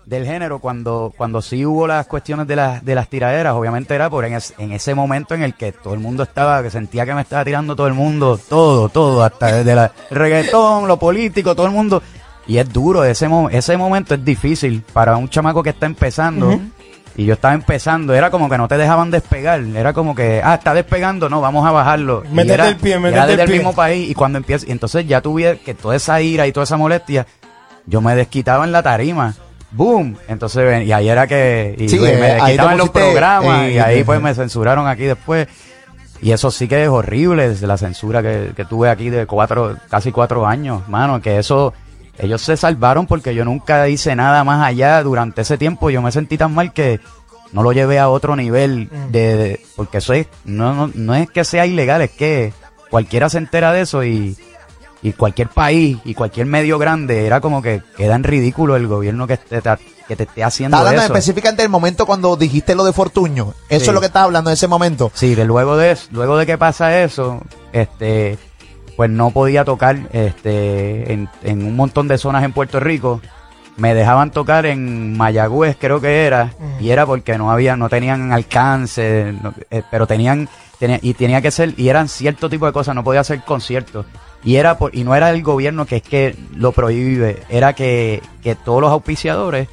del 0.08 0.24
género, 0.24 0.58
cuando, 0.58 1.12
cuando 1.14 1.42
sí 1.42 1.66
hubo 1.66 1.86
las 1.86 2.06
cuestiones 2.06 2.46
de, 2.46 2.56
las 2.56 2.82
de 2.82 2.94
las 2.94 3.08
tiraderas, 3.08 3.52
obviamente 3.52 3.94
era 3.94 4.08
por 4.08 4.24
en, 4.24 4.72
ese 4.72 4.94
momento 4.94 5.34
en 5.34 5.42
el 5.42 5.52
que 5.52 5.72
todo 5.72 5.92
el 5.92 6.00
mundo 6.00 6.22
estaba, 6.22 6.62
que 6.62 6.70
sentía 6.70 7.04
que 7.04 7.12
me 7.12 7.20
estaba 7.20 7.44
tirando 7.44 7.76
todo 7.76 7.86
el 7.86 7.92
mundo, 7.92 8.40
todo, 8.48 8.88
todo, 8.88 9.22
hasta 9.22 9.56
desde 9.56 9.74
la, 9.74 9.92
reggaetón, 10.10 10.88
lo 10.88 10.98
político, 10.98 11.54
todo 11.54 11.66
el 11.66 11.72
mundo. 11.72 12.02
Y 12.46 12.56
es 12.56 12.72
duro, 12.72 13.04
ese, 13.04 13.28
ese 13.50 13.76
momento 13.76 14.14
es 14.14 14.24
difícil 14.24 14.82
para 14.94 15.14
un 15.18 15.28
chamaco 15.28 15.62
que 15.62 15.70
está 15.70 15.84
empezando. 15.84 16.58
Y 17.14 17.26
yo 17.26 17.34
estaba 17.34 17.52
empezando, 17.52 18.14
era 18.14 18.30
como 18.30 18.48
que 18.48 18.56
no 18.56 18.68
te 18.68 18.78
dejaban 18.78 19.10
despegar, 19.10 19.60
era 19.60 19.92
como 19.92 20.14
que, 20.14 20.40
ah, 20.42 20.54
está 20.54 20.72
despegando, 20.72 21.28
no, 21.28 21.42
vamos 21.42 21.66
a 21.66 21.72
bajarlo. 21.72 22.22
Métete 22.32 22.68
el 22.68 22.76
pie, 22.76 22.98
métete 22.98 23.16
era 23.16 23.26
desde 23.26 23.42
el, 23.42 23.50
el 23.50 23.56
mismo 23.56 23.74
país 23.74 24.08
y 24.08 24.14
cuando 24.14 24.38
empieza, 24.38 24.66
y 24.66 24.70
entonces 24.70 25.06
ya 25.06 25.20
tuve 25.20 25.58
que 25.58 25.74
toda 25.74 25.96
esa 25.96 26.22
ira 26.22 26.46
y 26.46 26.52
toda 26.52 26.64
esa 26.64 26.76
molestia, 26.76 27.26
yo 27.86 28.00
me 28.00 28.14
desquitaba 28.14 28.64
en 28.64 28.72
la 28.72 28.82
tarima 28.82 29.34
boom. 29.70 30.16
Entonces, 30.28 30.86
y 30.86 30.92
ahí 30.92 31.08
era 31.08 31.26
que 31.26 31.74
y, 31.78 31.88
sí, 31.88 31.98
eh, 32.04 32.38
ahí 32.40 32.52
quitaban 32.52 32.78
los 32.78 32.90
programas 32.90 33.64
eh, 33.68 33.72
y 33.72 33.78
ahí 33.78 34.04
pues 34.04 34.20
me 34.20 34.34
censuraron 34.34 34.86
aquí 34.86 35.04
después. 35.04 35.48
Y 36.20 36.32
eso 36.32 36.50
sí 36.50 36.66
que 36.66 36.82
es 36.82 36.88
horrible, 36.88 37.48
desde 37.48 37.66
la 37.68 37.76
censura 37.76 38.22
que, 38.22 38.52
que 38.56 38.64
tuve 38.64 38.90
aquí 38.90 39.08
de 39.08 39.26
cuatro, 39.26 39.76
casi 39.88 40.10
cuatro 40.10 40.46
años, 40.46 40.88
mano, 40.88 41.20
que 41.22 41.38
eso, 41.38 41.72
ellos 42.18 42.42
se 42.42 42.56
salvaron 42.56 43.06
porque 43.06 43.34
yo 43.36 43.44
nunca 43.44 43.88
hice 43.88 44.16
nada 44.16 44.42
más 44.42 44.66
allá 44.66 45.00
durante 45.04 45.42
ese 45.42 45.56
tiempo. 45.58 45.90
Yo 45.90 46.02
me 46.02 46.10
sentí 46.10 46.36
tan 46.36 46.52
mal 46.54 46.72
que 46.72 46.98
no 47.52 47.62
lo 47.62 47.70
llevé 47.72 48.00
a 48.00 48.08
otro 48.08 48.34
nivel 48.34 48.88
de, 49.10 49.36
de- 49.36 49.60
porque 49.76 49.98
eso 49.98 50.12
es, 50.12 50.26
no, 50.44 50.74
no, 50.74 50.90
no 50.92 51.14
es 51.14 51.30
que 51.30 51.44
sea 51.44 51.66
ilegal, 51.66 52.02
es 52.02 52.10
que 52.10 52.52
cualquiera 52.90 53.28
se 53.30 53.38
entera 53.38 53.72
de 53.72 53.82
eso 53.82 54.02
y, 54.02 54.36
y 55.02 55.12
cualquier 55.12 55.48
país 55.48 55.98
y 56.04 56.14
cualquier 56.14 56.46
medio 56.46 56.78
grande 56.78 57.24
era 57.26 57.40
como 57.40 57.62
que 57.62 57.82
queda 57.96 58.16
en 58.16 58.24
ridículo 58.24 58.74
el 58.76 58.86
gobierno 58.88 59.26
que 59.26 59.36
te, 59.36 59.60
que 60.08 60.16
te 60.16 60.22
esté 60.24 60.42
haciendo 60.42 60.76
Estás 60.76 60.88
hablando 60.88 61.04
eso. 61.04 61.12
específicamente 61.14 61.62
del 61.62 61.70
momento 61.70 62.04
cuando 62.06 62.36
dijiste 62.36 62.74
lo 62.74 62.84
de 62.84 62.92
Fortuño. 62.92 63.54
Eso 63.68 63.84
Sí. 63.84 63.90
es 63.90 63.94
lo 63.94 64.00
que 64.00 64.06
estás 64.06 64.24
hablando 64.24 64.50
en 64.50 64.54
ese 64.54 64.66
momento. 64.66 65.10
Sí, 65.14 65.34
de 65.34 65.44
luego 65.44 65.76
de 65.76 65.92
eso- 65.92 66.08
luego 66.10 66.36
de 66.36 66.46
que 66.46 66.58
pasa 66.58 67.00
eso, 67.02 67.40
este, 67.72 68.38
pues 68.96 69.08
no 69.10 69.30
podía 69.30 69.64
tocar, 69.64 69.96
este, 70.12 71.12
en, 71.12 71.28
en 71.44 71.64
un 71.64 71.76
montón 71.76 72.08
de 72.08 72.18
zonas 72.18 72.42
en 72.42 72.52
Puerto 72.52 72.80
Rico. 72.80 73.20
Me 73.76 73.94
dejaban 73.94 74.32
tocar 74.32 74.66
en 74.66 75.16
Mayagüez, 75.16 75.76
creo 75.78 76.00
que 76.00 76.26
era, 76.26 76.52
y 76.80 76.90
era 76.90 77.06
porque 77.06 77.38
no 77.38 77.52
había, 77.52 77.76
no 77.76 77.88
tenían 77.88 78.32
alcance, 78.32 79.32
no- 79.40 79.54
eh, 79.70 79.82
pero 79.88 80.08
tenían, 80.08 80.48
tenía- 80.80 80.98
y 81.00 81.14
tenía 81.14 81.40
que 81.40 81.52
ser, 81.52 81.74
y 81.76 81.88
eran 81.88 82.08
cierto 82.08 82.50
tipo 82.50 82.66
de 82.66 82.72
cosas, 82.72 82.96
no 82.96 83.04
podía 83.04 83.20
hacer 83.20 83.44
conciertos. 83.44 84.04
Y 84.44 84.56
era 84.56 84.78
por, 84.78 84.94
y 84.94 85.04
no 85.04 85.14
era 85.14 85.30
el 85.30 85.42
gobierno 85.42 85.84
que 85.84 85.96
es 85.96 86.02
que 86.02 86.36
lo 86.54 86.72
prohíbe, 86.72 87.42
era 87.48 87.72
que, 87.72 88.22
que 88.42 88.54
todos 88.54 88.80
los 88.80 88.90
auspiciadores, 88.92 89.68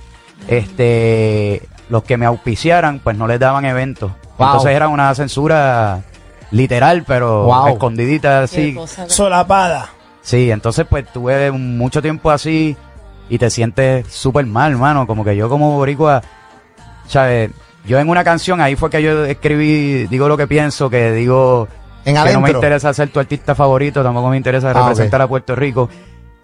este, 0.47 1.61
los 1.89 2.03
que 2.03 2.17
me 2.17 2.25
auspiciaran, 2.25 2.99
pues 2.99 3.15
no 3.17 3.27
les 3.27 3.39
daban 3.39 3.65
eventos. 3.65 4.11
Wow. 4.37 4.47
Entonces 4.47 4.71
era 4.71 4.87
una 4.87 5.13
censura 5.15 6.01
literal, 6.51 7.03
pero 7.07 7.43
Wow. 7.43 7.67
escondidita 7.69 8.41
así. 8.43 8.77
Solapada. 9.07 9.89
Sí, 10.21 10.49
entonces 10.49 10.85
pues 10.89 11.05
tuve 11.13 11.51
mucho 11.51 12.01
tiempo 12.01 12.31
así 12.31 12.75
y 13.29 13.37
te 13.37 13.49
sientes 13.49 14.07
súper 14.07 14.45
mal, 14.45 14.71
hermano. 14.71 15.05
Como 15.05 15.23
que 15.23 15.35
yo 15.35 15.47
como 15.49 15.71
boricua, 15.73 16.21
¿sabes? 17.07 17.51
Yo 17.85 17.99
en 17.99 18.09
una 18.09 18.23
canción, 18.23 18.61
ahí 18.61 18.75
fue 18.75 18.89
que 18.89 19.03
yo 19.03 19.25
escribí, 19.25 20.07
digo 20.07 20.27
lo 20.27 20.37
que 20.37 20.47
pienso, 20.47 20.89
que 20.89 21.11
digo 21.11 21.67
En 22.05 22.15
que 22.23 22.33
no 22.33 22.41
me 22.41 22.51
interesa 22.51 22.93
ser 22.93 23.09
tu 23.09 23.19
artista 23.19 23.55
favorito, 23.55 24.03
tampoco 24.03 24.29
me 24.29 24.37
interesa 24.37 24.71
Ah, 24.71 24.73
representar 24.73 25.21
a 25.21 25.27
Puerto 25.27 25.55
Rico, 25.55 25.89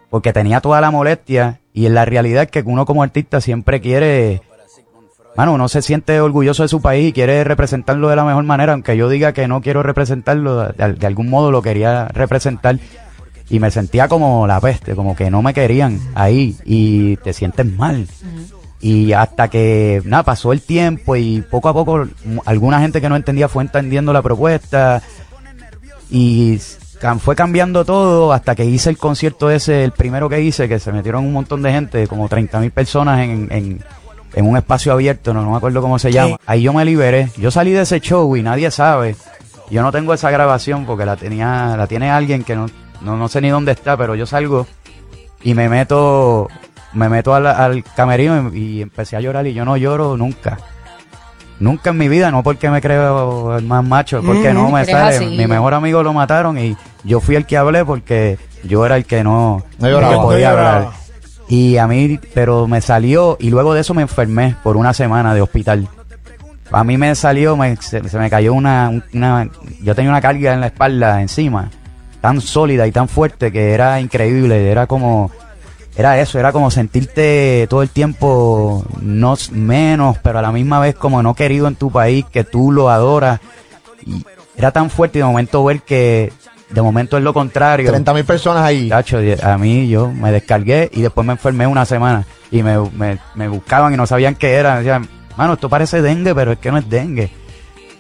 porque 0.10 0.34
tenía 0.34 0.60
toda 0.60 0.82
la 0.82 0.92
molestia 0.92 1.60
y 1.74 1.86
en 1.86 1.94
la 1.94 2.06
realidad 2.06 2.44
es 2.44 2.52
que 2.52 2.64
uno 2.66 2.86
como 2.86 3.04
artista 3.04 3.40
siempre 3.42 3.80
quiere 3.80 4.42
Mano, 5.38 5.54
uno 5.54 5.70
se 5.70 5.82
siente 5.82 6.20
orgulloso 6.20 6.64
de 6.64 6.68
su 6.68 6.82
país 6.82 7.10
y 7.10 7.14
quiere 7.14 7.44
representarlo 7.46 8.10
de 8.10 8.18
la 8.18 8.26
mejor 8.26 8.44
manera, 8.44 8.74
aunque 8.74 8.98
yo 8.98 9.08
diga 9.08 9.32
que 9.32 9.48
no 9.48 9.62
quiero 9.62 9.82
representarlo, 9.82 10.74
de, 10.74 10.94
de 10.94 11.08
algún 11.08 11.30
modo 11.30 11.52
lo 11.52 11.62
quería 11.62 12.10
representar 12.10 12.80
y 13.50 13.60
me 13.60 13.72
sentía 13.72 14.10
como 14.10 14.46
la 14.46 14.60
peste, 14.60 14.94
como 14.94 15.16
que 15.16 15.32
no 15.32 15.42
me 15.42 15.54
querían 15.54 16.00
ahí 16.16 16.58
y 16.66 17.16
te 17.18 17.32
sientes 17.32 17.66
mal. 17.66 18.08
Y 18.82 19.14
hasta 19.14 19.48
que, 19.48 20.02
nada, 20.06 20.24
pasó 20.24 20.52
el 20.52 20.62
tiempo 20.62 21.16
y 21.16 21.42
poco 21.42 21.70
a 21.70 21.74
poco 21.74 22.08
alguna 22.46 22.80
gente 22.82 23.00
que 23.00 23.08
no 23.10 23.16
entendía 23.16 23.48
fue 23.48 23.64
entendiendo 23.64 24.12
la 24.12 24.22
propuesta 24.22 25.02
y 26.12 26.60
fue 27.20 27.36
cambiando 27.36 27.86
todo 27.86 28.34
hasta 28.34 28.54
que 28.54 28.66
hice 28.66 28.90
el 28.90 28.98
concierto 28.98 29.50
ese, 29.50 29.84
el 29.84 29.92
primero 29.92 30.30
que 30.30 30.42
hice, 30.42 30.68
que 30.68 30.78
se 30.78 30.92
metieron 30.92 31.26
un 31.26 31.34
montón 31.34 31.62
de 31.62 31.72
gente, 31.72 32.08
como 32.08 32.28
30 32.28 32.60
mil 32.60 32.72
personas 32.72 33.22
en, 33.22 33.48
en, 33.50 33.84
en 34.34 34.46
un 34.48 34.58
espacio 34.58 34.92
abierto, 34.92 35.34
no, 35.34 35.42
no 35.42 35.52
me 35.52 35.58
acuerdo 35.58 35.82
cómo 35.82 35.98
se 35.98 36.12
llama. 36.12 36.38
Ahí 36.46 36.62
yo 36.64 36.74
me 36.74 36.86
liberé. 36.86 37.30
Yo 37.38 37.50
salí 37.50 37.72
de 37.72 37.82
ese 37.82 38.02
show 38.02 38.36
y 38.36 38.44
nadie 38.44 38.70
sabe. 38.72 39.16
Yo 39.72 39.82
no 39.82 39.92
tengo 39.92 40.14
esa 40.14 40.30
grabación 40.30 40.86
porque 40.86 41.06
la 41.06 41.16
tenía, 41.16 41.76
la 41.78 41.88
tiene 41.88 42.12
alguien 42.12 42.44
que 42.44 42.56
no, 42.56 42.68
no, 43.02 43.16
no 43.16 43.30
sé 43.30 43.40
ni 43.40 43.50
dónde 43.50 43.72
está, 43.72 43.96
pero 43.96 44.16
yo 44.16 44.26
salgo 44.26 44.68
y 45.44 45.54
me 45.54 45.70
meto, 45.70 46.50
me 46.94 47.08
meto 47.08 47.34
al, 47.34 47.48
al 47.48 47.84
camerino 47.96 48.52
y, 48.54 48.58
y 48.58 48.82
empecé 48.82 49.16
a 49.16 49.22
llorar 49.22 49.48
y 49.48 49.54
yo 49.54 49.64
no 49.64 49.78
lloro 49.78 50.18
nunca. 50.18 50.58
Nunca 51.62 51.92
en 51.92 51.98
mi 51.98 52.10
vida, 52.10 52.32
no 52.32 52.44
porque 52.44 52.70
me 52.70 52.82
creo 52.82 53.58
el 53.58 53.66
más 53.66 53.84
macho, 53.86 54.22
porque 54.22 54.54
no 54.54 54.70
me 54.72 54.84
sale. 54.84 55.16
así. 55.16 55.26
Mi 55.38 55.46
mejor 55.48 55.74
amigo 55.74 56.02
lo 56.04 56.12
mataron 56.12 56.58
y 56.58 56.76
yo 57.04 57.20
fui 57.20 57.36
el 57.36 57.46
que 57.46 57.56
hablé 57.56 57.86
porque 57.86 58.38
yo 58.64 58.86
era 58.86 58.98
el 58.98 59.06
que 59.06 59.24
no, 59.24 59.64
No 59.80 59.88
el 59.88 59.94
lloraba. 59.94 60.14
que 60.16 60.20
podía 60.22 60.52
No 60.52 60.58
hablar. 60.58 60.88
Y 61.48 61.78
a 61.78 61.86
mí, 61.88 62.20
pero 62.34 62.68
me 62.68 62.82
salió 62.82 63.38
y 63.40 63.50
luego 63.50 63.74
de 63.74 63.82
eso 63.82 63.94
me 63.94 64.02
enfermé 64.02 64.56
por 64.64 64.76
una 64.76 64.94
semana 64.94 65.34
de 65.34 65.42
hospital. 65.42 65.88
A 66.72 66.84
mí 66.84 66.98
me 66.98 67.14
salió, 67.16 67.56
me- 67.58 67.76
se, 67.78 68.08
se 68.08 68.18
me 68.18 68.30
cayó 68.30 68.54
una, 68.54 69.04
una, 69.14 69.50
yo 69.84 69.94
tenía 69.94 70.10
una 70.10 70.22
carga 70.22 70.54
en 70.54 70.62
la 70.62 70.68
espalda 70.68 71.22
encima, 71.22 71.70
tan 72.22 72.40
sólida 72.42 72.88
y 72.88 72.92
tan 72.92 73.08
fuerte 73.10 73.52
que 73.52 73.74
era 73.74 74.00
increíble, 74.00 74.72
era 74.72 74.88
como, 74.88 75.30
era 76.02 76.20
eso, 76.20 76.38
era 76.40 76.52
como 76.52 76.70
sentirte 76.72 77.66
todo 77.70 77.82
el 77.82 77.90
tiempo 77.90 78.84
no 79.02 79.36
menos, 79.52 80.18
pero 80.22 80.40
a 80.40 80.42
la 80.42 80.52
misma 80.52 80.80
vez 80.80 80.96
como 80.96 81.24
no 81.24 81.34
querido 81.34 81.68
en 81.68 81.76
tu 81.76 81.92
país, 81.92 82.26
que 82.32 82.44
tú 82.44 82.72
lo 82.72 82.90
adoras. 82.90 83.40
Y 84.06 84.26
era 84.58 84.72
tan 84.72 84.90
fuerte 84.90 85.18
y 85.20 85.22
de 85.22 85.26
momento 85.28 85.64
ver 85.64 85.82
que 85.82 86.34
de 86.70 86.82
momento 86.82 87.18
es 87.18 87.24
lo 87.24 87.34
contrario. 87.34 87.90
30 87.90 88.14
mil 88.14 88.26
personas 88.26 88.64
ahí. 88.64 88.90
Tacho, 88.90 89.20
a 89.44 89.58
mí 89.58 89.88
yo 89.90 90.10
me 90.12 90.32
descargué 90.32 90.90
y 90.94 91.02
después 91.02 91.26
me 91.26 91.34
enfermé 91.34 91.68
una 91.68 91.86
semana 91.86 92.26
y 92.52 92.64
me, 92.64 92.78
me, 92.92 93.18
me 93.36 93.48
buscaban 93.48 93.94
y 93.94 93.98
no 93.98 94.06
sabían 94.08 94.36
qué 94.36 94.54
era. 94.54 94.72
Me 94.74 94.78
decían, 94.80 95.08
mano, 95.38 95.54
esto 95.54 95.70
parece 95.70 96.02
dengue, 96.02 96.34
pero 96.36 96.54
es 96.54 96.60
que 96.60 96.72
no 96.72 96.78
es 96.78 96.90
dengue. 96.90 97.32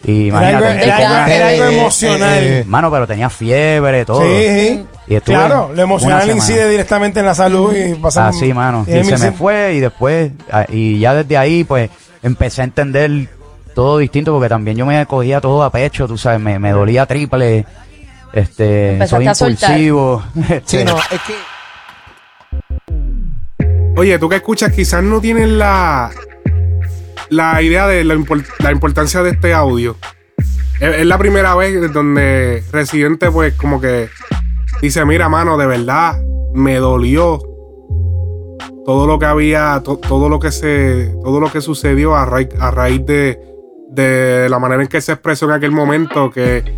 Y 0.03 0.29
Era 0.29 0.39
algo- 0.39 0.59
imagínate. 0.65 0.83
era 0.83 0.87
y 0.87 1.03
algo- 1.03 1.15
como- 1.15 1.27
era 1.33 1.47
algo 1.49 1.63
emocional. 1.65 2.63
Mano, 2.65 2.89
pero 2.91 3.05
tenía 3.07 3.29
fiebre, 3.29 4.03
todo. 4.05 4.21
Sí, 4.23 4.45
sí. 4.47 4.85
Y 5.11 5.15
estuve 5.15 5.35
Claro, 5.35 5.73
lo 5.75 5.81
emocional 5.81 6.29
incide 6.29 6.69
directamente 6.69 7.19
en 7.19 7.25
la 7.25 7.35
salud 7.35 7.75
y 7.75 7.95
pasamos. 7.95 8.33
Así, 8.33 8.53
mano. 8.53 8.85
y 8.87 9.03
se 9.03 9.17
me 9.17 9.33
fue 9.33 9.73
y 9.73 9.81
después, 9.81 10.31
ah, 10.49 10.65
y 10.69 10.99
ya 10.99 11.13
desde 11.13 11.37
ahí, 11.37 11.65
pues, 11.65 11.89
empecé 12.23 12.61
a 12.61 12.63
entender 12.63 13.27
todo 13.75 13.97
distinto 13.97 14.31
porque 14.31 14.47
también 14.47 14.77
yo 14.77 14.85
me 14.85 15.05
cogía 15.05 15.41
todo 15.41 15.63
a 15.63 15.69
pecho, 15.69 16.07
tú 16.07 16.17
sabes, 16.17 16.39
me, 16.39 16.59
me 16.59 16.71
dolía 16.71 17.05
triple, 17.05 17.65
este, 18.31 19.05
soy 19.05 19.27
Empezaste 19.27 19.51
impulsivo. 19.51 20.23
Sí, 20.65 20.77
este, 20.77 20.85
no, 20.85 20.97
es 20.97 21.21
que 21.27 21.33
Oye, 23.97 24.17
tú 24.17 24.29
que 24.29 24.37
escuchas, 24.37 24.71
quizás 24.71 25.03
no 25.03 25.19
tienes 25.19 25.49
la, 25.49 26.09
la 27.27 27.61
idea 27.61 27.85
de 27.85 28.05
la 28.05 28.71
importancia 28.71 29.23
de 29.23 29.31
este 29.31 29.53
audio. 29.53 29.97
Es, 30.79 30.99
es 30.99 31.05
la 31.05 31.17
primera 31.17 31.53
vez 31.55 31.91
donde 31.91 32.63
Residente, 32.71 33.29
pues, 33.29 33.55
como 33.55 33.81
que 33.81 34.07
dice: 34.81 35.05
Mira, 35.05 35.29
mano, 35.29 35.57
de 35.57 35.67
verdad, 35.67 36.21
me 36.53 36.75
dolió 36.77 37.39
todo 38.85 39.05
lo 39.07 39.19
que 39.19 39.25
había, 39.25 39.81
to- 39.83 39.97
todo 39.97 40.27
lo 40.27 40.39
que 40.39 40.51
se, 40.51 41.15
todo 41.23 41.39
lo 41.39 41.51
que 41.51 41.61
sucedió 41.61 42.15
a 42.15 42.25
raíz, 42.25 42.49
a 42.59 42.71
raíz 42.71 43.05
de, 43.05 43.39
de 43.89 44.47
la 44.49 44.59
manera 44.59 44.81
en 44.81 44.87
que 44.89 45.01
se 45.01 45.11
expresó 45.13 45.45
en 45.45 45.51
aquel 45.51 45.71
momento, 45.71 46.31
que 46.31 46.77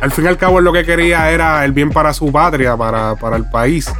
al 0.00 0.10
fin 0.12 0.26
y 0.26 0.28
al 0.28 0.36
cabo 0.36 0.60
lo 0.60 0.72
que 0.72 0.84
quería 0.84 1.30
era 1.30 1.64
el 1.64 1.72
bien 1.72 1.90
para 1.90 2.12
su 2.12 2.30
patria, 2.30 2.76
para, 2.76 3.16
para 3.16 3.36
el 3.36 3.48
país. 3.50 3.90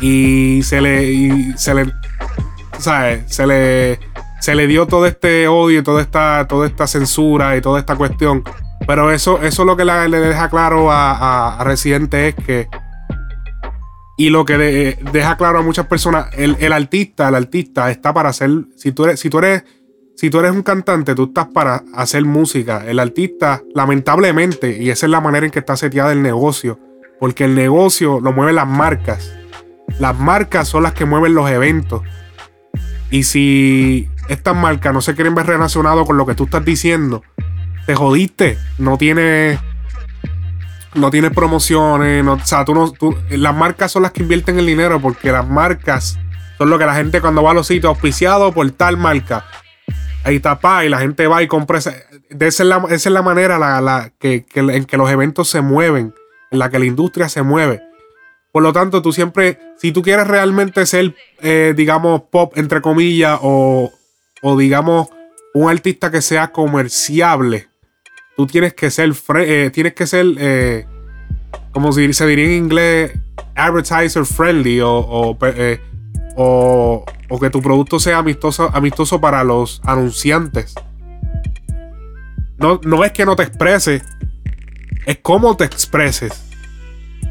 Y 0.00 0.60
se 0.62 0.80
le, 0.80 1.04
y 1.10 1.52
se 1.56 1.74
le, 1.74 1.92
¿sabes? 2.78 3.24
Se 3.26 3.46
le, 3.46 3.98
se 4.40 4.54
le 4.54 4.66
dio 4.66 4.86
todo 4.86 5.06
este 5.06 5.48
odio, 5.48 5.82
toda 5.82 6.02
esta, 6.02 6.46
toda 6.48 6.66
esta 6.66 6.86
censura 6.86 7.56
y 7.56 7.60
toda 7.60 7.80
esta 7.80 7.96
cuestión. 7.96 8.44
Pero 8.88 9.12
eso, 9.12 9.40
eso 9.42 9.64
lo 9.66 9.76
que 9.76 9.84
le 9.84 10.18
deja 10.18 10.48
claro 10.48 10.90
a, 10.90 11.58
a- 11.60 11.62
Residente 11.64 12.28
es 12.28 12.34
que 12.34 12.68
y 14.16 14.30
lo 14.30 14.44
que 14.46 14.56
de- 14.58 14.98
deja 15.12 15.36
claro 15.36 15.58
a 15.58 15.62
muchas 15.62 15.86
personas, 15.86 16.26
el, 16.32 16.56
el 16.58 16.72
artista, 16.72 17.28
el 17.28 17.34
artista 17.36 17.90
está 17.90 18.12
para 18.14 18.30
hacer, 18.30 18.50
si 18.76 18.90
tú 18.90 19.04
eres, 19.04 19.20
si 19.20 19.28
tú 19.30 19.38
eres, 19.38 19.62
si 20.16 20.30
tú 20.30 20.40
eres 20.40 20.50
un 20.52 20.62
cantante, 20.62 21.14
tú 21.14 21.24
estás 21.26 21.46
para 21.48 21.84
hacer 21.94 22.24
música. 22.24 22.82
El 22.86 22.98
artista, 22.98 23.62
lamentablemente, 23.74 24.76
y 24.82 24.90
esa 24.90 25.06
es 25.06 25.10
la 25.10 25.20
manera 25.20 25.44
en 25.46 25.52
que 25.52 25.60
está 25.60 25.76
seteada 25.76 26.10
el 26.12 26.22
negocio, 26.22 26.80
porque 27.20 27.44
el 27.44 27.54
negocio 27.54 28.18
lo 28.20 28.32
mueven 28.32 28.56
las 28.56 28.66
marcas. 28.66 29.32
Las 30.00 30.18
marcas 30.18 30.66
son 30.66 30.82
las 30.82 30.94
que 30.94 31.04
mueven 31.04 31.34
los 31.34 31.48
eventos. 31.50 32.02
Y 33.10 33.22
si 33.22 34.08
estas 34.28 34.56
marcas 34.56 34.92
no 34.94 35.00
se 35.02 35.14
quieren 35.14 35.34
ver 35.36 35.46
relacionadas 35.46 36.04
con 36.06 36.16
lo 36.16 36.26
que 36.26 36.34
tú 36.34 36.44
estás 36.44 36.64
diciendo, 36.64 37.22
te 37.88 37.94
jodiste. 37.94 38.58
No 38.76 38.98
tienes 38.98 39.58
no 40.94 41.10
tienes 41.10 41.30
promociones, 41.30 42.26
o 42.26 42.38
sea, 42.44 42.64
tú 42.66 42.74
no, 42.74 42.90
tú- 42.92 43.16
las 43.30 43.54
marcas 43.54 43.90
son 43.92 44.02
las 44.02 44.12
que 44.12 44.22
invierten 44.22 44.58
el 44.58 44.66
dinero 44.66 45.00
porque 45.00 45.32
las 45.32 45.48
marcas 45.48 46.18
son 46.58 46.68
lo 46.68 46.78
que 46.78 46.84
la 46.84 46.94
gente 46.94 47.20
cuando 47.22 47.42
va 47.42 47.52
a 47.52 47.54
los 47.54 47.66
sitios 47.66 47.88
auspiciados 47.90 48.52
por 48.54 48.68
tal 48.72 48.96
marca, 48.98 49.44
ahí 50.24 50.36
está 50.36 50.58
pa, 50.60 50.84
y 50.84 50.88
la 50.90 50.98
gente 50.98 51.26
va 51.26 51.42
y 51.42 51.46
compra 51.46 51.78
esa, 51.78 51.94
esa, 52.30 52.46
es 52.62 52.68
la, 52.68 52.76
esa 52.90 52.94
es 53.08 53.12
la 53.12 53.22
manera 53.22 53.58
la, 53.58 53.80
la- 53.80 54.10
que, 54.18 54.44
que- 54.44 54.60
en 54.60 54.84
que 54.84 54.96
los 54.98 55.10
eventos 55.10 55.48
se 55.48 55.60
mueven, 55.62 56.14
en 56.50 56.58
la 56.58 56.68
que 56.68 56.78
la 56.78 56.84
industria 56.86 57.28
se 57.30 57.40
mueve. 57.42 57.80
Por 58.52 58.62
lo 58.62 58.72
tanto, 58.74 59.00
tú 59.00 59.12
siempre, 59.12 59.58
si 59.78 59.92
tú 59.92 60.02
quieres 60.02 60.26
realmente 60.26 60.84
ser, 60.84 61.14
eh, 61.40 61.72
digamos, 61.76 62.22
pop, 62.30 62.52
entre 62.56 62.80
comillas, 62.82 63.38
o, 63.40 63.92
o 64.42 64.56
digamos, 64.58 65.08
un 65.54 65.70
artista 65.70 66.10
que 66.10 66.22
sea 66.22 66.48
comerciable, 66.48 67.67
tú 68.38 68.46
tienes 68.46 68.72
que 68.72 68.88
ser, 68.92 69.10
eh, 69.40 69.68
tienes 69.74 69.94
que 69.94 70.06
ser, 70.06 70.24
eh, 70.38 70.86
como 71.72 71.90
se 71.90 72.02
diría 72.24 72.44
en 72.44 72.52
inglés, 72.52 73.12
advertiser 73.56 74.24
friendly 74.24 74.78
eh, 74.78 75.80
o- 76.36 77.04
o 77.28 77.40
que 77.40 77.50
tu 77.50 77.60
producto 77.60 77.98
sea 77.98 78.18
amistoso, 78.18 78.70
amistoso 78.72 79.20
para 79.20 79.42
los 79.42 79.80
anunciantes. 79.84 80.76
No, 82.58 82.80
no 82.84 83.04
es 83.04 83.10
que 83.10 83.26
no 83.26 83.34
te 83.34 83.42
expreses, 83.42 84.02
es 85.04 85.18
cómo 85.20 85.56
te 85.56 85.64
expreses. 85.64 86.44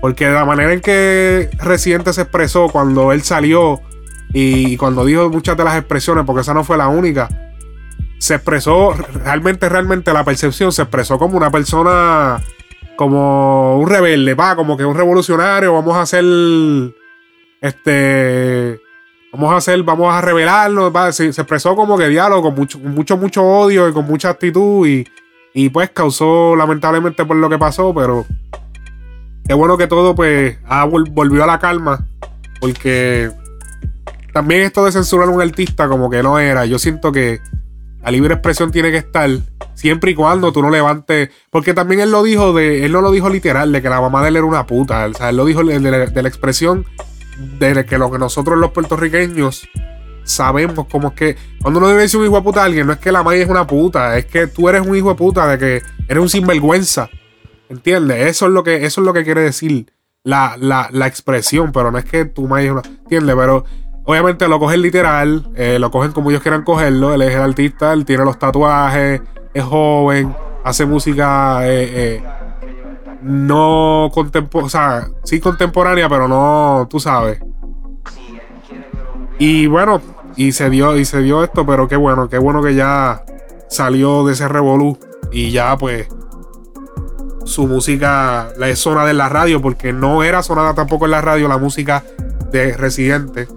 Porque 0.01 0.27
la 0.27 0.43
manera 0.43 0.73
en 0.73 0.81
que 0.81 1.49
Residente 1.59 2.11
se 2.11 2.23
expresó 2.23 2.67
cuando 2.67 3.13
él 3.13 3.21
salió 3.23 3.79
y 4.33 4.75
cuando 4.75 5.05
dijo 5.05 5.29
muchas 5.29 5.55
de 5.55 5.63
las 5.63 5.77
expresiones, 5.77 6.25
porque 6.25 6.41
esa 6.41 6.53
no 6.53 6.65
fue 6.65 6.75
la 6.77 6.89
única, 6.89 7.29
se 8.27 8.35
expresó 8.35 8.91
realmente, 9.23 9.69
realmente 9.69 10.11
la 10.11 10.23
percepción 10.25 10.71
se 10.73 10.81
expresó 10.81 11.17
como 11.17 11.37
una 11.37 11.49
persona, 11.49 12.41
como 12.97 13.77
un 13.79 13.89
rebelde, 13.89 14.33
va, 14.33 14.55
como 14.55 14.75
que 14.75 14.83
un 14.83 14.95
revolucionario, 14.95 15.73
vamos 15.73 15.95
a 15.95 16.01
hacer, 16.01 16.25
este, 17.61 18.79
vamos 19.31 19.53
a 19.53 19.57
hacer, 19.57 19.81
vamos 19.83 20.13
a 20.13 20.19
rebelarnos, 20.19 20.93
va, 20.93 21.11
se, 21.13 21.27
expresó 21.27 21.75
como 21.75 21.97
que 21.97 22.09
diálogo, 22.09 22.43
con 22.43 22.55
mucho, 22.55 22.79
mucho, 22.79 23.15
mucho 23.17 23.43
odio 23.43 23.87
y 23.87 23.93
con 23.93 24.05
mucha 24.05 24.29
actitud 24.29 24.85
y, 24.85 25.07
y 25.53 25.69
pues 25.69 25.89
causó 25.91 26.55
lamentablemente 26.55 27.23
por 27.23 27.37
lo 27.37 27.49
que 27.49 27.57
pasó, 27.57 27.93
pero 27.93 28.25
qué 29.47 29.53
bueno 29.53 29.77
que 29.77 29.87
todo 29.87 30.15
pues 30.15 30.57
vol- 30.67 31.09
volvió 31.11 31.45
a 31.45 31.47
la 31.47 31.59
calma, 31.59 32.05
porque 32.59 33.31
también 34.33 34.63
esto 34.63 34.83
de 34.83 34.91
censurar 34.91 35.29
a 35.29 35.31
un 35.31 35.41
artista 35.41 35.87
como 35.87 36.09
que 36.09 36.21
no 36.21 36.37
era, 36.39 36.65
yo 36.65 36.77
siento 36.77 37.13
que 37.13 37.39
la 38.07 38.11
libre 38.11 38.35
expresión 38.35 38.71
tiene 38.71 38.89
que 38.89 38.99
estar 38.99 39.29
siempre 39.73 40.11
y 40.11 40.15
cuando 40.15 40.53
tú 40.53 40.61
no 40.61 40.69
levantes. 40.69 41.29
Porque 41.49 41.73
también 41.73 41.99
él 41.99 42.09
lo 42.09 42.23
dijo 42.23 42.53
de. 42.53 42.85
Él 42.85 42.93
no 42.93 43.01
lo 43.01 43.11
dijo 43.11 43.27
literal, 43.27 43.73
de 43.73 43.81
que 43.81 43.89
la 43.89 43.99
mamá 43.99 44.21
de 44.21 44.29
él 44.29 44.37
era 44.37 44.45
una 44.45 44.65
puta. 44.65 45.05
O 45.07 45.13
sea, 45.13 45.29
él 45.29 45.35
lo 45.35 45.43
dijo 45.43 45.61
de, 45.61 45.77
la 45.81 46.29
expresión 46.29 46.85
de 47.59 47.85
que 47.85 47.97
lo 47.97 48.09
que 48.09 48.17
nosotros 48.17 48.57
los 48.57 48.71
puertorriqueños 48.71 49.67
sabemos 50.23 50.87
como 50.87 51.09
es 51.09 51.15
que. 51.15 51.35
Cuando 51.61 51.79
uno 51.79 51.89
debe 51.89 52.03
decir 52.03 52.17
un 52.17 52.27
hijo 52.27 52.37
de 52.37 52.43
puta 52.43 52.61
a 52.61 52.63
alguien, 52.63 52.87
no 52.87 52.93
es 52.93 52.99
que 52.99 53.11
la 53.11 53.23
madre 53.23 53.41
es 53.41 53.49
una 53.49 53.67
puta, 53.67 54.17
es 54.17 54.25
que 54.25 54.47
tú 54.47 54.69
eres 54.69 54.87
un 54.87 54.95
hijo 54.95 55.09
de 55.09 55.15
puta, 55.15 55.45
de 55.45 55.57
que 55.57 55.81
eres 56.07 56.23
un 56.23 56.29
sinvergüenza. 56.29 57.09
¿Entiendes? 57.67 58.25
Eso 58.25 58.45
es 58.45 58.53
lo 58.53 58.63
que, 58.63 58.85
eso 58.85 59.01
es 59.01 59.05
lo 59.05 59.11
que 59.11 59.25
quiere 59.25 59.41
decir 59.41 59.91
la, 60.23 60.55
la, 60.57 60.87
la 60.93 61.07
expresión, 61.07 61.73
pero 61.73 61.91
no 61.91 61.97
es 61.97 62.05
que 62.05 62.23
tu 62.23 62.47
madre 62.47 62.67
es 62.67 62.71
una. 62.71 62.83
¿Entiendes? 62.85 63.35
Pero 63.37 63.65
obviamente 64.07 64.47
lo 64.47 64.57
cogen 64.57 64.81
literal, 64.81 65.49
eh, 65.53 65.77
lo 65.79 65.91
cogen 65.91 66.13
como 66.13 66.29
ellos 66.29 66.41
quieran 66.41 66.63
cogerlo. 66.63 67.13
Él 67.13 67.21
es 67.21 67.35
el 67.35 67.41
artista, 67.41 67.91
él 67.91 68.05
tiene 68.05 68.23
los 68.23 68.39
tatuajes, 68.39 69.21
es 69.53 69.63
joven, 69.63 70.33
hace 70.63 70.85
música 70.85 71.67
eh, 71.67 71.89
eh, 71.93 72.23
no 73.21 74.09
contemporánea, 74.13 74.65
o 74.65 74.69
sea, 74.69 75.07
sí 75.23 75.41
contemporánea, 75.41 76.07
pero 76.07 76.27
no, 76.27 76.87
tú 76.89 77.01
sabes. 77.01 77.39
Y 79.39 79.67
bueno, 79.67 80.01
y 80.37 80.53
se 80.53 80.69
dio, 80.69 80.97
y 80.97 81.03
se 81.03 81.21
dio 81.21 81.43
esto, 81.43 81.65
pero 81.65 81.89
qué 81.89 81.97
bueno, 81.97 82.29
qué 82.29 82.37
bueno 82.37 82.63
que 82.63 82.75
ya 82.75 83.23
salió 83.69 84.25
de 84.25 84.33
ese 84.33 84.47
revolú 84.47 84.97
y 85.33 85.51
ya 85.51 85.75
pues 85.77 86.07
su 87.43 87.67
música 87.67 88.47
la 88.57 88.69
es 88.69 88.79
sonada 88.79 89.11
en 89.11 89.17
la 89.17 89.27
radio 89.27 89.61
porque 89.61 89.91
no 89.91 90.23
era 90.23 90.43
sonada 90.43 90.73
tampoco 90.73 91.05
en 91.05 91.11
la 91.11 91.21
radio 91.21 91.49
la 91.49 91.57
música 91.57 92.05
de 92.53 92.71
Residente. 92.77 93.49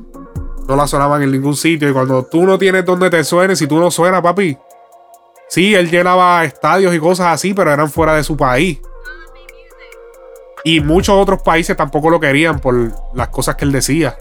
No 0.71 0.77
la 0.77 0.87
sonaban 0.87 1.21
en 1.21 1.33
ningún 1.33 1.57
sitio 1.57 1.89
y 1.89 1.93
cuando 1.93 2.23
tú 2.23 2.47
no 2.47 2.57
tienes 2.57 2.85
donde 2.85 3.11
te 3.11 3.25
suene, 3.25 3.57
si 3.57 3.67
tú 3.67 3.81
no 3.81 3.91
suena, 3.91 4.23
papi. 4.23 4.57
Sí, 5.49 5.75
él 5.75 5.91
llenaba 5.91 6.45
estadios 6.45 6.95
y 6.95 7.01
cosas 7.01 7.35
así, 7.35 7.55
pero 7.55 7.73
eran 7.73 7.91
fuera 7.91 8.15
de 8.15 8.23
su 8.23 8.37
país. 8.37 8.79
Y 10.63 10.79
muchos 10.79 11.17
otros 11.17 11.43
países 11.43 11.77
tampoco 11.77 12.09
lo 12.09 12.21
querían 12.21 12.61
por 12.61 12.93
las 13.15 13.29
cosas 13.31 13.57
que 13.57 13.65
él 13.65 13.73
decía. 13.73 14.17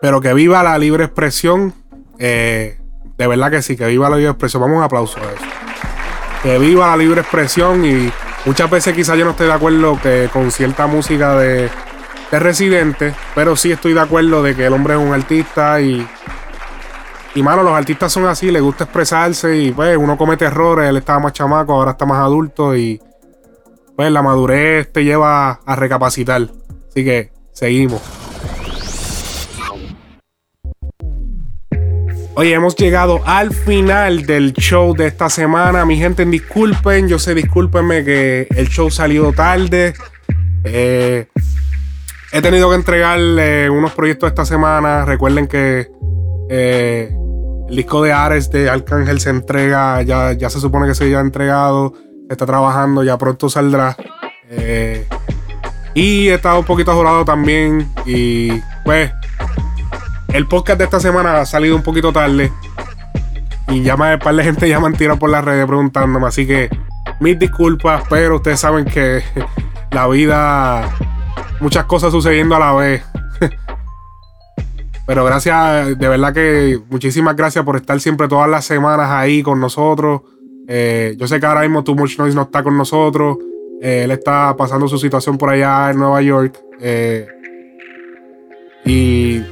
Pero 0.00 0.20
que 0.20 0.34
viva 0.34 0.64
la 0.64 0.76
libre 0.78 1.04
expresión. 1.04 1.72
eh, 2.18 2.80
de 3.16 3.26
verdad 3.28 3.52
que 3.52 3.62
sí, 3.62 3.76
que 3.76 3.86
viva 3.86 4.10
la 4.10 4.16
libre 4.16 4.32
expresión. 4.32 4.62
Vamos 4.62 4.78
un 4.78 4.82
aplauso 4.82 5.20
a 5.20 5.32
eso. 5.32 5.44
Que 6.42 6.58
viva 6.58 6.88
la 6.88 6.96
libre 6.96 7.20
expresión. 7.20 7.84
Y 7.84 8.12
muchas 8.46 8.68
veces 8.68 8.96
quizás 8.96 9.16
yo 9.16 9.24
no 9.24 9.30
estoy 9.30 9.46
de 9.46 9.52
acuerdo 9.52 9.96
que 10.02 10.28
con 10.32 10.50
cierta 10.50 10.88
música 10.88 11.36
de, 11.36 11.70
de 12.30 12.38
Residente. 12.38 13.14
Pero 13.34 13.56
sí 13.56 13.72
estoy 13.72 13.94
de 13.94 14.00
acuerdo 14.00 14.42
de 14.42 14.54
que 14.54 14.66
el 14.66 14.72
hombre 14.72 14.94
es 14.94 15.00
un 15.00 15.12
artista 15.12 15.80
y. 15.80 16.06
Y 17.34 17.42
mano, 17.42 17.62
los 17.62 17.74
artistas 17.74 18.10
son 18.10 18.24
así, 18.24 18.50
les 18.50 18.62
gusta 18.62 18.84
expresarse 18.84 19.54
y 19.58 19.70
pues 19.70 19.94
uno 19.98 20.16
comete 20.16 20.46
errores, 20.46 20.88
él 20.88 20.96
estaba 20.96 21.18
más 21.18 21.34
chamaco, 21.34 21.74
ahora 21.74 21.90
está 21.90 22.06
más 22.06 22.18
adulto 22.18 22.74
y 22.74 22.98
pues 23.94 24.10
la 24.10 24.22
madurez 24.22 24.90
te 24.90 25.04
lleva 25.04 25.60
a 25.66 25.76
recapacitar. 25.76 26.48
Así 26.88 27.04
que 27.04 27.32
seguimos. 27.52 28.00
Oye, 32.38 32.52
hemos 32.52 32.76
llegado 32.76 33.22
al 33.24 33.54
final 33.54 34.26
del 34.26 34.52
show 34.52 34.94
de 34.94 35.06
esta 35.06 35.30
semana. 35.30 35.86
Mi 35.86 35.96
gente, 35.96 36.26
disculpen, 36.26 37.08
yo 37.08 37.18
sé, 37.18 37.34
discúlpenme 37.34 38.04
que 38.04 38.46
el 38.54 38.68
show 38.68 38.90
salió 38.90 39.32
tarde. 39.32 39.94
Eh, 40.62 41.28
he 42.36 42.42
tenido 42.42 42.68
que 42.68 42.76
entregarle 42.76 43.70
unos 43.70 43.92
proyectos 43.92 44.28
esta 44.28 44.44
semana. 44.44 45.06
Recuerden 45.06 45.46
que 45.46 45.90
eh, 46.50 47.16
el 47.66 47.76
disco 47.76 48.02
de 48.02 48.12
Ares 48.12 48.50
de 48.50 48.68
Arcángel 48.68 49.20
se 49.20 49.30
entrega, 49.30 50.02
ya, 50.02 50.32
ya 50.32 50.50
se 50.50 50.60
supone 50.60 50.86
que 50.86 50.94
se 50.94 51.08
ya 51.08 51.18
ha 51.18 51.22
entregado, 51.22 51.94
está 52.28 52.44
trabajando, 52.44 53.02
ya 53.02 53.16
pronto 53.16 53.48
saldrá. 53.48 53.96
Eh, 54.50 55.06
y 55.94 56.28
he 56.28 56.34
estado 56.34 56.58
un 56.58 56.66
poquito 56.66 56.94
jurado 56.94 57.24
también. 57.24 57.90
Y 58.04 58.50
pues, 58.84 59.10
el 60.34 60.46
podcast 60.46 60.78
de 60.78 60.84
esta 60.84 61.00
semana 61.00 61.40
ha 61.40 61.46
salido 61.46 61.74
un 61.74 61.82
poquito 61.82 62.12
tarde. 62.12 62.52
Y 63.68 63.82
ya 63.82 63.96
me, 63.96 64.18
par 64.18 64.36
de 64.36 64.44
gente 64.44 64.68
ya 64.68 64.78
me 64.78 64.88
han 64.88 64.94
tirado 64.94 65.18
por 65.18 65.30
las 65.30 65.42
redes 65.42 65.64
preguntándome. 65.64 66.26
Así 66.26 66.46
que 66.46 66.68
mis 67.18 67.38
disculpas, 67.38 68.02
pero 68.10 68.36
ustedes 68.36 68.60
saben 68.60 68.84
que 68.84 69.22
la 69.90 70.06
vida, 70.06 70.90
muchas 71.60 71.84
cosas 71.84 72.12
sucediendo 72.12 72.56
a 72.56 72.58
la 72.58 72.72
vez. 72.74 73.02
Pero 75.06 75.24
gracias, 75.24 75.98
de 75.98 76.08
verdad 76.08 76.34
que 76.34 76.80
muchísimas 76.90 77.36
gracias 77.36 77.64
por 77.64 77.76
estar 77.76 78.00
siempre 78.00 78.26
todas 78.26 78.50
las 78.50 78.64
semanas 78.64 79.08
ahí 79.10 79.42
con 79.42 79.60
nosotros. 79.60 80.22
Eh, 80.66 81.14
yo 81.16 81.28
sé 81.28 81.38
que 81.38 81.46
ahora 81.46 81.60
mismo 81.60 81.84
Too 81.84 81.94
Much 81.94 82.18
Noise 82.18 82.34
no 82.34 82.42
está 82.42 82.64
con 82.64 82.76
nosotros. 82.76 83.38
Eh, 83.80 84.02
él 84.04 84.10
está 84.10 84.56
pasando 84.56 84.88
su 84.88 84.98
situación 84.98 85.38
por 85.38 85.50
allá 85.50 85.90
en 85.90 85.98
Nueva 85.98 86.20
York. 86.22 86.58
Eh, 86.80 87.28
y, 88.84 89.42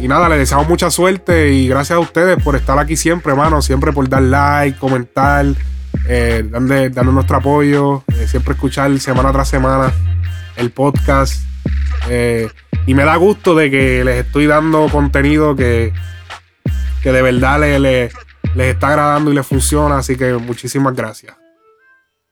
y 0.00 0.08
nada, 0.08 0.30
le 0.30 0.38
deseamos 0.38 0.66
mucha 0.66 0.90
suerte 0.90 1.52
y 1.52 1.68
gracias 1.68 1.98
a 1.98 2.00
ustedes 2.00 2.42
por 2.42 2.56
estar 2.56 2.78
aquí 2.78 2.96
siempre, 2.96 3.32
hermano. 3.32 3.60
Siempre 3.60 3.92
por 3.92 4.08
dar 4.08 4.22
like, 4.22 4.78
comentar, 4.78 5.44
darnos 6.08 7.14
nuestro 7.14 7.36
apoyo. 7.36 8.02
siempre 8.26 8.54
escuchar 8.54 8.98
semana 8.98 9.30
tras 9.30 9.48
semana 9.48 9.92
el 10.56 10.70
podcast. 10.70 11.42
Eh, 12.08 12.48
y 12.86 12.94
me 12.94 13.04
da 13.04 13.16
gusto 13.16 13.54
de 13.54 13.70
que 13.70 14.04
les 14.04 14.26
estoy 14.26 14.46
dando 14.46 14.88
contenido 14.90 15.56
que, 15.56 15.92
que 17.02 17.12
de 17.12 17.22
verdad 17.22 17.60
le- 17.60 17.78
le- 17.78 18.10
les 18.54 18.74
está 18.74 18.88
agradando 18.88 19.32
y 19.32 19.34
les 19.34 19.46
funciona. 19.46 19.98
Así 19.98 20.16
que 20.16 20.34
muchísimas 20.34 20.94
gracias. 20.94 21.34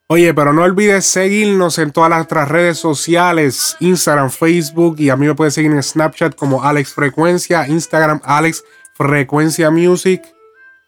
Oye, 0.08 0.34
pero 0.34 0.52
no 0.52 0.62
olvides 0.62 1.06
seguirnos 1.06 1.78
en 1.78 1.90
todas 1.90 2.10
las 2.10 2.24
otras 2.24 2.48
redes 2.48 2.76
sociales, 2.78 3.76
Instagram, 3.80 4.30
Facebook 4.30 4.96
y 4.98 5.08
a 5.08 5.16
mí 5.16 5.26
me 5.26 5.34
puedes 5.34 5.54
seguir 5.54 5.70
en 5.70 5.82
Snapchat 5.82 6.34
como 6.34 6.62
Alex 6.62 6.92
Frecuencia, 6.92 7.66
Instagram 7.66 8.20
Alex 8.24 8.62
Frecuencia 8.94 9.70
Music. 9.70 10.22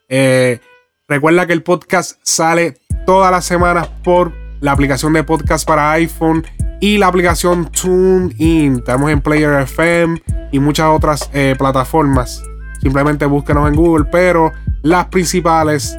Eh, 0.09 0.59
recuerda 1.07 1.47
que 1.47 1.53
el 1.53 1.63
podcast 1.63 2.19
sale 2.21 2.77
todas 3.07 3.31
las 3.31 3.45
semanas 3.45 3.87
por 4.03 4.31
la 4.59 4.73
aplicación 4.73 5.13
de 5.13 5.23
podcast 5.23 5.67
para 5.67 5.91
iPhone 5.93 6.45
y 6.79 6.97
la 6.97 7.07
aplicación 7.07 7.69
TuneIn. 7.71 8.77
Estamos 8.77 9.11
en 9.11 9.21
Player 9.21 9.61
FM 9.61 10.21
y 10.51 10.59
muchas 10.59 10.87
otras 10.87 11.29
eh, 11.33 11.55
plataformas. 11.57 12.43
Simplemente 12.81 13.25
búsquenos 13.25 13.67
en 13.67 13.75
Google, 13.75 14.05
pero 14.11 14.51
las 14.83 15.07
principales 15.07 15.97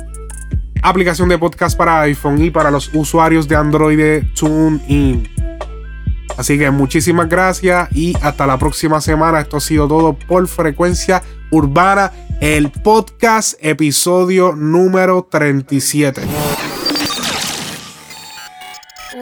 aplicación 0.82 1.28
de 1.28 1.38
podcast 1.38 1.76
para 1.76 2.02
iPhone 2.02 2.42
y 2.42 2.50
para 2.50 2.70
los 2.70 2.90
usuarios 2.94 3.48
de 3.48 3.56
Android 3.56 4.22
TuneIn. 4.34 5.28
Así 6.36 6.58
que 6.58 6.70
muchísimas 6.70 7.28
gracias 7.28 7.88
y 7.92 8.14
hasta 8.20 8.46
la 8.46 8.58
próxima 8.58 9.00
semana. 9.00 9.40
Esto 9.40 9.56
ha 9.56 9.60
sido 9.60 9.88
todo 9.88 10.12
por 10.14 10.46
Frecuencia 10.48 11.22
Urbana, 11.50 12.12
el 12.40 12.70
podcast 12.70 13.54
episodio 13.60 14.54
número 14.54 15.26
37. 15.30 16.22